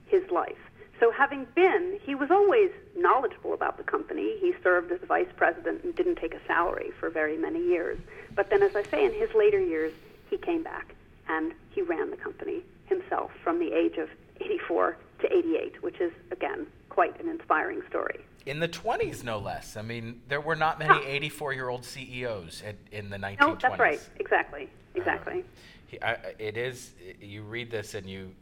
his 0.07 0.23
life. 0.31 0.57
So, 1.01 1.09
having 1.09 1.47
been, 1.55 1.99
he 2.05 2.13
was 2.13 2.29
always 2.29 2.69
knowledgeable 2.95 3.55
about 3.55 3.77
the 3.77 3.83
company. 3.83 4.37
He 4.39 4.53
served 4.61 4.91
as 4.91 4.99
vice 5.07 5.25
president 5.35 5.83
and 5.83 5.95
didn't 5.95 6.17
take 6.17 6.35
a 6.35 6.39
salary 6.45 6.91
for 6.99 7.09
very 7.09 7.37
many 7.37 7.59
years. 7.59 7.97
But 8.35 8.51
then, 8.51 8.61
as 8.61 8.75
I 8.75 8.83
say, 8.83 9.03
in 9.03 9.11
his 9.11 9.33
later 9.33 9.59
years, 9.59 9.93
he 10.29 10.37
came 10.37 10.61
back 10.61 10.93
and 11.27 11.53
he 11.71 11.81
ran 11.81 12.11
the 12.11 12.17
company 12.17 12.61
himself 12.85 13.31
from 13.43 13.57
the 13.57 13.73
age 13.73 13.97
of 13.97 14.09
84 14.41 14.95
to 15.21 15.33
88, 15.35 15.81
which 15.81 15.99
is, 15.99 16.11
again, 16.29 16.67
quite 16.89 17.19
an 17.19 17.27
inspiring 17.29 17.81
story. 17.89 18.19
In 18.45 18.59
the 18.59 18.69
20s, 18.69 19.23
no 19.23 19.39
less. 19.39 19.77
I 19.77 19.81
mean, 19.81 20.21
there 20.27 20.41
were 20.41 20.55
not 20.55 20.77
many 20.77 21.03
84 21.03 21.53
year 21.53 21.69
old 21.69 21.83
CEOs 21.83 22.61
at, 22.63 22.75
in 22.91 23.09
the 23.09 23.17
1920s. 23.17 23.39
No, 23.39 23.55
that's 23.55 23.79
right. 23.79 24.09
Exactly. 24.19 24.69
Exactly. 24.93 25.39
Uh, 25.39 25.43
he, 25.87 26.01
I, 26.03 26.17
it 26.37 26.57
is, 26.57 26.91
you 27.19 27.41
read 27.41 27.71
this 27.71 27.95
and 27.95 28.07
you, 28.07 28.35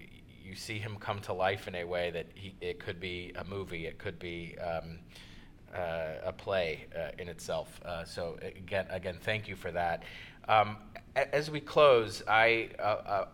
you 0.50 0.56
see 0.56 0.80
him 0.80 0.97
come 1.00 1.20
to 1.20 1.32
life 1.32 1.68
in 1.68 1.76
a 1.76 1.84
way 1.84 2.10
that 2.10 2.26
he, 2.34 2.56
it 2.60 2.80
could 2.80 3.00
be 3.00 3.32
a 3.36 3.43
movie, 3.43 3.86
it 3.86 4.00
could 4.00 4.18
be 4.18 4.56
um, 4.58 4.97
uh, 5.76 6.16
a 6.24 6.34
play 6.34 6.88
uh, 6.97 7.12
in 7.20 7.30
itself. 7.30 7.80
Uh, 7.86 8.04
so 8.04 8.38
again, 8.41 8.88
again, 8.89 9.18
thank 9.22 9.47
you 9.47 9.56
for 9.56 9.72
that. 9.72 10.04
Um, 10.47 10.78
as 11.16 11.52
we 11.52 11.60
close, 11.60 12.24
I, 12.28 12.70
uh, 12.80 12.82
uh, 12.82 13.26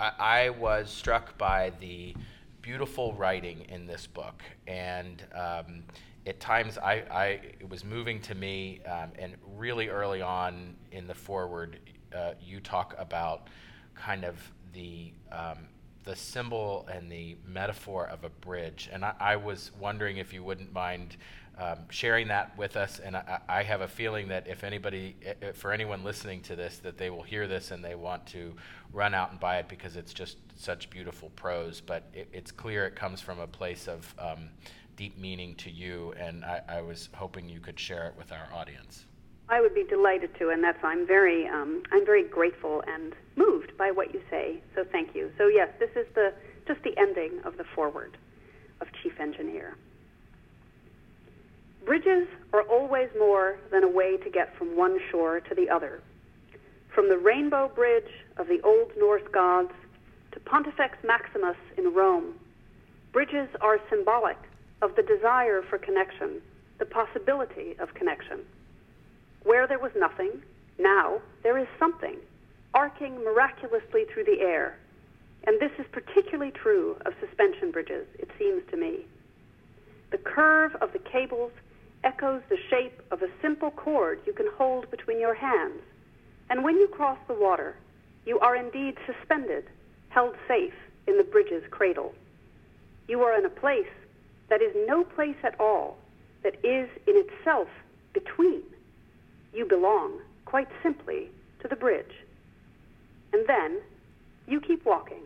I, 0.00 0.12
I 0.18 0.48
was 0.50 0.90
struck 0.90 1.36
by 1.36 1.72
the 1.78 2.14
beautiful 2.62 3.12
writing 3.12 3.66
in 3.68 3.86
this 3.86 4.06
book, 4.06 4.42
and 4.66 5.22
um, 5.34 5.84
at 6.26 6.40
times 6.40 6.78
I, 6.78 7.04
I, 7.10 7.26
it 7.60 7.68
was 7.68 7.84
moving 7.84 8.20
to 8.22 8.34
me, 8.34 8.80
um, 8.86 9.10
and 9.18 9.34
really 9.56 9.88
early 9.88 10.22
on 10.22 10.74
in 10.90 11.06
the 11.06 11.14
foreword, 11.14 11.78
uh, 12.16 12.32
you 12.40 12.60
talk 12.60 12.94
about 12.98 13.48
kind 13.94 14.24
of 14.24 14.36
the 14.72 15.12
um, 15.30 15.58
the 16.06 16.16
symbol 16.16 16.88
and 16.90 17.10
the 17.10 17.36
metaphor 17.46 18.06
of 18.06 18.24
a 18.24 18.28
bridge. 18.28 18.88
And 18.90 19.04
I, 19.04 19.14
I 19.20 19.36
was 19.36 19.72
wondering 19.78 20.16
if 20.16 20.32
you 20.32 20.42
wouldn't 20.42 20.72
mind 20.72 21.16
um, 21.58 21.80
sharing 21.90 22.28
that 22.28 22.56
with 22.56 22.76
us. 22.76 23.00
And 23.00 23.16
I, 23.16 23.40
I, 23.48 23.62
have 23.62 23.80
a 23.80 23.88
feeling 23.88 24.28
that 24.28 24.46
if 24.46 24.62
anybody, 24.62 25.16
for 25.54 25.72
anyone 25.72 26.04
listening 26.04 26.42
to 26.42 26.56
this, 26.56 26.78
that 26.78 26.96
they 26.96 27.10
will 27.10 27.22
hear 27.22 27.48
this 27.48 27.70
and 27.70 27.84
they 27.84 27.94
want 27.94 28.26
to 28.28 28.54
run 28.92 29.14
out 29.14 29.32
and 29.32 29.40
buy 29.40 29.58
it 29.58 29.68
because 29.68 29.96
it's 29.96 30.12
just 30.12 30.36
such 30.56 30.90
beautiful 30.90 31.30
prose. 31.30 31.80
But 31.80 32.04
it, 32.14 32.28
it's 32.32 32.52
clear 32.52 32.86
it 32.86 32.94
comes 32.94 33.20
from 33.20 33.40
a 33.40 33.46
place 33.46 33.88
of 33.88 34.14
um, 34.18 34.50
deep 34.96 35.18
meaning 35.18 35.54
to 35.56 35.70
you. 35.70 36.14
And 36.18 36.44
I, 36.44 36.60
I 36.68 36.80
was 36.82 37.08
hoping 37.14 37.48
you 37.48 37.60
could 37.60 37.80
share 37.80 38.06
it 38.06 38.14
with 38.16 38.32
our 38.32 38.48
audience. 38.54 39.06
I 39.48 39.60
would 39.60 39.74
be 39.74 39.84
delighted 39.84 40.30
to, 40.38 40.50
and 40.50 40.62
that's 40.62 40.82
I'm 40.82 41.06
very 41.06 41.46
um, 41.46 41.82
I'm 41.92 42.04
very 42.04 42.24
grateful 42.24 42.82
and 42.86 43.14
moved 43.36 43.76
by 43.78 43.90
what 43.90 44.12
you 44.12 44.20
say. 44.28 44.60
So 44.74 44.84
thank 44.90 45.14
you. 45.14 45.30
So 45.38 45.46
yes, 45.46 45.68
this 45.78 45.90
is 45.94 46.06
the 46.14 46.32
just 46.66 46.82
the 46.82 46.96
ending 46.98 47.40
of 47.44 47.56
the 47.56 47.64
foreword 47.74 48.16
of 48.80 48.88
Chief 49.02 49.20
Engineer. 49.20 49.76
Bridges 51.84 52.26
are 52.52 52.62
always 52.62 53.08
more 53.16 53.58
than 53.70 53.84
a 53.84 53.88
way 53.88 54.16
to 54.16 54.30
get 54.30 54.56
from 54.56 54.76
one 54.76 54.98
shore 55.10 55.38
to 55.38 55.54
the 55.54 55.70
other. 55.70 56.02
From 56.92 57.08
the 57.08 57.18
Rainbow 57.18 57.70
Bridge 57.72 58.10
of 58.38 58.48
the 58.48 58.60
Old 58.62 58.90
Norse 58.98 59.22
gods 59.32 59.70
to 60.32 60.40
Pontifex 60.40 60.98
Maximus 61.04 61.56
in 61.78 61.94
Rome, 61.94 62.34
bridges 63.12 63.48
are 63.60 63.78
symbolic 63.88 64.38
of 64.82 64.96
the 64.96 65.02
desire 65.02 65.62
for 65.62 65.78
connection, 65.78 66.42
the 66.78 66.86
possibility 66.86 67.76
of 67.78 67.94
connection. 67.94 68.40
Where 69.46 69.68
there 69.68 69.78
was 69.78 69.92
nothing, 69.96 70.42
now 70.76 71.20
there 71.44 71.56
is 71.56 71.68
something, 71.78 72.16
arcing 72.74 73.22
miraculously 73.22 74.04
through 74.12 74.24
the 74.24 74.40
air. 74.40 74.76
And 75.46 75.60
this 75.60 75.70
is 75.78 75.86
particularly 75.92 76.50
true 76.50 76.96
of 77.06 77.14
suspension 77.20 77.70
bridges, 77.70 78.08
it 78.18 78.28
seems 78.40 78.64
to 78.72 78.76
me. 78.76 79.06
The 80.10 80.18
curve 80.18 80.74
of 80.80 80.92
the 80.92 80.98
cables 80.98 81.52
echoes 82.02 82.42
the 82.48 82.58
shape 82.68 83.00
of 83.12 83.22
a 83.22 83.30
simple 83.40 83.70
cord 83.70 84.18
you 84.26 84.32
can 84.32 84.48
hold 84.56 84.90
between 84.90 85.20
your 85.20 85.34
hands. 85.34 85.80
And 86.50 86.64
when 86.64 86.74
you 86.74 86.88
cross 86.88 87.18
the 87.28 87.34
water, 87.34 87.76
you 88.24 88.40
are 88.40 88.56
indeed 88.56 88.96
suspended, 89.06 89.66
held 90.08 90.34
safe 90.48 90.74
in 91.06 91.18
the 91.18 91.24
bridge's 91.24 91.62
cradle. 91.70 92.16
You 93.06 93.22
are 93.22 93.38
in 93.38 93.44
a 93.44 93.50
place 93.50 93.86
that 94.48 94.60
is 94.60 94.74
no 94.88 95.04
place 95.04 95.36
at 95.44 95.54
all, 95.60 95.98
that 96.42 96.56
is 96.64 96.88
in 97.06 97.14
itself 97.16 97.68
between 98.12 98.62
you 99.56 99.64
belong, 99.64 100.20
quite 100.44 100.68
simply, 100.82 101.30
to 101.60 101.68
the 101.68 101.76
bridge. 101.76 102.12
And 103.32 103.46
then 103.46 103.78
you 104.46 104.60
keep 104.60 104.84
walking 104.84 105.22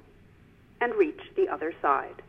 and 0.80 0.94
reach 0.94 1.20
the 1.36 1.48
other 1.48 1.74
side. 1.82 2.22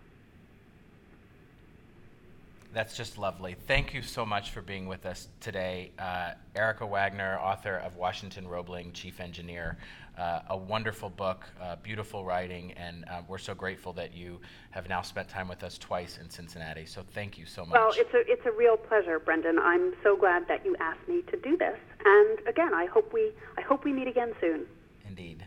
That's 2.74 2.96
just 2.96 3.18
lovely. 3.18 3.56
Thank 3.68 3.94
you 3.94 4.02
so 4.02 4.26
much 4.26 4.52
for 4.52 4.62
being 4.62 4.88
with 4.88 5.06
us 5.06 5.28
today. 5.42 5.92
Uh, 6.00 6.32
Erica 6.56 6.86
Wagner, 6.86 7.38
author 7.38 7.76
of 7.76 7.98
Washington 7.98 8.48
Roebling, 8.48 8.94
Chief 8.94 9.20
Engineer. 9.20 9.78
Uh, 10.18 10.42
a 10.50 10.58
wonderful 10.58 11.10
book, 11.10 11.46
uh, 11.62 11.78
beautiful 11.78 12.26
writing, 12.26 12.74
and 12.74 13.06
uh, 13.10 13.22
we're 13.28 13.38
so 13.38 13.56
grateful 13.56 13.94
that 13.94 14.14
you 14.14 14.40
have 14.70 14.88
now 14.90 15.02
spent 15.02 15.28
time 15.28 15.48
with 15.48 15.64
us 15.64 15.78
twice 15.78 16.20
in 16.22 16.30
Cincinnati. 16.30 16.86
So 16.86 17.02
thank 17.14 17.38
you 17.38 17.46
so 17.46 17.66
much. 17.66 17.74
Well, 17.74 17.92
it's 17.96 18.14
a, 18.14 18.32
it's 18.32 18.46
a 18.46 18.52
real 18.52 18.76
pleasure, 18.76 19.20
Brendon. 19.20 19.58
I'm 19.58 19.94
so 20.04 20.18
glad 20.18 20.48
that 20.50 20.66
you 20.66 20.76
asked 20.80 21.08
me 21.08 21.22
to 21.32 21.38
do 21.38 21.58
this. 21.58 21.78
And 22.06 22.40
again, 22.48 22.74
I 22.74 22.86
hope 22.86 23.14
we, 23.14 23.32
I 23.58 23.62
hope 23.62 23.84
we 23.84 23.94
meet 23.94 24.08
again 24.08 24.34
soon. 24.40 24.66
Indeed. 25.08 25.46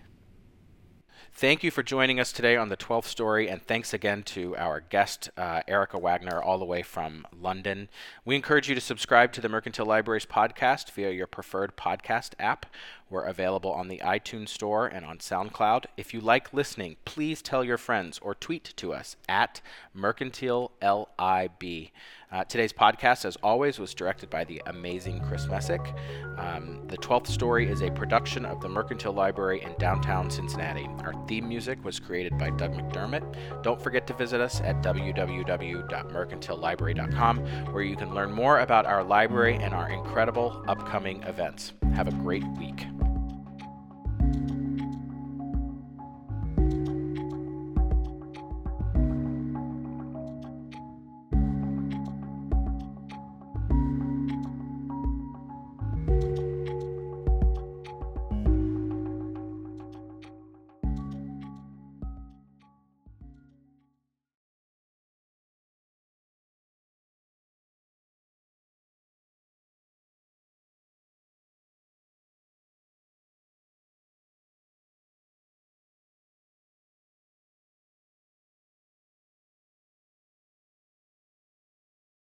Thank 1.36 1.64
you 1.64 1.72
for 1.72 1.82
joining 1.82 2.20
us 2.20 2.30
today 2.30 2.56
on 2.56 2.68
the 2.68 2.76
12th 2.76 3.06
story, 3.06 3.48
and 3.48 3.60
thanks 3.60 3.92
again 3.92 4.22
to 4.22 4.56
our 4.56 4.78
guest, 4.78 5.30
uh, 5.36 5.62
Erica 5.66 5.98
Wagner, 5.98 6.40
all 6.40 6.58
the 6.58 6.64
way 6.64 6.82
from 6.82 7.26
London. 7.36 7.88
We 8.24 8.36
encourage 8.36 8.68
you 8.68 8.76
to 8.76 8.80
subscribe 8.80 9.32
to 9.32 9.40
the 9.40 9.48
Mercantile 9.48 9.84
Libraries 9.84 10.26
podcast 10.26 10.92
via 10.92 11.10
your 11.10 11.26
preferred 11.26 11.76
podcast 11.76 12.34
app. 12.38 12.66
We're 13.10 13.24
available 13.24 13.70
on 13.70 13.88
the 13.88 13.98
iTunes 13.98 14.48
Store 14.48 14.86
and 14.86 15.04
on 15.04 15.18
SoundCloud. 15.18 15.84
If 15.96 16.14
you 16.14 16.20
like 16.20 16.52
listening, 16.52 16.96
please 17.04 17.42
tell 17.42 17.62
your 17.62 17.78
friends 17.78 18.18
or 18.20 18.34
tweet 18.34 18.72
to 18.76 18.92
us 18.92 19.16
at 19.28 19.60
Mercantile 19.92 20.72
LIB. 20.82 21.90
Uh, 22.34 22.42
today's 22.44 22.72
podcast, 22.72 23.24
as 23.24 23.36
always, 23.44 23.78
was 23.78 23.94
directed 23.94 24.28
by 24.28 24.42
the 24.42 24.60
amazing 24.66 25.20
Chris 25.20 25.46
Messick. 25.46 25.94
Um, 26.36 26.80
the 26.88 26.96
12th 26.96 27.28
Story 27.28 27.70
is 27.70 27.80
a 27.80 27.92
production 27.92 28.44
of 28.44 28.60
the 28.60 28.68
Mercantile 28.68 29.12
Library 29.12 29.62
in 29.62 29.72
downtown 29.78 30.28
Cincinnati. 30.28 30.88
Our 31.04 31.14
theme 31.28 31.48
music 31.48 31.84
was 31.84 32.00
created 32.00 32.36
by 32.36 32.50
Doug 32.50 32.74
McDermott. 32.74 33.62
Don't 33.62 33.80
forget 33.80 34.08
to 34.08 34.14
visit 34.14 34.40
us 34.40 34.60
at 34.62 34.82
www.mercantilelibrary.com, 34.82 37.38
where 37.72 37.84
you 37.84 37.96
can 37.96 38.12
learn 38.12 38.32
more 38.32 38.58
about 38.58 38.86
our 38.86 39.04
library 39.04 39.54
and 39.54 39.72
our 39.72 39.88
incredible 39.90 40.64
upcoming 40.66 41.22
events. 41.22 41.72
Have 41.94 42.08
a 42.08 42.12
great 42.12 42.42
week. 42.58 42.84